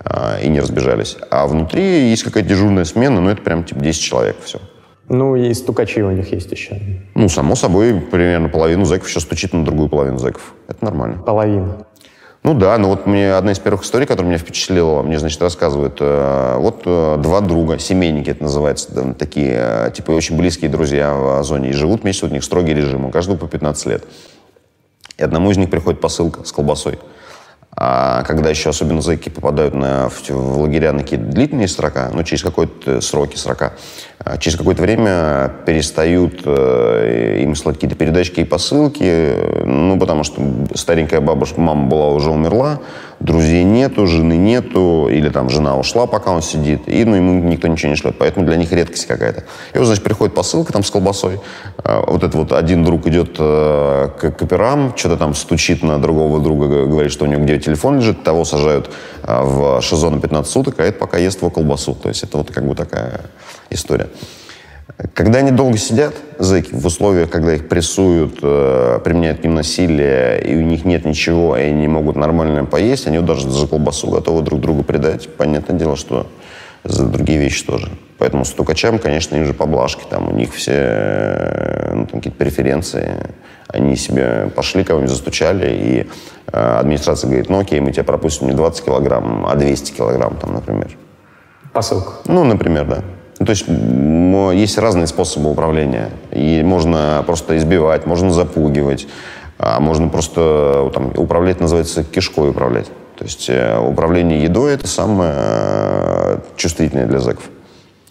э, 0.04 0.44
и 0.44 0.48
не 0.48 0.60
разбежались. 0.60 1.16
А 1.30 1.46
внутри 1.48 2.08
есть 2.10 2.22
какая-то 2.22 2.48
дежурная 2.48 2.84
смена, 2.84 3.20
но 3.20 3.30
это 3.30 3.42
прям 3.42 3.64
типа 3.64 3.80
10 3.80 4.00
человек, 4.00 4.36
все. 4.44 4.60
Ну, 5.08 5.34
и 5.34 5.52
стукачи 5.54 6.00
у 6.02 6.12
них 6.12 6.32
есть 6.32 6.52
еще. 6.52 6.80
Ну, 7.16 7.28
само 7.28 7.56
собой, 7.56 8.00
примерно 8.00 8.48
половину 8.48 8.84
зэков 8.84 9.08
еще 9.08 9.18
стучит 9.18 9.52
на 9.52 9.64
другую 9.64 9.88
половину 9.88 10.18
зэков. 10.18 10.54
Это 10.68 10.84
нормально. 10.84 11.20
Половина. 11.24 11.84
Ну 12.42 12.54
да, 12.54 12.78
но 12.78 12.88
вот 12.88 13.06
мне 13.06 13.34
одна 13.34 13.52
из 13.52 13.58
первых 13.58 13.82
историй, 13.82 14.06
которая 14.06 14.30
меня 14.30 14.38
впечатлила, 14.38 15.02
мне, 15.02 15.18
значит, 15.18 15.42
рассказывают, 15.42 15.98
э, 16.00 16.56
вот 16.58 16.82
э, 16.86 17.16
два 17.18 17.42
друга, 17.42 17.78
семейники 17.78 18.30
это 18.30 18.44
называется, 18.44 18.94
да, 18.94 19.12
такие, 19.12 19.52
э, 19.54 19.90
типа, 19.94 20.12
очень 20.12 20.38
близкие 20.38 20.70
друзья 20.70 21.14
в 21.14 21.44
зоне, 21.44 21.68
и 21.68 21.72
живут 21.74 22.02
вместе, 22.02 22.24
у 22.24 22.30
них 22.30 22.42
строгий 22.42 22.72
режим, 22.72 23.04
у 23.04 23.10
каждого 23.10 23.36
по 23.36 23.46
15 23.46 23.86
лет. 23.86 24.04
И 25.18 25.22
одному 25.22 25.50
из 25.50 25.58
них 25.58 25.68
приходит 25.68 26.00
посылка 26.00 26.42
с 26.44 26.50
колбасой. 26.50 26.98
А 27.76 28.24
когда 28.24 28.50
еще 28.50 28.70
особенно 28.70 29.00
зэки 29.00 29.28
попадают 29.28 29.74
на, 29.74 30.08
в, 30.08 30.28
в 30.28 30.58
лагеря 30.60 30.92
на 30.92 31.00
какие-то 31.00 31.26
длительные 31.26 31.68
срока, 31.68 32.10
ну, 32.12 32.24
через 32.24 32.42
какой-то 32.42 33.00
сроки 33.00 33.36
срока, 33.36 33.74
а 34.18 34.38
через 34.38 34.58
какое-то 34.58 34.82
время 34.82 35.50
перестают 35.64 36.42
э, 36.44 37.38
им 37.42 37.54
слать 37.54 37.76
какие-то 37.76 37.96
передачки 37.96 38.40
и 38.40 38.44
посылки, 38.44 39.64
ну, 39.64 39.98
потому 39.98 40.24
что 40.24 40.42
старенькая 40.74 41.20
бабушка, 41.20 41.60
мама 41.60 41.86
была 41.86 42.08
уже 42.08 42.30
умерла, 42.30 42.80
друзей 43.20 43.64
нету, 43.64 44.06
жены 44.06 44.36
нету, 44.36 45.08
или 45.10 45.28
там 45.28 45.50
жена 45.50 45.76
ушла, 45.76 46.06
пока 46.06 46.32
он 46.32 46.42
сидит, 46.42 46.82
и 46.86 47.04
ну, 47.04 47.16
ему 47.16 47.42
никто 47.42 47.68
ничего 47.68 47.90
не 47.90 47.96
шлет, 47.96 48.16
поэтому 48.18 48.46
для 48.46 48.56
них 48.56 48.72
редкость 48.72 49.06
какая-то. 49.06 49.44
И 49.74 49.78
вот, 49.78 49.84
значит, 49.84 50.02
приходит 50.02 50.34
посылка 50.34 50.72
там 50.72 50.82
с 50.82 50.90
колбасой, 50.90 51.38
а, 51.84 52.02
вот 52.06 52.22
этот 52.22 52.34
вот 52.34 52.52
один 52.52 52.82
друг 52.82 53.06
идет 53.06 53.36
э, 53.38 54.08
к 54.18 54.30
каперам, 54.32 54.96
что-то 54.96 55.18
там 55.18 55.34
стучит 55.34 55.82
на 55.82 56.00
другого 56.00 56.40
друга, 56.40 56.86
говорит, 56.86 57.12
что 57.12 57.26
у 57.26 57.28
него 57.28 57.42
где 57.42 57.58
телефон 57.58 57.98
лежит, 57.98 58.24
того 58.24 58.44
сажают 58.44 58.90
э, 59.22 59.42
в 59.42 59.82
ШИЗО 59.82 60.10
на 60.10 60.20
15 60.20 60.50
суток, 60.50 60.80
а 60.80 60.84
это 60.84 60.98
пока 60.98 61.18
ест 61.18 61.40
его 61.40 61.50
колбасу. 61.50 61.94
То 61.94 62.08
есть 62.08 62.22
это 62.22 62.38
вот 62.38 62.50
как 62.50 62.66
бы 62.66 62.74
такая 62.74 63.20
история. 63.68 64.08
Когда 65.14 65.38
они 65.38 65.50
долго 65.50 65.76
сидят, 65.78 66.14
зэки, 66.38 66.74
в 66.74 66.84
условиях, 66.86 67.30
когда 67.30 67.54
их 67.54 67.68
прессуют, 67.68 68.38
э, 68.42 69.00
применяют 69.04 69.40
к 69.40 69.44
ним 69.44 69.54
насилие, 69.54 70.42
и 70.42 70.56
у 70.56 70.62
них 70.62 70.84
нет 70.84 71.04
ничего, 71.04 71.56
и 71.56 71.62
они 71.62 71.82
не 71.82 71.88
могут 71.88 72.16
нормально 72.16 72.64
поесть, 72.64 73.06
они 73.06 73.18
даже 73.20 73.48
за 73.50 73.66
колбасу 73.66 74.08
готовы 74.08 74.42
друг 74.42 74.60
другу 74.60 74.82
предать. 74.82 75.28
Понятное 75.36 75.78
дело, 75.78 75.96
что 75.96 76.26
за 76.84 77.06
другие 77.06 77.38
вещи 77.38 77.64
тоже. 77.64 77.88
Поэтому 78.18 78.44
стукачам, 78.44 78.98
конечно, 78.98 79.36
им 79.36 79.44
же 79.44 79.54
поблажки, 79.54 80.02
там 80.08 80.28
у 80.28 80.32
них 80.32 80.54
все 80.54 80.72
э, 80.74 81.92
ну, 81.94 82.06
какие-то 82.06 82.38
преференции. 82.38 83.14
Они 83.68 83.96
себе 83.96 84.50
пошли, 84.54 84.82
кого-нибудь 84.82 85.10
застучали, 85.10 85.70
и 85.70 86.06
э, 86.52 86.78
администрация 86.78 87.28
говорит, 87.28 87.48
ну 87.48 87.60
окей, 87.60 87.80
мы 87.80 87.92
тебя 87.92 88.04
пропустим 88.04 88.48
не 88.48 88.54
20 88.54 88.84
килограмм, 88.84 89.46
а 89.46 89.54
200 89.54 89.92
килограмм, 89.92 90.36
там, 90.36 90.54
например. 90.54 90.90
Посылка. 91.72 92.12
Ну, 92.26 92.44
например, 92.44 92.86
да. 92.86 93.04
Ну, 93.40 93.46
то 93.46 93.50
есть 93.50 93.64
есть 93.66 94.78
разные 94.78 95.06
способы 95.06 95.50
управления. 95.50 96.10
И 96.30 96.62
можно 96.62 97.24
просто 97.26 97.56
избивать, 97.56 98.04
можно 98.04 98.30
запугивать, 98.30 99.08
а 99.58 99.80
можно 99.80 100.08
просто 100.08 100.90
там, 100.92 101.12
управлять, 101.16 101.58
называется, 101.58 102.04
кишкой 102.04 102.50
управлять. 102.50 102.86
То 103.16 103.24
есть 103.24 103.48
э, 103.48 103.78
управление 103.78 104.42
едой– 104.42 104.72
это 104.74 104.86
самое 104.86 105.32
э, 105.36 106.38
чувствительное 106.56 107.06
для 107.06 107.18
зэков. 107.18 107.44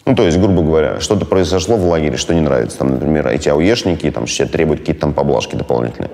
Ну, 0.06 0.16
то 0.16 0.24
есть, 0.24 0.40
грубо 0.40 0.64
говоря, 0.64 1.00
что-то 1.00 1.26
произошло 1.26 1.78
в 1.78 1.86
лагере, 1.88 2.18
что 2.18 2.34
не 2.34 2.42
нравится. 2.42 2.80
Там, 2.80 2.90
например, 2.90 3.28
эти 3.28 3.50
ауешники 3.50 4.10
там, 4.10 4.26
все 4.26 4.48
требуют 4.48 4.82
какие-то 4.82 5.02
там 5.02 5.14
поблажки 5.14 5.56
дополнительные 5.56 6.10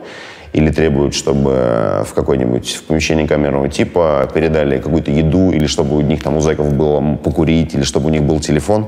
или 0.53 0.69
требуют, 0.71 1.13
чтобы 1.13 2.03
в 2.05 2.13
какой-нибудь 2.13 2.75
в 2.75 2.83
помещении 2.83 3.25
камерного 3.25 3.69
типа 3.69 4.29
передали 4.33 4.79
какую-то 4.79 5.11
еду, 5.11 5.51
или 5.51 5.67
чтобы 5.67 5.97
у 5.97 6.01
них 6.01 6.23
там 6.23 6.37
у 6.37 6.41
зэков 6.41 6.73
было 6.73 7.15
покурить, 7.15 7.73
или 7.73 7.83
чтобы 7.83 8.07
у 8.07 8.09
них 8.09 8.23
был 8.23 8.39
телефон. 8.39 8.87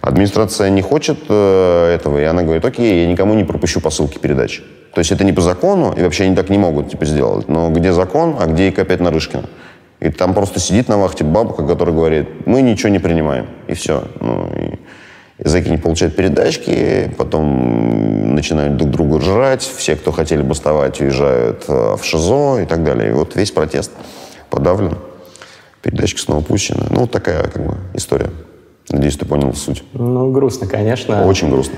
Администрация 0.00 0.68
не 0.70 0.82
хочет 0.82 1.18
э, 1.28 1.94
этого, 1.94 2.18
и 2.20 2.24
она 2.24 2.42
говорит, 2.42 2.64
окей, 2.64 3.02
я 3.02 3.06
никому 3.06 3.34
не 3.34 3.44
пропущу 3.44 3.80
посылки 3.80 4.18
передачи. 4.18 4.62
То 4.94 4.98
есть 4.98 5.12
это 5.12 5.24
не 5.24 5.32
по 5.32 5.40
закону, 5.40 5.94
и 5.96 6.02
вообще 6.02 6.24
они 6.24 6.34
так 6.34 6.50
не 6.50 6.58
могут 6.58 6.90
типа, 6.90 7.04
сделать. 7.06 7.48
Но 7.48 7.70
где 7.70 7.92
закон, 7.92 8.36
а 8.38 8.46
где 8.46 8.68
ИК-5 8.68 9.02
Нарышкина? 9.02 9.44
И 10.00 10.10
там 10.10 10.34
просто 10.34 10.58
сидит 10.58 10.88
на 10.88 10.98
вахте 10.98 11.22
бабка, 11.22 11.64
которая 11.64 11.94
говорит, 11.94 12.28
мы 12.46 12.62
ничего 12.62 12.88
не 12.88 12.98
принимаем. 12.98 13.46
И 13.68 13.74
все. 13.74 14.02
Ну, 14.20 14.48
и 14.56 14.71
Зэки 15.44 15.68
не 15.68 15.76
получают 15.76 16.14
передачки, 16.14 17.12
потом 17.18 18.34
начинают 18.34 18.76
друг 18.76 18.90
друга 18.90 19.20
жрать, 19.20 19.62
все, 19.62 19.96
кто 19.96 20.12
хотели 20.12 20.42
бастовать, 20.42 21.00
уезжают 21.00 21.64
э, 21.68 21.96
в 21.96 22.04
ШИЗО 22.04 22.60
и 22.62 22.66
так 22.66 22.84
далее. 22.84 23.10
И 23.10 23.12
вот 23.12 23.34
весь 23.34 23.50
протест 23.50 23.90
подавлен, 24.50 24.96
передачки 25.82 26.20
снова 26.20 26.42
пущены. 26.42 26.84
Ну, 26.90 27.00
вот 27.00 27.10
такая 27.10 27.42
как 27.44 27.66
бы 27.66 27.76
история. 27.94 28.30
Надеюсь, 28.90 29.16
ты 29.16 29.24
понял 29.24 29.52
суть. 29.54 29.84
Ну, 29.92 30.30
грустно, 30.30 30.66
конечно. 30.66 31.26
Очень 31.26 31.50
грустно. 31.50 31.76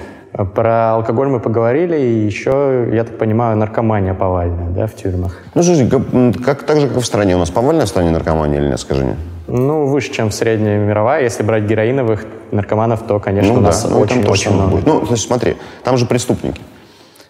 Про 0.54 0.94
алкоголь 0.94 1.28
мы 1.28 1.38
поговорили, 1.38 1.96
и 1.96 2.26
еще, 2.26 2.90
я 2.92 3.04
так 3.04 3.18
понимаю, 3.18 3.56
наркомания 3.56 4.14
повальная, 4.14 4.68
да, 4.70 4.88
в 4.88 4.94
тюрьмах? 4.94 5.38
Ну, 5.54 5.62
слушай, 5.62 5.88
как, 5.88 6.02
как, 6.44 6.64
так 6.64 6.80
же, 6.80 6.88
как 6.88 6.96
в 6.96 7.04
стране. 7.04 7.36
У 7.36 7.38
нас 7.38 7.50
повальная 7.50 7.86
в 7.86 7.88
стране 7.88 8.10
наркомания 8.10 8.58
или 8.58 8.68
нет, 8.68 8.80
скажи 8.80 9.04
мне? 9.04 9.16
Ну, 9.56 9.86
выше, 9.86 10.12
чем 10.12 10.32
средняя 10.32 10.78
мировая. 10.78 11.22
Если 11.22 11.44
брать 11.44 11.62
героиновых 11.62 12.26
наркоманов, 12.50 13.06
то, 13.06 13.20
конечно, 13.20 13.52
ну, 13.52 13.60
у 13.60 13.62
нас 13.62 13.84
да, 13.84 13.96
очень-очень 13.96 14.50
ну, 14.50 14.56
много. 14.56 14.70
Будет. 14.72 14.86
Ну, 14.86 15.06
есть 15.08 15.26
смотри, 15.26 15.56
там 15.84 15.96
же 15.96 16.06
преступники 16.06 16.60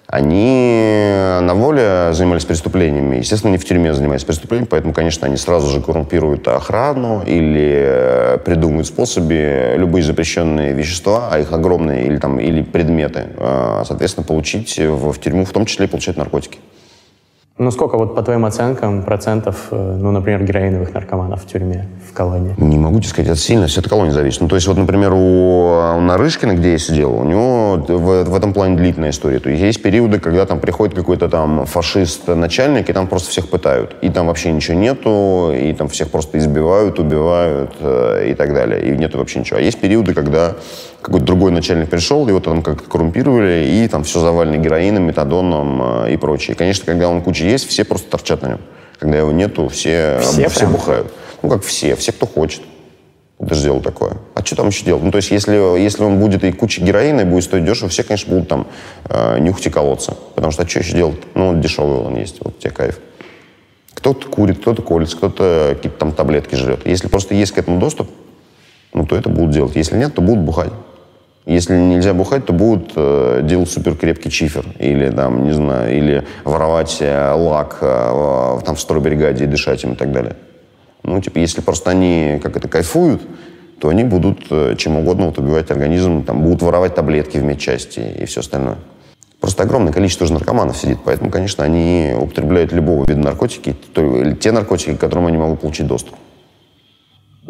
они 0.07 1.41
на 1.41 1.55
воле 1.55 2.13
занимались 2.13 2.45
преступлениями. 2.45 3.17
Естественно, 3.17 3.51
не 3.51 3.59
в 3.59 3.65
тюрьме 3.65 3.93
занимались 3.95 4.23
преступлениями, 4.23 4.69
поэтому, 4.69 4.93
конечно, 4.93 5.27
они 5.27 5.37
сразу 5.37 5.69
же 5.69 5.81
коррумпируют 5.81 6.47
охрану 6.47 7.25
или 7.27 7.85
э, 7.85 8.39
придумывают 8.45 8.87
способы 8.87 9.75
любые 9.77 10.05
запрещенные 10.05 10.73
вещества, 10.73 11.31
а 11.33 11.41
их 11.41 11.53
огромные, 11.53 12.07
или, 12.07 12.19
там, 12.19 12.39
или 12.39 12.63
предметы, 12.63 13.27
э, 13.37 13.83
соответственно, 13.87 14.25
получить 14.25 14.79
в, 14.79 15.13
в 15.13 15.19
тюрьму, 15.19 15.45
в 15.45 15.51
том 15.51 15.67
числе 15.67 15.87
и 15.87 15.89
получать 15.89 16.17
наркотики. 16.17 16.59
Ну, 17.57 17.71
сколько 17.71 17.97
вот 17.97 18.17
по 18.17 18.23
твоим 18.23 18.47
оценкам 18.47 19.05
процентов, 19.05 19.69
э, 19.71 19.97
ну, 20.01 20.11
например, 20.11 20.43
героиновых 20.43 20.93
наркоманов 20.93 21.45
в 21.45 21.47
тюрьме, 21.47 21.87
в 22.11 22.13
колонии? 22.13 22.53
Не 22.59 22.79
могу 22.79 22.99
тебе 22.99 23.09
сказать, 23.09 23.31
это 23.31 23.39
сильно, 23.39 23.69
все 23.69 23.79
от 23.79 23.89
колонии 23.89 24.11
зависит. 24.11 24.41
Ну, 24.41 24.49
то 24.49 24.57
есть, 24.57 24.67
вот, 24.67 24.77
например, 24.77 25.13
у, 25.13 25.97
у 25.97 26.01
Нарышкина, 26.01 26.55
где 26.55 26.73
я 26.73 26.79
сидел, 26.79 27.15
у 27.15 27.23
него 27.23 27.77
в, 27.77 28.25
в 28.25 28.35
этом 28.35 28.55
плане 28.55 28.77
длительная 28.77 29.11
история. 29.11 29.39
То 29.39 29.51
есть, 29.51 29.63
есть 29.63 29.83
периоды, 29.83 30.19
когда 30.19 30.47
там 30.47 30.59
приходит 30.59 30.97
какой-то 30.97 31.29
там 31.29 31.65
фашист-начальник, 31.65 32.91
и 32.91 32.93
там 32.93 33.07
просто 33.07 33.31
всех 33.31 33.49
пытают. 33.49 33.95
И 34.03 34.09
там 34.09 34.27
вообще 34.27 34.51
ничего 34.51 34.77
нету, 34.77 35.53
и 35.55 35.73
там 35.75 35.87
всех 35.87 36.11
просто 36.11 36.39
избивают, 36.39 36.99
убивают 36.99 37.71
э, 37.79 38.31
и 38.31 38.35
так 38.35 38.53
далее. 38.53 38.83
И 38.83 38.97
нету 38.97 39.19
вообще 39.19 39.39
ничего. 39.39 39.61
А 39.61 39.63
есть 39.63 39.81
периоды, 39.81 40.13
когда 40.13 40.57
какой-то 41.05 41.27
другой 41.27 41.53
начальник 41.53 41.91
пришел, 41.91 42.27
его 42.27 42.41
там 42.41 42.63
как-то 42.63 42.89
коррумпировали, 42.89 43.67
и 43.69 43.89
там 43.89 44.05
все 44.05 44.21
завалено 44.21 44.57
героином, 44.57 45.03
метадоном 45.03 46.05
э, 46.07 46.15
и 46.15 46.17
прочее. 46.17 46.55
И, 46.55 46.59
конечно, 46.59 46.87
когда 46.87 47.11
он 47.11 47.21
куча 47.21 47.45
есть, 47.45 47.69
все 47.69 47.85
просто 47.85 48.09
торчат 48.11 48.41
на 48.41 48.49
нем. 48.49 48.61
Когда 48.99 49.19
его 49.19 49.31
нету, 49.31 49.69
все, 49.69 50.19
все, 50.23 50.49
все 50.49 50.67
бухают. 50.67 51.13
Ну, 51.43 51.51
как 51.51 51.63
все, 51.63 51.95
все, 51.95 52.13
кто 52.13 52.27
хочет. 52.27 52.63
Это 53.39 53.55
сделал 53.55 53.83
такое. 53.83 54.17
А 54.35 54.43
что 54.43 54.57
там 54.57 54.69
еще 54.69 54.87
делать? 54.87 55.03
Ну, 55.03 55.11
то 55.11 55.17
есть, 55.17 55.31
если, 55.31 55.79
если 55.79 56.03
он 56.05 56.21
будет 56.21 56.43
и 56.43 56.53
куча 56.53 56.81
героина, 56.81 57.21
и 57.21 57.25
будет 57.25 57.45
стоить 57.45 57.67
дешево, 57.67 57.91
все, 57.91 58.03
конечно, 58.03 58.33
будут 58.33 58.49
там 58.49 58.67
э, 59.05 59.39
нюхать 59.41 59.67
и 59.67 59.71
колоться. 59.71 60.17
Потому 60.35 60.53
что 60.53 60.63
а 60.63 60.67
что 60.67 60.79
еще 60.79 60.97
делать? 60.97 61.19
Ну, 61.35 61.61
дешевый 61.61 61.99
он 61.99 62.17
есть, 62.17 62.39
вот 62.43 62.59
тебе 62.59 62.71
кайф. 62.71 62.99
Кто-то 63.93 64.27
курит, 64.29 64.59
кто-то 64.61 64.81
колется, 64.81 65.19
кто-то 65.19 65.73
какие-то 65.75 65.99
там 65.99 66.13
таблетки 66.13 66.55
жрет. 66.55 66.87
Если 66.87 67.09
просто 67.09 67.35
есть 67.35 67.53
к 67.53 67.59
этому 67.59 67.79
доступ, 67.79 68.09
ну, 68.95 69.05
то 69.05 69.17
это 69.17 69.29
будут 69.29 69.51
делать. 69.51 69.77
Если 69.77 69.99
нет, 69.99 70.15
то 70.15 70.23
будут 70.23 70.45
бухать. 70.45 70.73
Если 71.47 71.77
нельзя 71.77 72.15
бухать, 72.15 72.47
то 72.47 72.55
будут 72.55 72.93
э, 72.97 73.41
делать 73.43 73.71
суперкрепкий 73.71 74.31
чифер. 74.31 74.65
Или, 74.79 75.11
там, 75.11 75.45
не 75.45 75.53
знаю, 75.53 75.95
или 75.95 76.27
воровать 76.45 76.97
э, 77.01 77.33
лак 77.33 77.79
э, 77.83 78.61
там, 78.65 78.75
в 78.75 78.81
стройбригаде 78.81 79.45
и 79.45 79.47
дышать 79.47 79.85
им 79.85 79.93
и 79.93 79.97
так 79.97 80.11
далее. 80.11 80.37
Ну, 81.03 81.21
типа, 81.21 81.39
если 81.39 81.61
просто 81.61 81.91
они, 81.91 82.41
как 82.43 82.57
это, 82.57 82.67
кайфуют, 82.67 83.21
то 83.79 83.91
они 83.91 84.05
будут 84.05 84.47
э, 84.49 84.75
чем 84.79 84.97
угодно 84.97 85.27
вот, 85.27 85.39
убивать 85.39 85.71
организм, 85.71 86.25
там, 86.25 86.43
будут 86.43 86.63
воровать 86.63 86.95
таблетки 86.95 87.37
в 87.37 87.45
медчасти 87.45 88.01
и 88.01 88.25
все 88.25 88.41
остальное. 88.41 88.79
Просто 89.39 89.65
огромное 89.65 89.93
количество 89.93 90.27
же 90.27 90.33
наркоманов 90.33 90.79
сидит, 90.79 91.01
поэтому, 91.05 91.31
конечно, 91.31 91.63
они 91.63 92.15
употребляют 92.19 92.73
любого 92.73 93.05
вида 93.07 93.21
наркотики, 93.21 93.77
те 94.41 94.53
наркотики, 94.53 94.95
к 94.95 95.01
которым 95.01 95.27
они 95.27 95.37
могут 95.37 95.61
получить 95.61 95.87
доступ. 95.87 96.15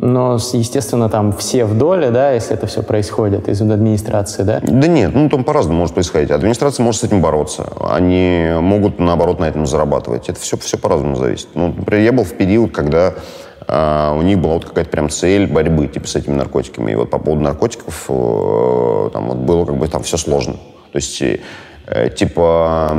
Но, 0.07 0.35
естественно, 0.35 1.09
там 1.09 1.33
все 1.33 1.65
в 1.65 1.79
доле, 1.79 2.11
да, 2.11 2.33
если 2.33 2.55
это 2.55 2.67
все 2.67 2.83
происходит 2.83 3.49
из 3.49 3.63
администрации, 3.63 4.43
да? 4.43 4.61
Да 4.63 4.87
нет, 4.87 5.15
ну 5.15 5.31
там 5.31 5.45
по-разному 5.45 5.79
может 5.79 5.95
происходить. 5.95 6.31
Администрация 6.31 6.85
может 6.85 7.01
с 7.01 7.05
этим 7.05 7.23
бороться. 7.23 7.73
Они 7.81 8.51
могут, 8.61 8.99
наоборот, 8.99 9.41
на 9.41 9.47
этом 9.47 9.65
зарабатывать. 9.65 10.29
Это 10.29 10.39
все, 10.39 10.59
все 10.59 10.77
по-разному 10.77 11.17
зависит. 11.17 11.49
Ну, 11.55 11.69
например, 11.69 12.05
я 12.05 12.13
был 12.13 12.25
в 12.25 12.35
период, 12.35 12.71
когда 12.71 13.15
у 13.67 14.21
них 14.21 14.39
была 14.39 14.55
вот 14.55 14.67
какая-то 14.67 14.91
прям 14.91 15.09
цель 15.09 15.47
борьбы 15.47 15.87
типа 15.87 16.07
с 16.07 16.17
этими 16.17 16.35
наркотиками. 16.35 16.93
И 16.93 16.95
вот 16.97 17.09
по 17.09 17.19
поводу 17.19 17.43
наркотиков 17.43 18.05
э, 18.11 19.11
там 19.11 19.29
вот 19.29 19.39
было 19.39 19.65
как 19.65 19.79
бы 19.79 19.89
там 19.89 20.03
все 20.03 20.19
сложно. 20.19 20.57
То 20.93 20.97
есть 20.97 21.23
э, 21.23 22.11
типа 22.15 22.95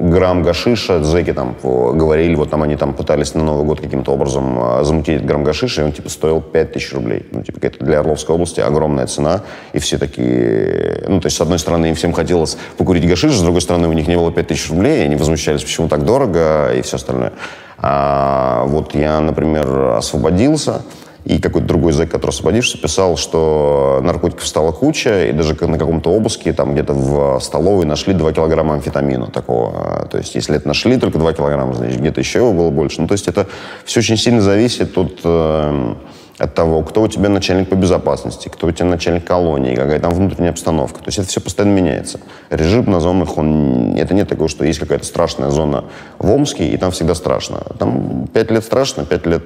грамм 0.00 0.42
гашиша, 0.42 1.04
зэки 1.04 1.32
там 1.32 1.54
говорили, 1.62 2.34
вот 2.34 2.50
там 2.50 2.62
они 2.62 2.76
там 2.76 2.94
пытались 2.94 3.34
на 3.34 3.44
Новый 3.44 3.66
год 3.66 3.80
каким-то 3.80 4.12
образом 4.12 4.58
а, 4.58 4.82
замутить 4.82 5.24
грамм 5.24 5.44
гашиша, 5.44 5.82
и 5.82 5.84
он 5.84 5.92
типа 5.92 6.08
стоил 6.08 6.40
5000 6.40 6.92
рублей. 6.94 7.26
Ну, 7.30 7.42
типа, 7.42 7.58
это 7.60 7.84
для 7.84 8.00
Орловской 8.00 8.34
области 8.34 8.60
огромная 8.60 9.06
цена, 9.06 9.42
и 9.74 9.78
все 9.78 9.98
такие... 9.98 11.04
Ну, 11.06 11.20
то 11.20 11.26
есть, 11.26 11.36
с 11.36 11.40
одной 11.40 11.58
стороны, 11.58 11.86
им 11.86 11.94
всем 11.94 12.12
хотелось 12.12 12.56
покурить 12.78 13.06
гашиш, 13.06 13.34
с 13.34 13.42
другой 13.42 13.60
стороны, 13.60 13.88
у 13.88 13.92
них 13.92 14.08
не 14.08 14.16
было 14.16 14.32
5000 14.32 14.70
рублей, 14.70 15.02
и 15.02 15.04
они 15.04 15.16
возмущались, 15.16 15.62
почему 15.62 15.88
так 15.88 16.04
дорого, 16.04 16.72
и 16.72 16.80
все 16.80 16.96
остальное. 16.96 17.32
А 17.76 18.64
вот 18.66 18.94
я, 18.94 19.20
например, 19.20 19.96
освободился, 19.96 20.82
и 21.24 21.38
какой-то 21.38 21.66
другой 21.66 21.92
зэк, 21.92 22.10
который 22.10 22.30
освободившийся, 22.30 22.78
писал, 22.78 23.16
что 23.16 24.00
наркотиков 24.02 24.46
стало 24.46 24.72
куча, 24.72 25.26
и 25.26 25.32
даже 25.32 25.54
на 25.66 25.78
каком-то 25.78 26.10
обыске 26.10 26.52
там 26.52 26.72
где-то 26.72 26.94
в 26.94 27.40
столовой 27.40 27.84
нашли 27.84 28.14
2 28.14 28.32
килограмма 28.32 28.74
амфетамина 28.74 29.26
такого. 29.26 30.08
То 30.10 30.18
есть 30.18 30.34
если 30.34 30.56
это 30.56 30.66
нашли 30.66 30.96
только 30.98 31.18
2 31.18 31.32
килограмма, 31.34 31.74
значит 31.74 32.00
где-то 32.00 32.20
еще 32.20 32.38
его 32.38 32.52
было 32.52 32.70
больше. 32.70 33.00
Ну 33.02 33.08
то 33.08 33.12
есть 33.12 33.28
это 33.28 33.46
все 33.84 34.00
очень 34.00 34.16
сильно 34.16 34.40
зависит 34.40 34.96
от, 34.96 35.20
э, 35.22 35.94
от 36.38 36.54
того, 36.54 36.82
кто 36.82 37.02
у 37.02 37.08
тебя 37.08 37.28
начальник 37.28 37.68
по 37.68 37.74
безопасности, 37.74 38.48
кто 38.48 38.68
у 38.68 38.72
тебя 38.72 38.86
начальник 38.86 39.26
колонии, 39.26 39.74
какая 39.74 40.00
там 40.00 40.12
внутренняя 40.14 40.52
обстановка. 40.52 41.00
То 41.00 41.08
есть 41.08 41.18
это 41.18 41.28
все 41.28 41.40
постоянно 41.42 41.74
меняется. 41.74 42.18
Режим 42.48 42.90
на 42.90 42.98
зонах, 42.98 43.36
он, 43.36 43.94
это 43.94 44.14
нет 44.14 44.28
такого, 44.28 44.48
что 44.48 44.64
есть 44.64 44.78
какая-то 44.78 45.04
страшная 45.04 45.50
зона 45.50 45.84
в 46.18 46.30
Омске, 46.30 46.66
и 46.66 46.76
там 46.78 46.92
всегда 46.92 47.14
страшно. 47.14 47.58
Там 47.78 48.26
5 48.32 48.50
лет 48.52 48.64
страшно, 48.64 49.04
5 49.04 49.26
лет 49.26 49.42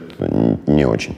не 0.69 0.85
очень. 0.85 1.17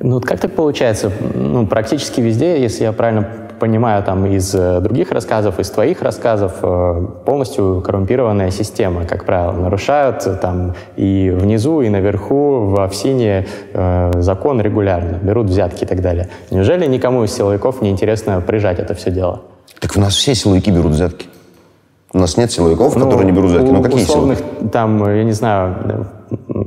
Ну, 0.00 0.14
вот 0.14 0.24
как 0.24 0.40
так 0.40 0.52
получается? 0.52 1.10
Ну, 1.34 1.66
практически 1.66 2.20
везде, 2.20 2.60
если 2.60 2.84
я 2.84 2.92
правильно 2.92 3.28
понимаю, 3.58 4.02
там 4.04 4.24
из 4.26 4.54
э, 4.54 4.80
других 4.80 5.10
рассказов, 5.10 5.58
из 5.58 5.70
твоих 5.70 6.02
рассказов, 6.02 6.58
э, 6.62 7.06
полностью 7.24 7.82
коррумпированная 7.84 8.50
система, 8.50 9.04
как 9.04 9.24
правило. 9.24 9.52
Нарушают 9.52 10.26
э, 10.26 10.36
там 10.36 10.74
и 10.96 11.30
внизу, 11.34 11.80
и 11.80 11.88
наверху, 11.88 12.66
в 12.66 12.80
Овсине 12.80 13.46
э, 13.72 14.12
закон 14.16 14.60
регулярно, 14.60 15.18
берут 15.20 15.48
взятки 15.48 15.82
и 15.82 15.86
так 15.86 16.00
далее. 16.00 16.28
Неужели 16.50 16.86
никому 16.86 17.24
из 17.24 17.34
силовиков 17.34 17.82
не 17.82 17.90
интересно 17.90 18.40
прижать 18.40 18.78
это 18.78 18.94
все 18.94 19.10
дело? 19.10 19.42
Так 19.80 19.96
у 19.96 20.00
нас 20.00 20.14
все 20.14 20.34
силовики 20.34 20.70
берут 20.70 20.92
взятки. 20.92 21.26
У 22.18 22.20
нас 22.20 22.36
нет 22.36 22.50
силовиков, 22.50 22.96
ну, 22.96 23.04
которые 23.04 23.26
не 23.26 23.32
берут 23.32 23.52
взятки. 23.52 23.70
Ну, 23.70 23.80
какие 23.80 24.02
условных, 24.02 24.38
силовики? 24.38 24.68
там, 24.70 25.16
я 25.16 25.22
не 25.22 25.30
знаю, 25.30 26.08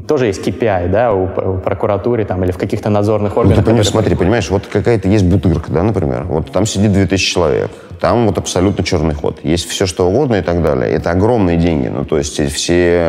тоже 0.08 0.28
есть 0.28 0.48
KPI, 0.48 0.88
да, 0.88 1.12
у, 1.12 1.26
у 1.26 1.58
прокуратуры 1.58 2.24
там 2.24 2.42
или 2.46 2.52
в 2.52 2.58
каких-то 2.58 2.90
надзорных 2.90 3.36
органах. 3.36 3.58
Ну, 3.58 3.62
ты 3.62 3.66
понимаешь, 3.66 3.90
смотри, 3.90 4.16
понимаешь, 4.16 4.50
вот 4.50 4.66
какая-то 4.68 5.10
есть 5.10 5.26
бутырка, 5.26 5.70
да, 5.70 5.84
например, 5.84 6.24
вот 6.24 6.50
там 6.52 6.66
сидит 6.66 6.94
2000 6.94 7.34
человек, 7.34 7.70
там 8.00 8.28
вот 8.28 8.38
абсолютно 8.38 8.86
черный 8.86 9.14
ход, 9.14 9.40
есть 9.44 9.68
все 9.68 9.86
что 9.86 10.08
угодно 10.08 10.36
и 10.36 10.42
так 10.42 10.64
далее. 10.64 10.90
Это 10.90 11.12
огромные 11.12 11.58
деньги, 11.58 11.90
ну, 11.90 12.06
то 12.06 12.18
есть 12.18 12.42
все, 12.54 13.08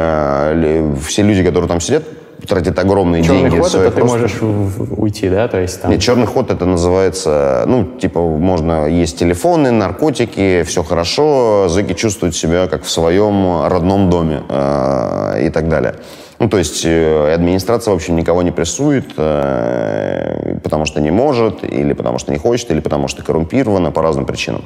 э, 0.53 0.95
все 1.07 1.22
люди, 1.22 1.45
которые 1.45 1.68
там 1.68 1.80
сидят, 1.80 2.03
тратит 2.47 2.78
огромные 2.78 3.22
черный 3.22 3.51
деньги. 3.51 3.55
Черный 3.55 3.62
ход 3.62 3.74
это 3.74 3.90
просто... 3.90 4.18
ты 4.38 4.45
можешь 4.45 4.88
уйти, 4.99 5.28
да? 5.28 5.49
То 5.49 5.59
есть, 5.59 5.82
там... 5.82 5.90
Нет, 5.90 6.01
черный 6.01 6.26
ход 6.26 6.51
это 6.51 6.66
называется, 6.66 7.64
ну, 7.66 7.84
типа, 7.84 8.20
можно, 8.20 8.86
есть 8.86 9.18
телефоны, 9.18 9.70
наркотики, 9.70 10.62
все 10.62 10.82
хорошо, 10.82 11.68
зэки 11.68 11.95
чувствуют 11.95 12.36
себя 12.36 12.66
как 12.66 12.84
в 12.84 12.90
своем 12.90 13.66
родном 13.66 14.11
доме 14.11 14.43
э, 14.49 15.47
и 15.47 15.51
так 15.51 15.68
далее. 15.68 15.95
Ну, 16.38 16.49
то 16.49 16.59
есть 16.59 16.82
э, 16.84 17.34
администрация 17.34 17.93
вообще 17.93 18.12
никого 18.12 18.43
не 18.43 18.51
прессует, 18.51 19.12
э, 19.16 20.57
потому 20.62 20.86
что 20.86 21.01
не 21.01 21.12
может, 21.12 21.62
или 21.62 21.93
потому 21.93 22.18
что 22.18 22.32
не 22.32 22.38
хочет, 22.38 22.70
или 22.72 22.80
потому 22.80 23.07
что 23.07 23.22
коррумпирована 23.22 23.93
по 23.93 24.03
разным 24.03 24.26
причинам. 24.26 24.64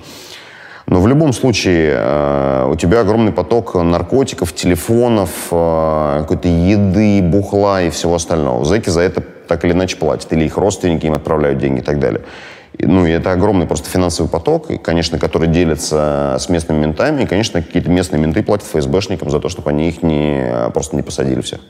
Но 0.86 1.00
в 1.00 1.08
любом 1.08 1.32
случае 1.32 1.94
э, 1.96 2.70
у 2.70 2.76
тебя 2.76 3.00
огромный 3.00 3.32
поток 3.32 3.74
наркотиков, 3.74 4.52
телефонов, 4.54 5.30
какой-то 5.50 6.48
еды, 6.48 7.22
бухла 7.22 7.82
и 7.82 7.90
всего 7.90 8.14
остального. 8.14 8.64
Зэки 8.64 8.90
за 8.90 9.00
это 9.00 9.20
так 9.20 9.64
или 9.64 9.72
иначе 9.72 9.96
платят. 9.96 10.32
Или 10.32 10.44
их 10.44 10.56
родственники 10.56 11.06
им 11.06 11.14
отправляют 11.14 11.58
деньги 11.58 11.80
и 11.80 11.82
так 11.82 11.98
далее. 11.98 12.22
Ну, 12.78 13.06
и 13.06 13.10
это 13.10 13.32
огромный 13.32 13.66
просто 13.66 13.88
финансовый 13.88 14.28
поток, 14.28 14.68
конечно, 14.82 15.18
который 15.18 15.48
делится 15.48 16.36
с 16.38 16.48
местными 16.48 16.80
ментами. 16.80 17.22
И, 17.22 17.26
конечно, 17.26 17.62
какие-то 17.62 17.90
местные 17.90 18.20
менты 18.20 18.42
платят 18.42 18.66
ФСБшникам 18.68 19.30
за 19.30 19.40
то, 19.40 19.48
чтобы 19.48 19.70
они 19.70 19.88
их 19.88 20.02
не, 20.02 20.70
просто 20.72 20.94
не 20.94 21.02
посадили 21.02 21.40
всех. 21.40 21.60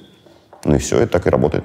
Ну 0.64 0.74
и 0.74 0.78
все, 0.78 0.98
это 0.98 1.12
так 1.12 1.26
и 1.26 1.30
работает. 1.30 1.64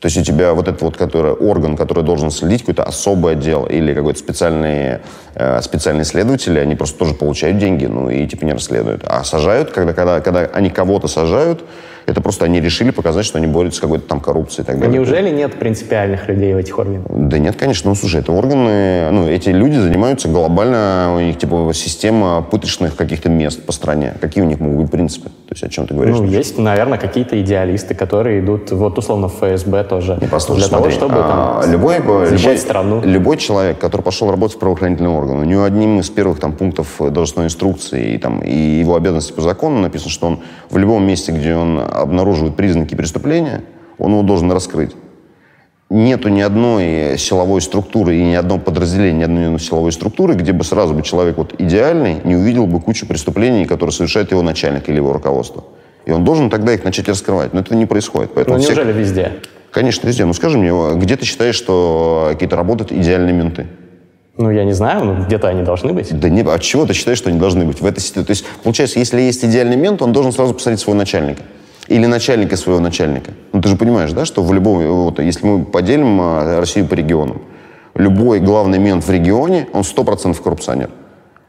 То 0.00 0.06
есть 0.06 0.16
у 0.16 0.22
тебя 0.22 0.54
вот 0.54 0.68
этот 0.68 0.80
вот 0.82 0.96
который, 0.96 1.32
орган, 1.32 1.76
который 1.76 2.04
должен 2.04 2.30
следить, 2.30 2.60
какой-то 2.60 2.84
особый 2.84 3.32
отдел 3.32 3.66
или 3.66 3.92
какой-то 3.92 4.18
специальный, 4.18 4.98
э, 5.34 5.60
специальные 5.60 6.04
следователи, 6.04 6.60
они 6.60 6.76
просто 6.76 6.98
тоже 6.98 7.14
получают 7.14 7.58
деньги, 7.58 7.86
ну 7.86 8.08
и 8.08 8.26
типа 8.26 8.44
не 8.44 8.52
расследуют. 8.52 9.02
А 9.06 9.24
сажают, 9.24 9.70
когда, 9.70 9.92
когда, 9.92 10.20
когда 10.20 10.40
они 10.52 10.70
кого-то 10.70 11.08
сажают, 11.08 11.64
это 12.08 12.22
просто 12.22 12.46
они 12.46 12.60
решили 12.60 12.90
показать, 12.90 13.26
что 13.26 13.36
они 13.36 13.46
борются 13.46 13.78
с 13.78 13.80
какой-то 13.80 14.08
там 14.08 14.20
коррупцией 14.20 14.62
и 14.62 14.66
так 14.66 14.78
далее. 14.78 14.90
А 14.90 14.94
неужели 14.94 15.28
нет 15.28 15.58
принципиальных 15.58 16.26
людей 16.26 16.54
в 16.54 16.56
этих 16.56 16.78
органах? 16.78 17.02
Да 17.10 17.38
нет, 17.38 17.56
конечно. 17.56 17.90
Ну, 17.90 17.96
слушай, 17.96 18.20
это 18.20 18.32
органы... 18.32 19.10
Ну, 19.10 19.28
эти 19.28 19.50
люди 19.50 19.76
занимаются 19.76 20.28
глобально... 20.28 21.12
У 21.14 21.20
них, 21.20 21.36
типа, 21.36 21.70
система 21.74 22.40
пыточных 22.40 22.96
каких-то 22.96 23.28
мест 23.28 23.62
по 23.62 23.72
стране. 23.72 24.14
Какие 24.22 24.42
у 24.42 24.46
них 24.46 24.58
могут 24.58 24.84
быть 24.84 24.90
принципы? 24.90 25.28
То 25.48 25.54
есть 25.54 25.64
о 25.64 25.68
чем 25.70 25.86
ты 25.86 25.94
говоришь? 25.94 26.14
Ну, 26.18 26.26
есть, 26.26 26.58
наверное, 26.58 26.98
какие-то 26.98 27.40
идеалисты, 27.40 27.94
которые 27.94 28.40
идут, 28.40 28.70
вот, 28.70 28.98
условно, 28.98 29.28
в 29.28 29.38
ФСБ 29.38 29.82
тоже. 29.84 30.18
Не, 30.20 30.26
послушай, 30.26 30.58
для 30.58 30.68
смотри, 30.68 30.94
того, 30.94 31.06
чтобы 31.06 31.22
а, 31.24 31.62
там, 31.62 31.72
любой, 31.72 31.96
любой, 32.00 32.58
страну. 32.58 33.00
Любой 33.02 33.38
человек, 33.38 33.78
который 33.78 34.02
пошел 34.02 34.30
работать 34.30 34.56
в 34.56 34.58
правоохранительный 34.58 35.08
орган, 35.08 35.38
у 35.38 35.44
него 35.44 35.64
одним 35.64 36.00
из 36.00 36.10
первых 36.10 36.38
там 36.38 36.52
пунктов 36.52 36.96
должностной 36.98 37.46
инструкции 37.46 38.12
и, 38.12 38.18
там, 38.18 38.40
и 38.40 38.52
его 38.54 38.94
обязанности 38.94 39.32
по 39.32 39.40
закону 39.40 39.80
написано, 39.80 40.10
что 40.10 40.26
он 40.26 40.40
в 40.68 40.76
любом 40.76 41.06
месте, 41.06 41.32
где 41.32 41.54
он 41.54 41.80
обнаруживают 41.80 42.54
признаки 42.54 42.94
преступления, 42.94 43.62
он 43.96 44.12
его 44.12 44.22
должен 44.22 44.52
раскрыть. 44.52 44.94
Нету 45.90 46.28
ни 46.28 46.42
одной 46.42 47.16
силовой 47.16 47.62
структуры 47.62 48.16
и 48.16 48.22
ни 48.22 48.34
одного 48.34 48.60
подразделения, 48.60 49.20
ни 49.20 49.24
одной 49.24 49.58
силовой 49.58 49.90
структуры, 49.90 50.34
где 50.34 50.52
бы 50.52 50.62
сразу 50.62 50.92
бы 50.92 51.02
человек 51.02 51.38
вот 51.38 51.54
идеальный 51.58 52.20
не 52.24 52.36
увидел 52.36 52.66
бы 52.66 52.78
кучу 52.78 53.06
преступлений, 53.06 53.64
которые 53.64 53.94
совершает 53.94 54.30
его 54.30 54.42
начальник 54.42 54.90
или 54.90 54.96
его 54.96 55.14
руководство. 55.14 55.64
И 56.04 56.10
он 56.10 56.24
должен 56.24 56.50
тогда 56.50 56.74
их 56.74 56.84
начать 56.84 57.08
раскрывать. 57.08 57.54
Но 57.54 57.60
этого 57.60 57.78
не 57.78 57.86
происходит. 57.86 58.32
Поэтому 58.34 58.58
ну, 58.58 58.62
неужели 58.62 58.92
всех... 58.92 58.96
везде? 58.96 59.32
Конечно, 59.70 60.06
везде. 60.06 60.26
Ну, 60.26 60.34
скажи 60.34 60.58
мне, 60.58 60.72
где 60.98 61.16
ты 61.16 61.24
считаешь, 61.24 61.54
что 61.54 62.28
какие-то 62.32 62.56
работают 62.56 62.92
идеальные 62.92 63.32
менты? 63.32 63.66
Ну, 64.36 64.50
я 64.50 64.64
не 64.64 64.72
знаю, 64.74 65.04
но 65.04 65.24
где-то 65.24 65.48
они 65.48 65.62
должны 65.62 65.94
быть. 65.94 66.18
Да 66.18 66.28
не, 66.28 66.42
от 66.42 66.60
чего 66.60 66.84
ты 66.84 66.92
считаешь, 66.92 67.18
что 67.18 67.30
они 67.30 67.38
должны 67.38 67.64
быть 67.64 67.80
в 67.80 67.86
этой 67.86 68.00
ситуации? 68.00 68.26
То 68.26 68.30
есть, 68.32 68.44
получается, 68.62 68.98
если 68.98 69.22
есть 69.22 69.42
идеальный 69.42 69.76
мент, 69.76 70.02
он 70.02 70.12
должен 70.12 70.32
сразу 70.32 70.52
посмотреть 70.52 70.80
своего 70.80 70.98
начальника 70.98 71.42
или 71.88 72.06
начальника 72.06 72.56
своего 72.56 72.80
начальника. 72.80 73.32
Ну, 73.52 73.60
ты 73.60 73.68
же 73.68 73.76
понимаешь, 73.76 74.12
да, 74.12 74.24
что 74.24 74.42
в 74.42 74.52
любом, 74.52 74.86
вот, 74.86 75.18
если 75.20 75.46
мы 75.46 75.64
поделим 75.64 76.20
а, 76.20 76.60
Россию 76.60 76.86
по 76.86 76.94
регионам, 76.94 77.40
любой 77.94 78.40
главный 78.40 78.78
мент 78.78 79.04
в 79.04 79.10
регионе, 79.10 79.68
он 79.72 79.82
100% 79.82 80.40
коррупционер. 80.42 80.90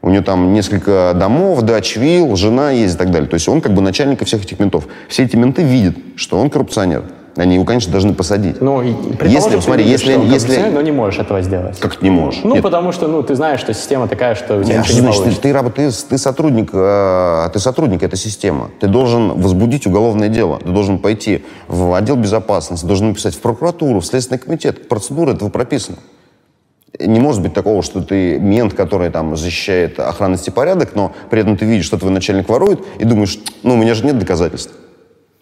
У 0.02 0.08
него 0.08 0.24
там 0.24 0.54
несколько 0.54 1.12
домов, 1.14 1.60
дач, 1.62 1.96
вилл, 1.96 2.34
жена 2.36 2.70
есть 2.70 2.94
и 2.94 2.98
так 2.98 3.10
далее. 3.10 3.28
То 3.28 3.34
есть 3.34 3.48
он 3.48 3.60
как 3.60 3.74
бы 3.74 3.82
начальник 3.82 4.24
всех 4.24 4.42
этих 4.42 4.58
ментов. 4.58 4.86
Все 5.08 5.24
эти 5.24 5.36
менты 5.36 5.62
видят, 5.62 5.94
что 6.16 6.38
он 6.38 6.48
коррупционер. 6.48 7.04
Они 7.40 7.54
его, 7.54 7.64
конечно, 7.64 7.90
должны 7.90 8.12
посадить. 8.12 8.60
Ну, 8.60 8.82
если, 8.82 9.60
смотри, 9.60 9.84
видишь, 9.84 10.02
если, 10.02 10.22
если... 10.30 10.68
но 10.68 10.82
не 10.82 10.92
можешь 10.92 11.20
этого 11.20 11.40
сделать. 11.40 11.78
Как 11.80 11.96
ты 11.96 12.04
не 12.04 12.10
можешь? 12.10 12.42
Ну, 12.44 12.56
Нет. 12.56 12.62
потому 12.62 12.92
что, 12.92 13.08
ну, 13.08 13.22
ты 13.22 13.34
знаешь, 13.34 13.60
что 13.60 13.72
система 13.72 14.08
такая, 14.08 14.34
что 14.34 14.58
у 14.58 14.62
тебя 14.62 14.76
Нет, 14.76 14.84
ничего 14.84 15.00
значит, 15.00 15.16
не 15.16 15.52
получится. 15.52 15.72
Ты, 15.74 15.90
ты, 15.90 16.08
ты, 16.10 16.18
сотрудник, 16.18 16.70
э, 16.74 17.48
ты 17.50 17.58
сотрудник 17.58 18.02
этой 18.02 18.18
системы. 18.18 18.68
Ты 18.78 18.88
должен 18.88 19.40
возбудить 19.40 19.86
уголовное 19.86 20.28
дело. 20.28 20.58
Ты 20.58 20.68
должен 20.68 20.98
пойти 20.98 21.42
в 21.66 21.94
отдел 21.94 22.16
безопасности, 22.16 22.84
должен 22.84 23.08
написать 23.08 23.34
в 23.34 23.40
прокуратуру, 23.40 24.00
в 24.00 24.06
Следственный 24.06 24.38
комитет. 24.38 24.88
Процедура 24.88 25.32
этого 25.32 25.48
прописана. 25.48 25.96
Не 26.98 27.20
может 27.20 27.40
быть 27.40 27.54
такого, 27.54 27.82
что 27.82 28.02
ты 28.02 28.38
мент, 28.38 28.74
который 28.74 29.08
там 29.08 29.34
защищает 29.34 29.98
охранность 29.98 30.46
и 30.46 30.50
порядок, 30.50 30.90
но 30.94 31.12
при 31.30 31.40
этом 31.40 31.56
ты 31.56 31.64
видишь, 31.64 31.86
что 31.86 31.96
твой 31.96 32.10
начальник 32.10 32.50
ворует, 32.50 32.80
и 32.98 33.04
думаешь, 33.04 33.38
ну, 33.62 33.74
у 33.74 33.76
меня 33.78 33.94
же 33.94 34.04
нет 34.04 34.18
доказательств. 34.18 34.74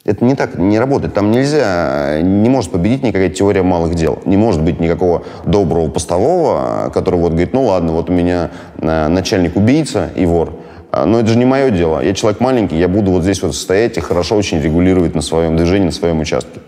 Это 0.08 0.24
не 0.24 0.34
так, 0.34 0.56
не 0.56 0.78
работает. 0.78 1.12
Там 1.12 1.30
нельзя, 1.30 2.20
не 2.22 2.48
может 2.48 2.70
победить 2.70 3.02
никакая 3.02 3.28
теория 3.28 3.62
малых 3.62 3.94
дел. 3.94 4.18
Не 4.24 4.38
может 4.38 4.62
быть 4.62 4.80
никакого 4.80 5.24
доброго 5.44 5.90
постового, 5.90 6.90
который 6.94 7.20
вот 7.20 7.32
говорит, 7.32 7.52
ну 7.52 7.64
ладно, 7.64 7.92
вот 7.92 8.08
у 8.08 8.12
меня 8.14 8.50
э, 8.78 9.08
начальник 9.08 9.54
убийца 9.54 10.08
и 10.16 10.24
вор, 10.24 10.54
а, 10.90 11.04
но 11.04 11.20
это 11.20 11.28
же 11.28 11.36
не 11.36 11.44
мое 11.44 11.68
дело. 11.68 12.00
Я 12.00 12.14
человек 12.14 12.40
маленький, 12.40 12.78
я 12.78 12.88
буду 12.88 13.10
вот 13.10 13.22
здесь 13.22 13.42
вот 13.42 13.54
стоять 13.54 13.98
и 13.98 14.00
хорошо 14.00 14.36
очень 14.36 14.62
регулировать 14.62 15.14
на 15.14 15.20
своем 15.20 15.58
движении, 15.58 15.86
на 15.86 15.92
своем 15.92 16.20
участке. 16.20 16.60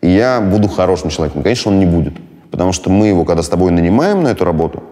И 0.00 0.08
я 0.08 0.40
буду 0.40 0.68
хорошим 0.68 1.10
человеком. 1.10 1.42
Конечно, 1.42 1.70
он 1.70 1.78
не 1.78 1.86
будет. 1.86 2.14
Потому 2.50 2.72
что 2.72 2.88
мы 2.88 3.08
его, 3.08 3.26
когда 3.26 3.42
с 3.42 3.50
тобой 3.50 3.70
нанимаем 3.70 4.22
на 4.22 4.28
эту 4.28 4.46
работу, 4.46 4.82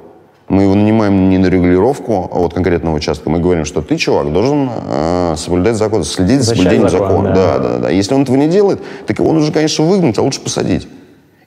Мы 0.48 0.62
его 0.62 0.74
нанимаем 0.74 1.28
не 1.28 1.38
на 1.38 1.46
регулировку 1.46 2.30
а 2.32 2.38
вот 2.38 2.54
конкретного 2.54 2.94
участка. 2.94 3.28
Мы 3.28 3.40
говорим, 3.40 3.64
что 3.64 3.82
ты, 3.82 3.96
чувак, 3.96 4.32
должен 4.32 4.70
э, 4.70 5.34
соблюдать 5.36 5.74
закон, 5.76 6.04
следить 6.04 6.42
за 6.42 6.54
соблюдением 6.54 6.88
закон, 6.88 7.08
закона. 7.08 7.34
Да. 7.34 7.58
да, 7.58 7.68
да, 7.68 7.78
да. 7.78 7.90
Если 7.90 8.14
он 8.14 8.22
этого 8.22 8.36
не 8.36 8.48
делает, 8.48 8.80
так 9.06 9.18
его 9.18 9.32
нужно, 9.32 9.52
конечно, 9.52 9.84
выгнать, 9.84 10.18
а 10.18 10.22
лучше 10.22 10.40
посадить. 10.40 10.86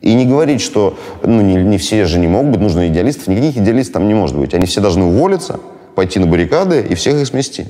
И 0.01 0.13
не 0.13 0.25
говорить, 0.25 0.61
что 0.61 0.97
ну, 1.23 1.41
не, 1.41 1.55
не 1.55 1.77
все 1.77 2.05
же 2.05 2.19
не 2.19 2.27
могут 2.27 2.51
быть, 2.51 2.61
нужно 2.61 2.87
идеалистов. 2.87 3.27
Никаких 3.27 3.57
идеалистов 3.57 3.93
там 3.93 4.07
не 4.07 4.13
может 4.13 4.37
быть. 4.37 4.53
Они 4.53 4.65
все 4.65 4.81
должны 4.81 5.05
уволиться, 5.05 5.59
пойти 5.95 6.19
на 6.19 6.27
баррикады 6.27 6.81
и 6.81 6.95
всех 6.95 7.15
их 7.15 7.27
смести. 7.27 7.67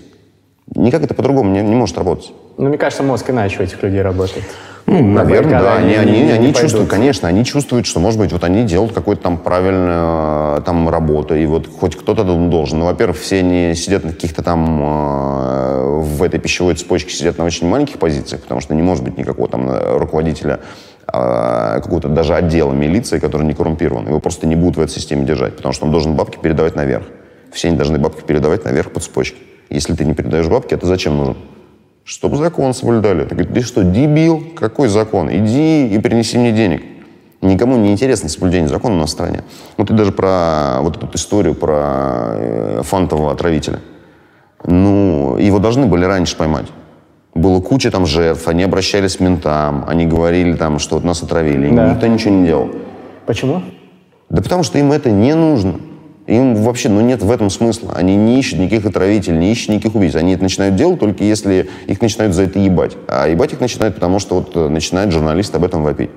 Никак 0.75 1.03
это 1.03 1.13
по-другому 1.13 1.51
не, 1.51 1.61
не 1.61 1.75
может 1.75 1.97
работать. 1.97 2.31
Ну, 2.57 2.69
мне 2.69 2.77
кажется, 2.77 3.03
мозг 3.03 3.29
иначе 3.29 3.59
у 3.59 3.63
этих 3.63 3.81
людей 3.81 4.01
работает. 4.01 4.43
Ну, 4.85 5.03
наверное, 5.03 5.61
да. 5.61 5.75
Они, 5.75 5.95
они, 5.95 6.21
они, 6.21 6.31
они 6.31 6.53
чувствуют, 6.53 6.89
конечно, 6.89 7.27
они 7.27 7.45
чувствуют, 7.45 7.85
что, 7.85 7.99
может 7.99 8.19
быть, 8.19 8.31
вот 8.31 8.43
они 8.43 8.63
делают 8.63 8.91
какую-то 8.91 9.21
там 9.21 9.37
правильную 9.37 10.61
там 10.63 10.89
работу, 10.89 11.35
и 11.35 11.45
вот 11.45 11.67
хоть 11.67 11.95
кто-то 11.95 12.23
должен. 12.23 12.79
Ну, 12.79 12.85
во-первых, 12.85 13.17
все 13.17 13.39
они 13.39 13.75
сидят 13.75 14.03
на 14.03 14.13
каких-то 14.13 14.41
там 14.41 14.81
э, 14.81 15.99
в 16.01 16.23
этой 16.23 16.39
пищевой 16.39 16.73
цепочке 16.73 17.11
сидят 17.11 17.37
на 17.37 17.45
очень 17.45 17.67
маленьких 17.67 17.99
позициях, 17.99 18.41
потому 18.41 18.61
что 18.61 18.73
не 18.73 18.81
может 18.81 19.03
быть 19.03 19.17
никакого 19.17 19.47
там 19.47 19.69
руководителя 19.97 20.59
э, 21.05 21.81
какого-то 21.83 22.07
даже 22.09 22.33
отдела 22.33 22.71
милиции, 22.71 23.19
который 23.19 23.45
не 23.45 23.53
коррумпирован. 23.53 24.07
Его 24.07 24.19
просто 24.19 24.47
не 24.47 24.55
будут 24.55 24.77
в 24.77 24.81
этой 24.81 24.91
системе 24.91 25.23
держать, 25.23 25.55
потому 25.55 25.71
что 25.71 25.85
он 25.85 25.91
должен 25.91 26.15
бабки 26.15 26.39
передавать 26.41 26.75
наверх. 26.75 27.05
Все 27.51 27.67
они 27.67 27.77
должны 27.77 27.99
бабки 27.99 28.21
передавать 28.21 28.65
наверх 28.65 28.91
по 28.91 28.99
цепочке. 28.99 29.37
Если 29.69 29.93
ты 29.95 30.05
не 30.05 30.13
передаешь 30.13 30.47
бабки, 30.47 30.73
это 30.73 30.85
зачем 30.85 31.17
нужен? 31.17 31.37
чтобы 32.09 32.37
закон 32.37 32.73
соблюдали. 32.73 33.23
Ты 33.25 33.35
говоришь, 33.35 33.53
ты 33.53 33.61
что, 33.61 33.83
дебил? 33.83 34.43
Какой 34.55 34.87
закон? 34.87 35.29
Иди 35.31 35.87
и 35.87 35.99
принеси 35.99 36.39
мне 36.39 36.51
денег. 36.51 36.81
Никому 37.41 37.77
не 37.77 37.91
интересно 37.91 38.29
соблюдение 38.29 38.67
закона 38.67 38.95
на 38.95 39.05
стране. 39.05 39.43
Вот 39.77 39.89
ты 39.89 39.93
даже 39.93 40.11
про 40.11 40.79
вот 40.81 40.97
эту 40.97 41.15
историю 41.15 41.53
про 41.53 42.31
э, 42.33 42.81
фантового 42.83 43.31
отравителя. 43.31 43.79
Ну, 44.65 45.37
его 45.37 45.59
должны 45.59 45.85
были 45.85 46.03
раньше 46.03 46.35
поймать. 46.35 46.65
Было 47.35 47.61
куча 47.61 47.91
там 47.91 48.07
жертв, 48.07 48.47
они 48.47 48.63
обращались 48.63 49.17
к 49.17 49.19
ментам, 49.19 49.85
они 49.87 50.07
говорили 50.07 50.53
там, 50.53 50.79
что 50.79 50.95
вот 50.95 51.03
нас 51.03 51.21
отравили. 51.21 51.73
Да. 51.73 51.93
Никто 51.93 52.07
ничего 52.07 52.33
не 52.33 52.47
делал. 52.47 52.71
Почему? 53.27 53.61
Да 54.29 54.41
потому 54.41 54.63
что 54.63 54.79
им 54.79 54.91
это 54.91 55.11
не 55.11 55.35
нужно. 55.35 55.75
Им 56.29 56.53
вообще 56.53 56.89
ну, 56.89 57.01
нет 57.01 57.23
в 57.23 57.31
этом 57.31 57.49
смысла. 57.49 57.93
Они 57.95 58.15
не 58.15 58.39
ищут 58.39 58.59
никаких 58.59 58.85
отравителей, 58.85 59.39
не 59.39 59.51
ищут 59.51 59.69
никаких 59.69 59.95
убийц. 59.95 60.13
Они 60.13 60.33
это 60.33 60.43
начинают 60.43 60.75
делать 60.75 60.99
только 60.99 61.23
если 61.23 61.67
их 61.87 61.99
начинают 62.01 62.35
за 62.35 62.43
это 62.43 62.59
ебать. 62.59 62.95
А 63.07 63.27
ебать 63.27 63.53
их 63.53 63.59
начинают, 63.59 63.95
потому 63.95 64.19
что 64.19 64.35
вот 64.35 64.55
э, 64.55 64.69
начинает 64.69 65.11
журналист 65.11 65.55
об 65.55 65.63
этом 65.63 65.81
вопить. 65.81 66.11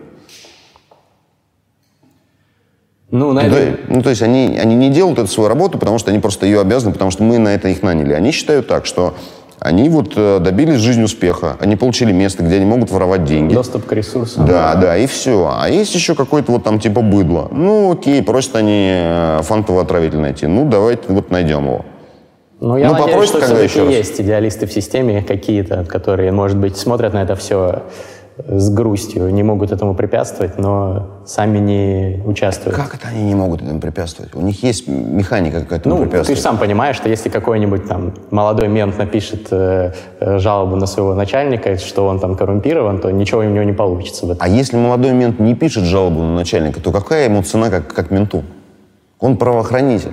Ну, 3.10 3.32
наверное... 3.32 3.78
ну, 3.88 3.96
ну, 3.96 4.02
то 4.02 4.10
есть 4.10 4.20
они, 4.20 4.58
они 4.58 4.74
не 4.74 4.90
делают 4.90 5.18
эту 5.18 5.28
свою 5.28 5.48
работу, 5.48 5.78
потому 5.78 5.96
что 5.96 6.10
они 6.10 6.20
просто 6.20 6.44
ее 6.44 6.60
обязаны, 6.60 6.92
потому 6.92 7.10
что 7.10 7.22
мы 7.22 7.38
на 7.38 7.54
это 7.54 7.68
их 7.68 7.82
наняли. 7.82 8.12
Они 8.12 8.32
считают 8.32 8.66
так, 8.66 8.84
что 8.84 9.14
они 9.60 9.88
вот 9.88 10.12
э, 10.16 10.38
добились 10.40 10.78
жизни 10.78 11.02
успеха, 11.02 11.56
они 11.60 11.76
получили 11.76 12.12
место, 12.12 12.42
где 12.42 12.56
они 12.56 12.64
могут 12.64 12.90
воровать 12.90 13.24
деньги. 13.24 13.54
Доступ 13.54 13.86
к 13.86 13.92
ресурсам. 13.92 14.46
Да, 14.46 14.74
да, 14.74 14.96
и 14.96 15.06
все. 15.06 15.52
А 15.56 15.68
есть 15.68 15.94
еще 15.94 16.14
какой-то 16.14 16.52
вот 16.52 16.64
там 16.64 16.78
типа 16.78 17.00
быдло. 17.00 17.48
Ну, 17.50 17.92
окей, 17.92 18.22
просят 18.22 18.56
они 18.56 18.88
э, 18.92 19.40
фантовый 19.42 19.82
отравитель 19.82 20.18
найти. 20.18 20.46
Ну, 20.46 20.68
давайте 20.68 21.04
вот 21.08 21.30
найдем 21.30 21.64
его. 21.64 21.84
Ну, 22.60 22.76
я 22.76 22.92
ну, 22.92 22.98
надеюсь, 22.98 23.28
что 23.28 23.40
все-таки 23.40 23.92
есть 23.92 24.20
идеалисты 24.20 24.66
в 24.66 24.72
системе 24.72 25.22
какие-то, 25.22 25.84
которые, 25.84 26.30
может 26.30 26.56
быть, 26.56 26.76
смотрят 26.76 27.12
на 27.12 27.22
это 27.22 27.34
все 27.34 27.82
с 28.38 28.70
грустью, 28.70 29.32
не 29.32 29.42
могут 29.42 29.72
этому 29.72 29.94
препятствовать, 29.94 30.58
но 30.58 31.06
сами 31.26 31.58
не 31.58 32.22
участвуют. 32.24 32.76
Как 32.76 32.94
это 32.94 33.08
они 33.08 33.24
не 33.24 33.34
могут 33.34 33.62
этому 33.62 33.78
препятствовать? 33.78 34.34
У 34.34 34.40
них 34.40 34.62
есть 34.62 34.88
механика 34.88 35.60
какая-то 35.60 35.88
ну, 35.88 35.96
препятствовать. 35.96 36.28
Ты 36.28 36.34
же 36.36 36.40
сам 36.40 36.58
понимаешь, 36.58 36.96
что 36.96 37.08
если 37.08 37.28
какой-нибудь 37.28 37.86
там 37.86 38.14
молодой 38.30 38.68
мент 38.68 38.96
напишет 38.98 39.48
э, 39.50 39.92
э, 40.20 40.38
жалобу 40.38 40.76
на 40.76 40.86
своего 40.86 41.14
начальника, 41.14 41.76
что 41.76 42.06
он 42.06 42.20
там 42.20 42.34
коррумпирован, 42.34 43.00
то 43.00 43.10
ничего 43.10 43.40
у 43.40 43.44
него 43.44 43.64
не 43.64 43.74
получится. 43.74 44.36
А 44.38 44.48
если 44.48 44.76
молодой 44.76 45.12
мент 45.12 45.38
не 45.38 45.54
пишет 45.54 45.84
жалобу 45.84 46.20
на 46.20 46.34
начальника, 46.34 46.80
то 46.80 46.90
какая 46.90 47.26
ему 47.26 47.42
цена 47.42 47.68
как, 47.68 47.92
как 47.92 48.10
менту? 48.10 48.44
Он 49.20 49.36
правоохранитель. 49.36 50.12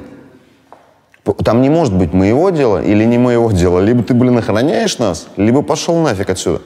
Там 1.43 1.61
не 1.61 1.69
может 1.69 1.95
быть 1.95 2.11
моего 2.13 2.49
дела 2.49 2.81
или 2.81 3.05
не 3.05 3.17
моего 3.17 3.51
дела. 3.51 3.79
Либо 3.79 4.03
ты, 4.03 4.13
блин, 4.13 4.37
охраняешь 4.37 4.97
нас, 4.97 5.27
либо 5.37 5.61
пошел 5.61 5.95
нафиг 5.99 6.29
отсюда 6.29 6.61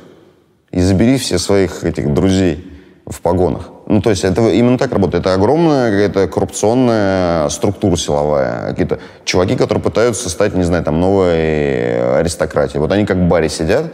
и 0.74 0.82
забери 0.82 1.18
все 1.18 1.38
своих 1.38 1.84
этих 1.84 2.14
друзей 2.14 2.68
в 3.06 3.22
погонах. 3.22 3.70
Ну, 3.86 4.02
то 4.02 4.10
есть 4.10 4.24
это 4.24 4.50
именно 4.50 4.78
так 4.78 4.92
работает. 4.92 5.26
Это 5.26 5.36
огромная 5.36 5.92
какая-то 5.92 6.28
коррупционная 6.28 7.50
структура 7.50 7.96
силовая. 7.96 8.70
Какие-то 8.70 9.00
чуваки, 9.24 9.56
которые 9.56 9.84
пытаются 9.84 10.30
стать, 10.30 10.56
не 10.56 10.64
знаю, 10.64 10.84
там, 10.84 11.00
новой 11.00 12.20
аристократией. 12.20 12.80
Вот 12.80 12.92
они 12.92 13.06
как 13.06 13.18
в 13.18 13.28
баре 13.28 13.50
сидят, 13.50 13.94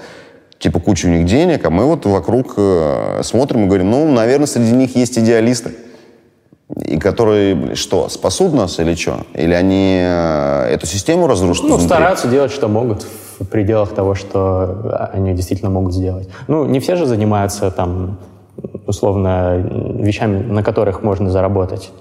типа 0.58 0.80
куча 0.80 1.08
у 1.08 1.10
них 1.10 1.26
денег, 1.26 1.66
а 1.66 1.70
мы 1.70 1.86
вот 1.86 2.06
вокруг 2.06 2.54
э, 2.56 3.22
смотрим 3.24 3.66
и 3.66 3.68
говорим, 3.68 3.92
ну, 3.92 4.10
наверное, 4.10 4.48
среди 4.48 4.72
них 4.72 4.96
есть 4.96 5.18
идеалисты. 5.18 5.74
И 6.86 7.00
которые, 7.00 7.76
что, 7.76 8.10
спасут 8.10 8.54
нас 8.54 8.80
или 8.80 8.94
что? 8.94 9.26
Или 9.34 9.54
они 9.54 10.00
э, 10.02 10.70
эту 10.72 10.86
систему 10.86 11.28
разрушат? 11.28 11.64
Ну, 11.64 11.70
внутри? 11.72 11.88
стараются 11.88 12.28
делать, 12.28 12.52
что 12.52 12.68
могут 12.68 13.06
в 13.40 13.48
пределах 13.48 13.94
того, 13.94 14.16
что 14.16 15.10
они 15.14 15.34
действительно 15.34 15.72
могут 15.72 15.94
сделать. 15.94 16.30
Ну, 16.48 16.66
не 16.66 16.80
все 16.80 16.96
же 16.96 17.06
занимаются 17.06 17.72
там, 17.72 18.20
условно, 18.86 19.58
вещами, 19.58 20.42
на 20.44 20.64
которых 20.64 21.04
можно 21.04 21.30
заработать. 21.30 21.92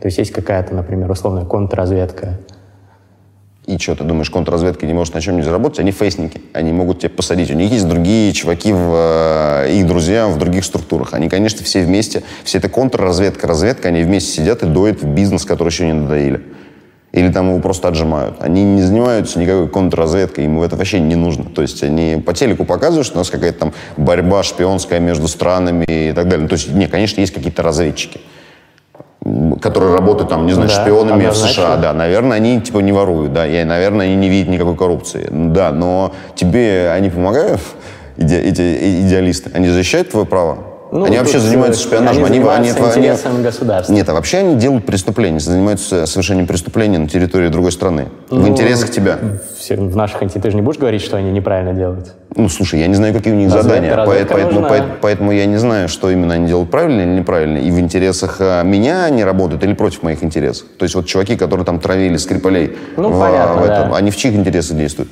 То 0.00 0.06
есть 0.06 0.18
есть 0.18 0.32
какая-то, 0.32 0.74
например, 0.74 1.10
условная 1.10 1.44
контрразведка. 1.44 2.38
И 3.66 3.78
что, 3.78 3.94
ты 3.94 4.04
думаешь, 4.04 4.28
контрразведка 4.28 4.84
не 4.84 4.92
может 4.92 5.14
на 5.14 5.22
чем-нибудь 5.22 5.46
заработать? 5.46 5.78
Они 5.78 5.90
фейсники, 5.90 6.42
они 6.52 6.72
могут 6.72 6.98
тебя 6.98 7.08
посадить. 7.08 7.50
У 7.50 7.54
них 7.54 7.72
есть 7.72 7.88
другие 7.88 8.30
чуваки, 8.34 8.74
в, 8.74 9.64
их 9.66 9.86
друзья 9.86 10.28
в 10.28 10.38
других 10.38 10.66
структурах. 10.66 11.14
Они, 11.14 11.30
конечно, 11.30 11.64
все 11.64 11.82
вместе, 11.82 12.22
все 12.44 12.58
это 12.58 12.68
контрразведка, 12.68 13.46
разведка, 13.46 13.88
они 13.88 14.02
вместе 14.02 14.32
сидят 14.32 14.62
и 14.62 14.66
доят 14.66 15.00
в 15.00 15.06
бизнес, 15.06 15.46
который 15.46 15.68
еще 15.68 15.86
не 15.86 15.94
надоели 15.94 16.42
или 17.14 17.30
там 17.30 17.48
его 17.48 17.60
просто 17.60 17.86
отжимают. 17.86 18.34
Они 18.40 18.64
не 18.64 18.82
занимаются 18.82 19.38
никакой 19.38 19.68
контрразведкой, 19.68 20.46
им 20.46 20.60
это 20.60 20.74
вообще 20.74 20.98
не 20.98 21.14
нужно. 21.14 21.44
То 21.44 21.62
есть 21.62 21.80
они 21.84 22.20
по 22.20 22.34
телеку 22.34 22.64
показывают, 22.64 23.06
что 23.06 23.16
у 23.16 23.18
нас 23.18 23.30
какая-то 23.30 23.60
там 23.60 23.72
борьба 23.96 24.42
шпионская 24.42 24.98
между 24.98 25.28
странами 25.28 25.84
и 25.86 26.12
так 26.12 26.26
далее. 26.26 26.48
То 26.48 26.54
есть, 26.54 26.74
не, 26.74 26.88
конечно, 26.88 27.20
есть 27.20 27.32
какие-то 27.32 27.62
разведчики, 27.62 28.20
которые 29.62 29.94
работают 29.94 30.28
там, 30.28 30.44
не 30.44 30.54
знаю, 30.54 30.68
да, 30.68 30.74
шпионами 30.74 31.28
в 31.28 31.36
США, 31.36 31.76
да, 31.76 31.92
наверное, 31.92 32.36
они 32.36 32.60
типа 32.60 32.80
не 32.80 32.90
воруют, 32.90 33.32
да, 33.32 33.46
и, 33.46 33.62
наверное, 33.62 34.06
они 34.06 34.16
не 34.16 34.28
видят 34.28 34.48
никакой 34.48 34.74
коррупции, 34.74 35.28
да, 35.30 35.70
но 35.70 36.12
тебе 36.34 36.90
они 36.90 37.10
помогают, 37.10 37.60
иде, 38.16 38.40
эти 38.40 39.02
идеалисты, 39.02 39.52
они 39.54 39.68
защищают 39.68 40.10
твое 40.10 40.26
право? 40.26 40.73
Ну, 40.94 41.06
они 41.06 41.18
вообще 41.18 41.40
занимаются 41.40 41.82
шпионажем. 41.82 42.24
Они, 42.24 42.38
они 42.38 42.44
занимаются 42.70 42.84
они, 42.84 43.06
интересами 43.06 43.34
они, 43.34 43.42
государства. 43.42 43.92
Нет, 43.92 44.08
а 44.08 44.14
вообще 44.14 44.38
они 44.38 44.54
делают 44.54 44.86
преступления, 44.86 45.40
занимаются 45.40 46.06
совершением 46.06 46.46
преступления 46.46 46.98
на 46.98 47.08
территории 47.08 47.48
другой 47.48 47.72
страны. 47.72 48.10
Ну, 48.30 48.42
в 48.42 48.48
интересах 48.48 48.92
тебя. 48.92 49.18
В 49.68 49.96
наших 49.96 50.22
интересах. 50.22 50.42
Ты 50.42 50.50
же 50.50 50.56
не 50.56 50.62
будешь 50.62 50.78
говорить, 50.78 51.02
что 51.02 51.16
они 51.16 51.32
неправильно 51.32 51.72
делают? 51.72 52.14
Ну, 52.36 52.48
слушай, 52.48 52.78
я 52.78 52.86
не 52.86 52.94
знаю, 52.94 53.12
какие 53.12 53.32
у 53.32 53.36
них 53.36 53.52
Разведка, 53.52 53.70
задания. 53.70 53.96
Разведка 53.96 54.34
поэтому, 54.34 54.52
нужна... 54.52 54.68
поэтому, 54.68 54.94
поэтому 55.00 55.32
я 55.32 55.46
не 55.46 55.56
знаю, 55.56 55.88
что 55.88 56.10
именно 56.10 56.34
они 56.34 56.46
делают 56.46 56.70
правильно 56.70 57.00
или 57.00 57.18
неправильно. 57.18 57.58
И 57.58 57.72
в 57.72 57.80
интересах 57.80 58.36
а, 58.38 58.62
меня 58.62 59.04
они 59.04 59.24
работают 59.24 59.64
или 59.64 59.74
против 59.74 60.04
моих 60.04 60.22
интересов. 60.22 60.68
То 60.78 60.84
есть 60.84 60.94
вот 60.94 61.06
чуваки, 61.06 61.34
которые 61.34 61.66
там 61.66 61.80
травили 61.80 62.16
Скрипалей, 62.18 62.76
ну, 62.96 63.08
в, 63.08 63.18
понятно, 63.18 63.62
в 63.62 63.64
этом, 63.64 63.90
да. 63.90 63.96
они 63.96 64.12
в 64.12 64.16
чьих 64.16 64.34
интересах 64.36 64.76
действуют? 64.76 65.10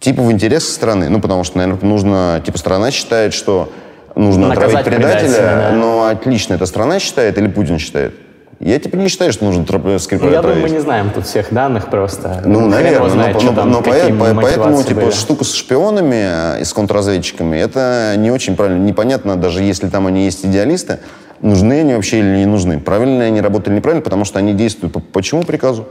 Типа 0.00 0.22
в 0.22 0.32
интересах 0.32 0.70
страны. 0.70 1.10
Ну, 1.10 1.20
потому 1.20 1.44
что, 1.44 1.58
наверное, 1.58 1.86
нужно... 1.86 2.42
Типа 2.44 2.56
страна 2.56 2.90
считает, 2.90 3.34
что 3.34 3.70
нужно 4.16 4.48
Наказать 4.48 4.80
отравить 4.80 5.02
предателя, 5.02 5.36
да. 5.36 5.72
но 5.72 6.06
отлично 6.06 6.54
эта 6.54 6.66
страна 6.66 6.98
считает 6.98 7.38
или 7.38 7.48
Путин 7.48 7.78
считает? 7.78 8.14
Я 8.58 8.78
типа 8.78 8.96
не 8.96 9.08
считаю, 9.08 9.32
что 9.32 9.44
нужно 9.44 9.64
Скрипаля 9.98 10.30
ну, 10.30 10.34
Я 10.34 10.42
думаю, 10.42 10.62
мы 10.62 10.70
не 10.70 10.78
знаем 10.78 11.10
тут 11.10 11.26
всех 11.26 11.52
данных 11.52 11.90
просто. 11.90 12.40
Ну, 12.46 12.66
наверное, 12.66 13.10
знает, 13.10 13.36
но, 13.36 13.50
но, 13.50 13.52
там, 13.54 13.70
но 13.70 13.82
поэтому, 13.82 14.40
поэтому 14.40 14.82
типа 14.82 15.00
были. 15.02 15.10
штука 15.10 15.44
с 15.44 15.52
шпионами 15.52 16.58
и 16.60 16.64
с 16.64 16.72
контрразведчиками, 16.72 17.58
это 17.58 18.14
не 18.16 18.30
очень 18.30 18.56
правильно, 18.56 18.82
непонятно, 18.82 19.36
даже 19.36 19.62
если 19.62 19.88
там 19.88 20.06
они 20.06 20.24
есть 20.24 20.46
идеалисты, 20.46 21.00
нужны 21.42 21.80
они 21.80 21.94
вообще 21.94 22.20
или 22.20 22.38
не 22.38 22.46
нужны, 22.46 22.80
правильно 22.80 23.24
они 23.24 23.42
работали 23.42 23.74
неправильно, 23.74 24.02
потому 24.02 24.24
что 24.24 24.38
они 24.38 24.54
действуют 24.54 24.94
по, 24.94 25.00
по 25.00 25.22
чему 25.22 25.42
приказу? 25.42 25.86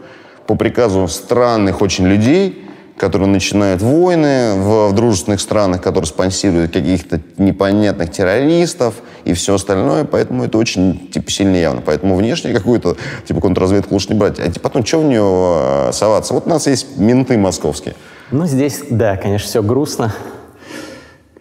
По 0.47 0.55
приказу 0.55 1.07
странных 1.07 1.81
очень 1.81 2.07
людей, 2.07 2.65
которые 2.97 3.27
начинают 3.27 3.81
войны 3.81 4.53
в, 4.55 4.89
в 4.89 4.93
дружественных 4.93 5.41
странах, 5.41 5.81
которые 5.81 6.07
спонсируют 6.07 6.73
каких-то 6.73 7.19
непонятных 7.37 8.11
террористов 8.11 8.95
и 9.25 9.33
все 9.33 9.55
остальное, 9.55 10.05
поэтому 10.05 10.43
это 10.45 10.57
очень 10.57 11.09
типа, 11.11 11.29
сильно 11.29 11.55
явно. 11.57 11.81
Поэтому 11.85 12.15
внешне 12.15 12.53
какую-то 12.53 12.95
типа 13.27 13.41
контрразведку 13.41 13.93
лучше 13.93 14.09
не 14.09 14.15
брать. 14.19 14.39
А 14.39 14.43
типа, 14.43 14.59
потом 14.61 14.85
что 14.85 14.99
в 14.99 15.05
нее 15.05 15.89
э, 15.89 15.91
соваться? 15.93 16.33
Вот 16.33 16.47
у 16.47 16.49
нас 16.49 16.67
есть 16.67 16.97
менты 16.97 17.37
московские. 17.37 17.95
Ну, 18.31 18.45
здесь, 18.47 18.81
да, 18.89 19.17
конечно, 19.17 19.47
все 19.47 19.61
грустно. 19.61 20.13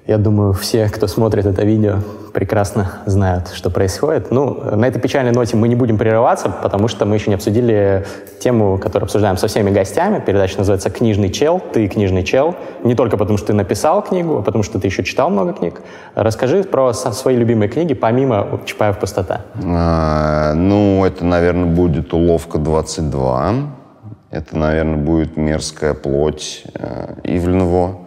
Я 0.06 0.18
думаю, 0.18 0.52
все, 0.52 0.90
кто 0.90 1.06
смотрит 1.06 1.46
это 1.46 1.64
видео, 1.64 2.00
прекрасно 2.34 2.98
знают, 3.06 3.48
что 3.54 3.70
происходит. 3.70 4.30
Ну, 4.30 4.52
на 4.76 4.84
этой 4.84 5.00
печальной 5.00 5.32
ноте 5.32 5.56
мы 5.56 5.66
не 5.66 5.76
будем 5.76 5.96
прерываться, 5.96 6.50
потому 6.50 6.88
что 6.88 7.06
мы 7.06 7.16
еще 7.16 7.30
не 7.30 7.36
обсудили 7.36 8.04
тему, 8.38 8.76
которую 8.76 9.06
обсуждаем 9.06 9.38
со 9.38 9.46
всеми 9.46 9.70
гостями. 9.70 10.22
Передача 10.24 10.58
называется 10.58 10.90
«Книжный 10.90 11.30
чел». 11.30 11.58
Ты 11.72 11.88
книжный 11.88 12.22
чел. 12.22 12.54
Не 12.82 12.94
только 12.94 13.16
потому, 13.16 13.38
что 13.38 13.46
ты 13.48 13.52
написал 13.54 14.02
книгу, 14.02 14.36
а 14.36 14.42
потому, 14.42 14.62
что 14.62 14.78
ты 14.78 14.88
еще 14.88 15.04
читал 15.04 15.30
много 15.30 15.54
книг. 15.54 15.80
Расскажи 16.14 16.64
про 16.64 16.92
свои 16.92 17.36
любимые 17.36 17.70
книги, 17.70 17.94
помимо 17.94 18.60
«Чапаев 18.66 18.98
пустота». 18.98 19.40
А, 19.64 20.52
ну, 20.52 21.02
это, 21.06 21.24
наверное, 21.24 21.74
будет 21.74 22.12
«Уловка 22.12 22.58
22». 22.58 23.68
Это, 24.30 24.58
наверное, 24.58 24.98
будет 24.98 25.38
«Мерзкая 25.38 25.94
плоть» 25.94 26.64
э, 26.74 27.14
Ивленова. 27.22 28.03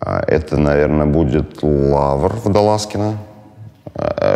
А, 0.00 0.22
это, 0.26 0.56
наверное, 0.56 1.06
будет 1.06 1.62
«Лавр» 1.62 2.36
Водолазкина. 2.44 3.18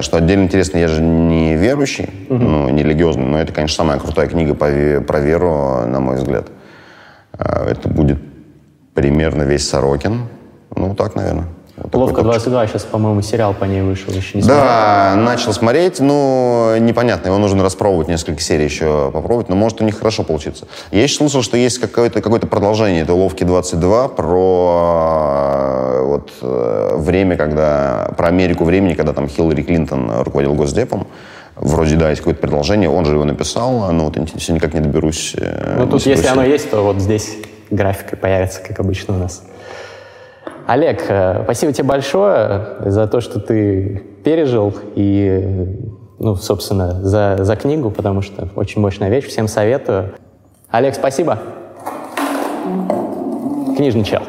Что 0.00 0.16
отдельно 0.16 0.44
интересно, 0.44 0.78
я 0.78 0.88
же 0.88 1.02
не 1.02 1.54
верующий, 1.54 2.08
угу. 2.30 2.38
ну, 2.38 2.68
не 2.70 2.82
религиозный, 2.82 3.26
но 3.26 3.38
это, 3.38 3.52
конечно, 3.52 3.76
самая 3.76 3.98
крутая 3.98 4.26
книга 4.26 4.54
по, 4.54 4.66
про 5.06 5.20
веру, 5.20 5.86
на 5.86 6.00
мой 6.00 6.16
взгляд. 6.16 6.46
А, 7.32 7.66
это 7.68 7.88
будет 7.88 8.18
примерно 8.94 9.42
весь 9.42 9.68
Сорокин. 9.68 10.28
Ну, 10.74 10.94
так, 10.94 11.14
наверное. 11.14 11.46
Ловко 11.92 12.22
22, 12.22 12.66
сейчас, 12.68 12.82
по-моему, 12.82 13.22
сериал 13.22 13.54
по 13.54 13.64
ней 13.64 13.82
вышел, 13.82 14.12
еще 14.12 14.38
не 14.38 14.42
смотрел. 14.42 14.64
Да, 14.64 15.14
начал 15.16 15.52
смотреть, 15.52 16.00
но 16.00 16.74
непонятно, 16.78 17.28
его 17.28 17.38
нужно 17.38 17.62
распробовать, 17.62 18.08
несколько 18.08 18.40
серий 18.40 18.64
еще 18.64 19.10
попробовать, 19.12 19.48
но 19.48 19.56
может 19.56 19.80
у 19.80 19.84
них 19.84 19.98
хорошо 19.98 20.22
получиться. 20.22 20.66
Я 20.90 21.02
еще 21.02 21.16
слышал, 21.16 21.42
что 21.42 21.56
есть 21.56 21.78
какое-то 21.78 22.20
какое 22.20 22.40
продолжение 22.40 23.02
этой 23.02 23.14
Ловки 23.14 23.44
22 23.44 24.08
про 24.08 25.20
вот, 26.04 26.32
э, 26.42 26.96
время, 26.96 27.36
когда, 27.36 28.12
про 28.16 28.28
Америку 28.28 28.64
времени, 28.64 28.94
когда 28.94 29.12
там 29.12 29.28
Хиллари 29.28 29.62
Клинтон 29.62 30.22
руководил 30.22 30.54
Госдепом. 30.54 31.06
Вроде, 31.56 31.96
да, 31.96 32.10
есть 32.10 32.20
какое-то 32.22 32.40
продолжение, 32.40 32.88
он 32.88 33.04
же 33.04 33.14
его 33.14 33.24
написал, 33.24 33.92
но 33.92 34.06
вот 34.06 34.16
все 34.36 34.52
никак 34.52 34.72
не 34.72 34.80
доберусь. 34.80 35.34
Э, 35.36 35.76
ну, 35.78 35.86
тут, 35.86 36.06
если 36.06 36.26
оно 36.26 36.44
есть, 36.44 36.70
то 36.70 36.82
вот 36.82 37.00
здесь 37.00 37.36
графика 37.70 38.16
появится, 38.16 38.60
как 38.66 38.80
обычно 38.80 39.16
у 39.16 39.18
нас. 39.18 39.42
Олег, 40.70 41.02
э, 41.08 41.42
спасибо 41.42 41.72
тебе 41.72 41.88
большое 41.88 42.76
за 42.86 43.08
то, 43.08 43.20
что 43.20 43.40
ты 43.40 44.04
пережил 44.22 44.72
и, 44.94 45.66
ну, 46.20 46.36
собственно, 46.36 46.92
за, 47.02 47.38
за 47.40 47.56
книгу, 47.56 47.90
потому 47.90 48.22
что 48.22 48.48
очень 48.54 48.80
мощная 48.80 49.08
вещь. 49.08 49.26
Всем 49.26 49.48
советую. 49.48 50.14
Олег, 50.70 50.94
спасибо. 50.94 51.40
Книжный 53.76 54.04
чел. 54.04 54.22